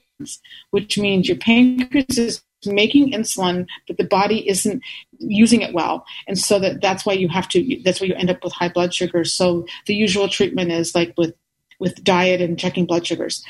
Which 0.70 0.97
means 0.97 1.29
your 1.29 1.37
pancreas 1.39 2.18
is 2.18 2.43
making 2.66 3.12
insulin, 3.12 3.66
but 3.89 3.97
the 3.97 4.05
body 4.05 4.49
isn't 4.49 4.81
using 5.18 5.61
it 5.61 5.75
well, 5.75 6.07
and 6.29 6.39
so 6.39 6.61
that 6.61 6.81
that's 6.81 7.05
why 7.05 7.14
you 7.14 7.29
have 7.29 7.49
to. 7.49 7.83
That's 7.85 8.01
why 8.01 8.07
you 8.07 8.14
end 8.14 8.31
up 8.31 8.43
with 8.45 8.53
high 8.53 8.68
blood 8.68 8.95
sugar. 8.95 9.25
So 9.25 9.66
the 9.87 9.95
usual 9.95 10.29
treatment 10.29 10.70
is 10.70 10.95
like 10.95 11.12
with 11.16 11.35
with 11.79 12.03
diet 12.05 12.41
and 12.41 12.59
checking 12.59 12.87
blood 12.87 13.07
sugars. 13.07 13.45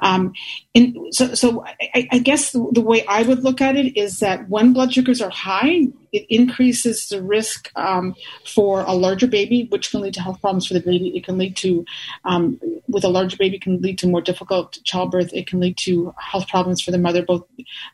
Um, 0.00 0.32
and 0.74 0.96
so, 1.10 1.34
so 1.34 1.64
I, 1.94 2.08
I 2.12 2.18
guess 2.18 2.52
the, 2.52 2.66
the, 2.72 2.80
way 2.80 3.04
I 3.06 3.22
would 3.22 3.42
look 3.42 3.60
at 3.60 3.76
it 3.76 3.96
is 3.96 4.20
that 4.20 4.48
when 4.48 4.72
blood 4.72 4.92
sugars 4.92 5.20
are 5.20 5.30
high, 5.30 5.88
it 6.12 6.26
increases 6.28 7.08
the 7.08 7.22
risk 7.22 7.70
um, 7.76 8.14
for 8.46 8.82
a 8.82 8.92
larger 8.92 9.26
baby, 9.26 9.66
which 9.70 9.90
can 9.90 10.00
lead 10.00 10.14
to 10.14 10.22
health 10.22 10.40
problems 10.40 10.66
for 10.66 10.74
the 10.74 10.80
baby. 10.80 11.16
It 11.16 11.24
can 11.24 11.38
lead 11.38 11.56
to, 11.56 11.84
um, 12.24 12.60
with 12.88 13.04
a 13.04 13.08
larger 13.08 13.36
baby, 13.36 13.58
can 13.58 13.80
lead 13.80 13.98
to 13.98 14.08
more 14.08 14.20
difficult 14.20 14.78
childbirth. 14.84 15.32
It 15.32 15.46
can 15.46 15.60
lead 15.60 15.76
to 15.78 16.14
health 16.18 16.48
problems 16.48 16.82
for 16.82 16.90
the 16.90 16.98
mother, 16.98 17.22
both 17.22 17.44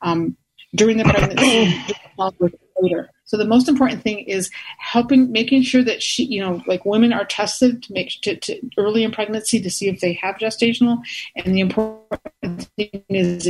um, 0.02 0.36
during 0.74 0.98
the 0.98 1.04
pregnancy, 1.04 1.74
and 2.18 2.58
later. 2.80 3.10
So 3.26 3.36
the 3.36 3.44
most 3.44 3.68
important 3.68 4.02
thing 4.02 4.20
is 4.20 4.50
helping, 4.78 5.30
making 5.30 5.62
sure 5.62 5.82
that 5.84 6.02
she, 6.02 6.24
you 6.24 6.40
know, 6.40 6.62
like 6.66 6.84
women 6.84 7.12
are 7.12 7.24
tested 7.24 7.82
to 7.82 7.92
make 7.92 8.12
to, 8.22 8.36
to 8.36 8.60
early 8.78 9.02
in 9.04 9.12
pregnancy 9.12 9.60
to 9.60 9.70
see 9.70 9.88
if 9.88 10.00
they 10.00 10.14
have 10.14 10.36
gestational, 10.36 11.02
and 11.34 11.54
the 11.54 11.60
important 11.60 12.68
thing 12.76 13.04
is 13.08 13.46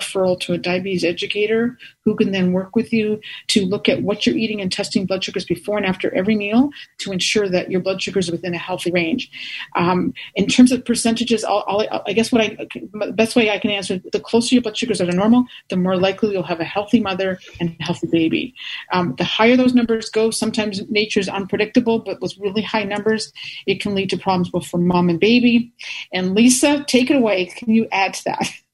referral 0.00 0.38
to 0.40 0.52
a 0.52 0.58
diabetes 0.58 1.04
educator 1.04 1.78
who 2.04 2.16
can 2.16 2.32
then 2.32 2.52
work 2.52 2.74
with 2.74 2.92
you 2.92 3.20
to 3.48 3.64
look 3.66 3.88
at 3.88 4.02
what 4.02 4.26
you're 4.26 4.36
eating 4.36 4.60
and 4.60 4.72
testing 4.72 5.06
blood 5.06 5.22
sugars 5.22 5.44
before 5.44 5.76
and 5.76 5.86
after 5.86 6.12
every 6.14 6.34
meal 6.34 6.70
to 6.98 7.12
ensure 7.12 7.48
that 7.48 7.70
your 7.70 7.80
blood 7.80 8.02
sugars 8.02 8.28
are 8.28 8.32
within 8.32 8.54
a 8.54 8.58
healthy 8.58 8.90
range. 8.90 9.30
Um, 9.76 10.12
in 10.34 10.46
terms 10.46 10.72
of 10.72 10.84
percentages, 10.84 11.44
I'll, 11.44 11.64
I'll, 11.66 12.02
i 12.06 12.12
guess 12.12 12.32
what 12.32 12.40
I 12.40 12.56
the 12.74 13.12
best 13.12 13.36
way 13.36 13.50
I 13.50 13.58
can 13.58 13.70
answer 13.70 14.00
the 14.12 14.20
closer 14.20 14.54
your 14.54 14.62
blood 14.62 14.76
sugars 14.76 15.00
are 15.00 15.06
to 15.06 15.12
normal, 15.12 15.44
the 15.68 15.76
more 15.76 15.96
likely 15.96 16.32
you'll 16.32 16.42
have 16.42 16.60
a 16.60 16.64
healthy 16.64 17.00
mother 17.00 17.38
and 17.60 17.76
healthy 17.80 18.06
baby. 18.06 18.54
Um, 18.92 19.14
the 19.16 19.24
higher 19.24 19.56
those 19.56 19.74
numbers 19.74 20.08
go, 20.08 20.30
sometimes 20.30 20.88
nature 20.90 21.20
is 21.20 21.28
unpredictable, 21.28 22.00
but 22.00 22.20
with 22.20 22.36
really 22.38 22.62
high 22.62 22.84
numbers, 22.84 23.32
it 23.66 23.80
can 23.80 23.94
lead 23.94 24.10
to 24.10 24.18
problems 24.18 24.50
both 24.50 24.66
for 24.66 24.78
mom 24.78 25.08
and 25.08 25.20
baby. 25.20 25.72
And 26.12 26.34
Lisa, 26.34 26.84
take 26.86 27.10
it 27.10 27.16
away. 27.16 27.46
Can 27.46 27.70
you 27.72 27.86
add 27.92 28.14
to 28.14 28.24
that? 28.24 28.52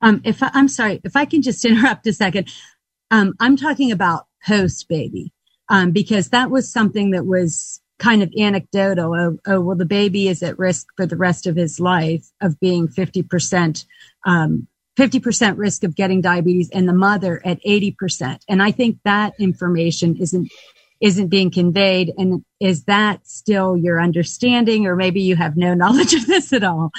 Um, 0.00 0.20
if 0.24 0.42
I, 0.42 0.50
am 0.54 0.68
sorry, 0.68 1.00
if 1.04 1.16
I 1.16 1.24
can 1.24 1.42
just 1.42 1.64
interrupt 1.64 2.06
a 2.06 2.12
second, 2.12 2.52
um, 3.10 3.34
I'm 3.40 3.56
talking 3.56 3.92
about 3.92 4.26
post 4.46 4.88
baby, 4.88 5.32
um, 5.68 5.92
because 5.92 6.28
that 6.30 6.50
was 6.50 6.70
something 6.70 7.10
that 7.10 7.26
was 7.26 7.80
kind 7.98 8.22
of 8.22 8.32
anecdotal. 8.38 9.14
Oh, 9.14 9.38
oh, 9.46 9.60
well, 9.60 9.76
the 9.76 9.84
baby 9.84 10.28
is 10.28 10.42
at 10.42 10.58
risk 10.58 10.86
for 10.96 11.06
the 11.06 11.16
rest 11.16 11.46
of 11.46 11.56
his 11.56 11.80
life 11.80 12.30
of 12.40 12.58
being 12.60 12.88
50%, 12.88 13.84
um, 14.24 14.68
50% 14.96 15.58
risk 15.58 15.84
of 15.84 15.94
getting 15.94 16.20
diabetes 16.20 16.70
and 16.70 16.88
the 16.88 16.92
mother 16.92 17.40
at 17.44 17.62
80%. 17.64 18.40
And 18.48 18.62
I 18.62 18.70
think 18.70 18.98
that 19.04 19.34
information 19.38 20.16
isn't, 20.16 20.50
isn't 21.00 21.28
being 21.28 21.50
conveyed. 21.50 22.12
And 22.16 22.44
is 22.60 22.84
that 22.84 23.26
still 23.26 23.76
your 23.76 24.00
understanding 24.00 24.86
or 24.86 24.96
maybe 24.96 25.20
you 25.20 25.36
have 25.36 25.56
no 25.56 25.74
knowledge 25.74 26.14
of 26.14 26.26
this 26.26 26.52
at 26.52 26.64
all? 26.64 26.90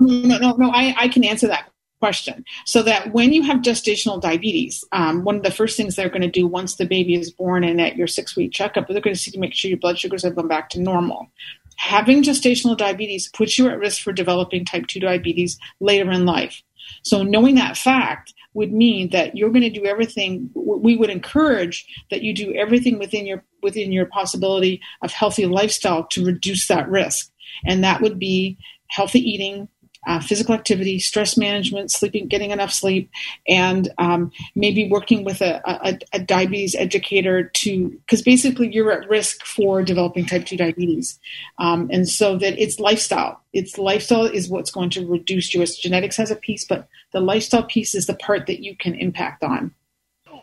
No, 0.00 0.38
no, 0.38 0.52
no, 0.56 0.70
I, 0.72 0.94
I 0.98 1.08
can 1.08 1.24
answer 1.24 1.46
that 1.48 1.69
question. 2.00 2.44
So 2.64 2.82
that 2.82 3.12
when 3.12 3.32
you 3.32 3.42
have 3.42 3.58
gestational 3.58 4.20
diabetes, 4.20 4.84
um, 4.90 5.22
one 5.22 5.36
of 5.36 5.42
the 5.42 5.50
first 5.52 5.76
things 5.76 5.94
they're 5.94 6.08
going 6.08 6.22
to 6.22 6.28
do 6.28 6.46
once 6.46 6.76
the 6.76 6.86
baby 6.86 7.14
is 7.14 7.30
born 7.30 7.62
and 7.62 7.80
at 7.80 7.96
your 7.96 8.08
six 8.08 8.34
week 8.34 8.52
checkup, 8.52 8.88
they're 8.88 9.00
going 9.00 9.14
to 9.14 9.20
see 9.20 9.30
to 9.30 9.38
make 9.38 9.54
sure 9.54 9.68
your 9.68 9.78
blood 9.78 9.98
sugars 9.98 10.24
have 10.24 10.34
gone 10.34 10.48
back 10.48 10.70
to 10.70 10.80
normal. 10.80 11.30
Having 11.76 12.24
gestational 12.24 12.76
diabetes 12.76 13.28
puts 13.28 13.58
you 13.58 13.68
at 13.68 13.78
risk 13.78 14.02
for 14.02 14.12
developing 14.12 14.64
type 14.64 14.86
2 14.86 15.00
diabetes 15.00 15.58
later 15.78 16.10
in 16.10 16.26
life. 16.26 16.62
So 17.02 17.22
knowing 17.22 17.54
that 17.54 17.78
fact 17.78 18.34
would 18.54 18.72
mean 18.72 19.10
that 19.10 19.36
you're 19.36 19.50
going 19.50 19.62
to 19.62 19.70
do 19.70 19.86
everything 19.86 20.50
we 20.54 20.96
would 20.96 21.10
encourage 21.10 21.86
that 22.10 22.22
you 22.22 22.34
do 22.34 22.52
everything 22.54 22.98
within 22.98 23.26
your 23.26 23.44
within 23.62 23.92
your 23.92 24.06
possibility 24.06 24.80
of 25.02 25.12
healthy 25.12 25.46
lifestyle 25.46 26.04
to 26.04 26.24
reduce 26.24 26.66
that 26.66 26.88
risk 26.88 27.30
and 27.64 27.84
that 27.84 28.00
would 28.00 28.18
be 28.18 28.58
healthy 28.88 29.20
eating 29.20 29.68
uh, 30.06 30.20
physical 30.20 30.54
activity, 30.54 30.98
stress 30.98 31.36
management, 31.36 31.90
sleeping, 31.90 32.26
getting 32.26 32.50
enough 32.50 32.72
sleep, 32.72 33.10
and 33.46 33.90
um, 33.98 34.32
maybe 34.54 34.88
working 34.88 35.24
with 35.24 35.40
a, 35.40 35.60
a, 35.64 35.98
a 36.12 36.18
diabetes 36.18 36.74
educator 36.74 37.44
to, 37.44 37.90
because 37.90 38.22
basically 38.22 38.72
you're 38.72 38.92
at 38.92 39.08
risk 39.08 39.44
for 39.44 39.82
developing 39.82 40.24
type 40.24 40.46
2 40.46 40.56
diabetes. 40.56 41.18
Um, 41.58 41.88
and 41.92 42.08
so 42.08 42.38
that 42.38 42.58
it's 42.58 42.80
lifestyle. 42.80 43.40
It's 43.52 43.76
lifestyle 43.78 44.24
is 44.24 44.48
what's 44.48 44.70
going 44.70 44.90
to 44.90 45.06
reduce 45.06 45.52
your 45.52 45.60
risk. 45.60 45.80
genetics 45.80 46.16
has 46.16 46.30
a 46.30 46.36
piece, 46.36 46.64
but 46.64 46.88
the 47.12 47.20
lifestyle 47.20 47.64
piece 47.64 47.94
is 47.94 48.06
the 48.06 48.14
part 48.14 48.46
that 48.46 48.62
you 48.62 48.76
can 48.76 48.94
impact 48.94 49.42
on. 49.42 49.74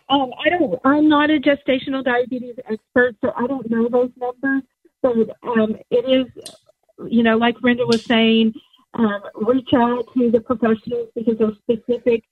Um, 0.09 0.31
I 0.43 0.49
don't. 0.49 0.79
I'm 0.85 1.09
not 1.09 1.29
a 1.29 1.39
gestational 1.39 2.03
diabetes 2.03 2.55
expert, 2.69 3.15
so 3.21 3.33
I 3.35 3.45
don't 3.45 3.69
know 3.69 3.89
those 3.89 4.11
numbers. 4.17 4.63
But 5.01 5.35
um, 5.43 5.77
it 5.91 6.05
is, 6.07 6.45
you 7.09 7.23
know, 7.23 7.37
like 7.37 7.59
Brenda 7.59 7.85
was 7.85 8.05
saying, 8.05 8.53
um, 8.93 9.21
reach 9.35 9.69
out 9.73 10.05
to 10.15 10.31
the 10.31 10.39
professionals 10.39 11.09
because 11.15 11.37
there's 11.37 11.57
specific 11.57 12.23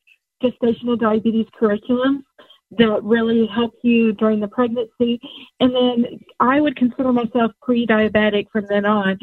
gestational 0.43 0.99
diabetes 0.99 1.47
curriculums 1.59 2.23
that 2.71 3.03
really 3.03 3.47
help 3.47 3.73
you 3.83 4.11
during 4.13 4.39
the 4.39 4.47
pregnancy. 4.47 5.19
And 5.59 5.73
then 5.73 6.19
I 6.39 6.59
would 6.59 6.75
consider 6.75 7.13
myself 7.13 7.51
pre-diabetic 7.61 8.47
from 8.51 8.65
then 8.69 8.85
on 8.85 9.19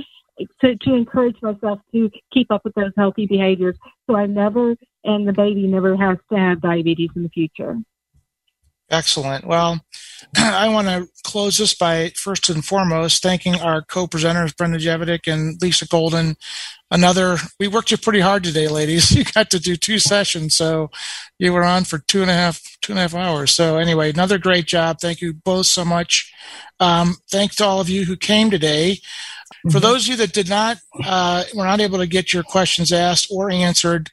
to, 0.60 0.76
to 0.76 0.94
encourage 0.94 1.36
myself 1.42 1.80
to 1.92 2.10
keep 2.32 2.50
up 2.50 2.62
with 2.64 2.74
those 2.74 2.92
healthy 2.96 3.26
behaviors 3.26 3.76
so 4.08 4.16
I 4.16 4.26
never 4.26 4.74
and 5.04 5.26
the 5.26 5.32
baby 5.32 5.66
never 5.66 5.96
has 5.96 6.18
to 6.30 6.38
have 6.38 6.60
diabetes 6.60 7.10
in 7.16 7.24
the 7.24 7.28
future. 7.28 7.76
Excellent. 8.92 9.46
Well, 9.46 9.80
I 10.36 10.68
want 10.68 10.86
to 10.86 11.08
close 11.24 11.56
this 11.56 11.74
by 11.74 12.12
first 12.14 12.50
and 12.50 12.62
foremost 12.62 13.22
thanking 13.22 13.54
our 13.54 13.80
co-presenters, 13.80 14.54
Brenda 14.54 14.76
Jevitic 14.76 15.32
and 15.32 15.60
Lisa 15.62 15.88
Golden. 15.88 16.36
Another, 16.90 17.38
we 17.58 17.68
worked 17.68 17.90
you 17.90 17.96
pretty 17.96 18.20
hard 18.20 18.44
today, 18.44 18.68
ladies. 18.68 19.10
You 19.16 19.24
got 19.24 19.50
to 19.50 19.58
do 19.58 19.76
two 19.76 19.98
sessions, 19.98 20.54
so 20.54 20.90
you 21.38 21.54
were 21.54 21.64
on 21.64 21.84
for 21.84 22.00
two 22.00 22.20
and 22.20 22.30
a 22.30 22.34
half, 22.34 22.60
two 22.82 22.92
and 22.92 22.98
a 22.98 23.02
half 23.02 23.14
hours. 23.14 23.52
So 23.52 23.78
anyway, 23.78 24.10
another 24.10 24.36
great 24.36 24.66
job. 24.66 24.98
Thank 25.00 25.22
you 25.22 25.32
both 25.32 25.66
so 25.66 25.86
much. 25.86 26.30
Um, 26.78 27.16
thanks 27.30 27.56
to 27.56 27.64
all 27.64 27.80
of 27.80 27.88
you 27.88 28.04
who 28.04 28.16
came 28.16 28.50
today. 28.50 28.98
For 29.62 29.68
mm-hmm. 29.68 29.78
those 29.78 30.04
of 30.04 30.08
you 30.08 30.16
that 30.16 30.34
did 30.34 30.50
not, 30.50 30.78
uh, 31.02 31.44
were 31.54 31.64
not 31.64 31.80
able 31.80 31.98
to 31.98 32.06
get 32.06 32.34
your 32.34 32.42
questions 32.42 32.92
asked 32.92 33.28
or 33.30 33.50
answered, 33.50 34.10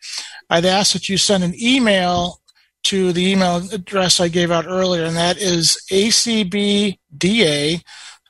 I'd 0.50 0.66
ask 0.66 0.94
that 0.94 1.10
you 1.10 1.18
send 1.18 1.44
an 1.44 1.54
email 1.62 2.40
to 2.84 3.12
the 3.14 3.32
email 3.32 3.58
address 3.72 4.20
I 4.20 4.28
gave 4.30 4.50
out 4.52 4.68
earlier, 4.68 5.06
and 5.06 5.16
that 5.16 5.38
is 5.38 5.82
ACBDA, 5.92 7.82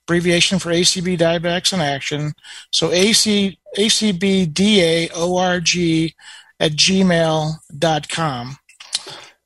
abbreviation 0.06 0.60
for 0.60 0.70
ACB 0.70 1.18
Diabetics 1.18 1.74
in 1.74 1.82
Action. 1.82 2.34
So 2.72 2.92
AC, 2.92 3.58
ACBDAORG 3.78 5.10
at 6.60 6.72
gmail.com. 6.74 8.58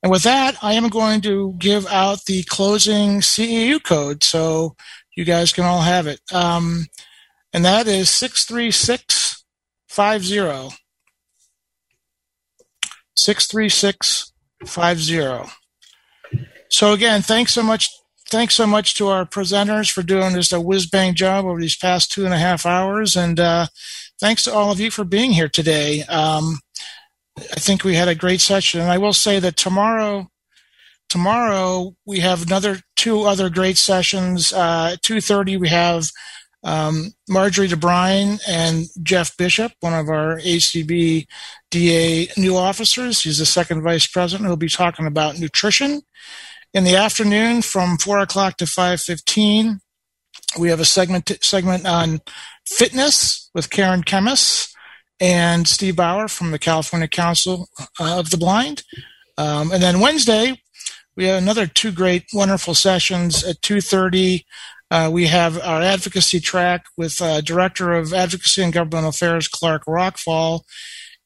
And 0.01 0.12
with 0.12 0.24
that, 0.24 0.58
I 0.62 0.74
am 0.74 0.89
going 0.89 1.22
to 1.22 1.54
give 1.58 1.88
out 1.88 2.26
the 2.26 2.43
closing 2.43 3.22
CEU 3.22 3.82
code 3.82 4.22
so 4.24 4.76
you 5.16 5.24
guys 5.24 5.54
can 5.54 5.64
all 5.64 5.80
have 5.82 6.08
it. 6.08 6.20
Um, 6.34 6.88
and 7.54 7.64
that 7.64 7.88
is 7.88 8.10
63650. 8.10 10.76
636 13.16 14.32
five 14.66 14.99
zero. 14.99 15.49
So 16.70 16.93
again, 16.93 17.22
thanks 17.22 17.53
so 17.53 17.64
much. 17.64 17.89
Thanks 18.30 18.55
so 18.55 18.66
much 18.66 18.95
to 18.95 19.09
our 19.09 19.26
presenters 19.26 19.91
for 19.91 20.01
doing 20.01 20.34
just 20.34 20.53
a 20.53 20.59
whiz 20.59 20.88
bang 20.88 21.14
job 21.14 21.45
over 21.45 21.61
these 21.61 21.78
past 21.78 22.11
two 22.11 22.26
and 22.26 22.34
a 22.34 22.39
half 22.39 22.66
hours, 22.66 23.16
and 23.16 23.39
uh, 23.39 23.68
thanks 24.20 24.43
to 24.43 24.53
all 24.53 24.72
of 24.72 24.80
you 24.80 24.89
for 24.89 25.03
being 25.03 25.34
here 25.34 25.49
today. 25.49 26.01
Um, 26.03 26.59
I 27.38 27.59
think 27.59 27.84
we 27.84 27.93
had 27.93 28.07
a 28.07 28.16
great 28.16 28.41
session, 28.41 28.82
and 28.82 28.91
I 28.91 28.97
will 28.97 29.14
say 29.14 29.39
that 29.39 29.55
tomorrow, 29.55 30.30
tomorrow 31.09 31.95
we 32.05 32.22
have 32.22 32.41
another 32.41 32.80
two 32.95 33.22
other 33.22 33.49
great 33.49 33.78
sessions. 33.78 34.51
Uh, 34.51 34.95
two 35.03 35.22
thirty, 35.22 35.57
we 35.57 35.70
have 35.70 36.09
um, 36.64 37.14
Marjorie 37.28 37.68
DeBrine 37.68 38.39
and 38.47 38.86
Jeff 39.01 39.36
Bishop, 39.38 39.74
one 39.82 39.93
of 39.93 40.09
our 40.09 40.39
ACB 40.39 41.28
DA 41.72 42.28
new 42.38 42.55
officers. 42.55 43.22
He's 43.22 43.39
the 43.39 43.45
second 43.45 43.82
vice 43.82 44.07
president. 44.07 44.47
He'll 44.47 44.55
be 44.55 44.70
talking 44.70 45.05
about 45.05 45.39
nutrition. 45.39 46.01
In 46.74 46.84
the 46.84 46.95
afternoon, 46.95 47.61
from 47.61 47.97
four 47.97 48.20
o'clock 48.20 48.57
to 48.57 48.68
five 48.68 49.01
fifteen, 49.01 49.80
we 50.57 50.70
have 50.70 50.80
a 50.80 50.86
segment 50.86 51.32
segment 51.41 51.86
on 51.86 52.22
fitness 52.66 53.49
with 53.53 53.70
Karen 53.70 54.03
Kemmis 54.03 54.74
and 55.20 55.68
Steve 55.68 55.95
Bauer 55.95 56.28
from 56.28 56.51
the 56.51 56.59
California 56.59 57.07
Council 57.07 57.70
uh, 57.99 58.20
of 58.20 58.30
the 58.30 58.38
Blind. 58.38 58.84
Um, 59.38 59.72
and 59.72 59.82
then 59.82 59.99
Wednesday, 59.99 60.61
we 61.16 61.26
have 61.26 61.41
another 61.41 61.68
two 61.68 61.91
great, 61.91 62.26
wonderful 62.34 62.74
sessions 62.74 63.43
at 63.43 63.61
two 63.61 63.82
thirty. 63.82 64.45
Uh, 64.91 65.09
we 65.11 65.28
have 65.28 65.59
our 65.59 65.82
advocacy 65.82 66.39
track 66.39 66.86
with 66.97 67.22
uh, 67.22 67.41
Director 67.41 67.93
of 67.93 68.14
Advocacy 68.14 68.61
and 68.61 68.74
Governmental 68.74 69.09
Affairs 69.09 69.47
Clark 69.47 69.86
Rachfal 69.86 70.61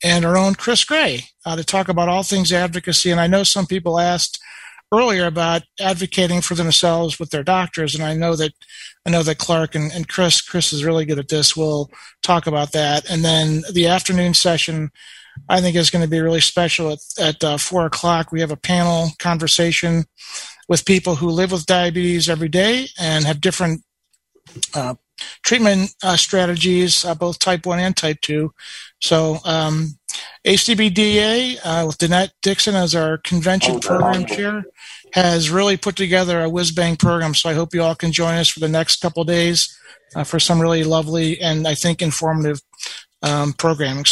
and 0.03 0.23
our 0.23 0.37
own 0.37 0.55
Chris 0.55 0.85
Gray 0.85 1.23
uh, 1.45 1.55
to 1.55 1.63
talk 1.63 1.89
about 1.89 2.07
all 2.07 2.23
things 2.23 2.53
advocacy. 2.53 3.11
And 3.11 3.19
I 3.19 3.27
know 3.27 3.43
some 3.43 3.65
people 3.65 3.99
asked 3.99 4.39
earlier 4.93 5.25
about 5.25 5.63
advocating 5.81 6.39
for 6.39 6.55
themselves 6.55 7.19
with 7.19 7.29
their 7.31 7.43
doctors, 7.43 7.93
and 7.93 8.03
I 8.03 8.13
know 8.13 8.35
that 8.37 8.53
I 9.05 9.09
know 9.09 9.23
that 9.23 9.37
Clark 9.37 9.75
and, 9.75 9.91
and 9.91 10.07
Chris 10.07 10.41
Chris 10.41 10.71
is 10.71 10.85
really 10.85 11.05
good 11.05 11.19
at 11.19 11.27
this. 11.27 11.57
We'll 11.57 11.89
talk 12.23 12.47
about 12.47 12.71
that, 12.71 13.09
and 13.09 13.23
then 13.23 13.63
the 13.73 13.87
afternoon 13.87 14.33
session. 14.33 14.91
I 15.49 15.61
think 15.61 15.75
is 15.75 15.89
going 15.89 16.03
to 16.03 16.09
be 16.09 16.19
really 16.19 16.41
special 16.41 16.91
at, 16.91 16.99
at 17.19 17.43
uh, 17.43 17.57
four 17.57 17.85
o'clock. 17.85 18.31
We 18.31 18.41
have 18.41 18.51
a 18.51 18.57
panel 18.57 19.09
conversation 19.19 20.05
with 20.67 20.85
people 20.85 21.15
who 21.15 21.29
live 21.29 21.51
with 21.51 21.65
diabetes 21.65 22.29
every 22.29 22.49
day 22.49 22.87
and 22.99 23.25
have 23.25 23.41
different 23.41 23.83
uh, 24.73 24.95
treatment 25.43 25.93
uh, 26.03 26.17
strategies, 26.17 27.05
uh, 27.05 27.15
both 27.15 27.39
type 27.39 27.65
1 27.65 27.79
and 27.79 27.95
type 27.95 28.19
2. 28.21 28.51
So, 29.01 29.39
um, 29.45 29.97
ACBDA, 30.45 31.57
uh, 31.63 31.85
with 31.85 31.97
Danette 31.97 32.31
Dixon 32.41 32.75
as 32.75 32.95
our 32.95 33.17
convention 33.19 33.79
program 33.79 34.25
chair, 34.25 34.63
has 35.13 35.49
really 35.49 35.77
put 35.77 35.95
together 35.95 36.41
a 36.41 36.49
whiz 36.49 36.71
bang 36.71 36.95
program. 36.95 37.33
So 37.33 37.49
I 37.49 37.53
hope 37.53 37.73
you 37.73 37.81
all 37.81 37.95
can 37.95 38.11
join 38.11 38.35
us 38.35 38.49
for 38.49 38.59
the 38.59 38.67
next 38.67 39.01
couple 39.01 39.23
days 39.23 39.77
uh, 40.15 40.23
for 40.23 40.39
some 40.39 40.59
really 40.59 40.83
lovely 40.83 41.39
and 41.39 41.67
I 41.67 41.75
think 41.75 42.01
informative 42.01 42.61
um, 43.23 43.53
programming. 43.53 44.05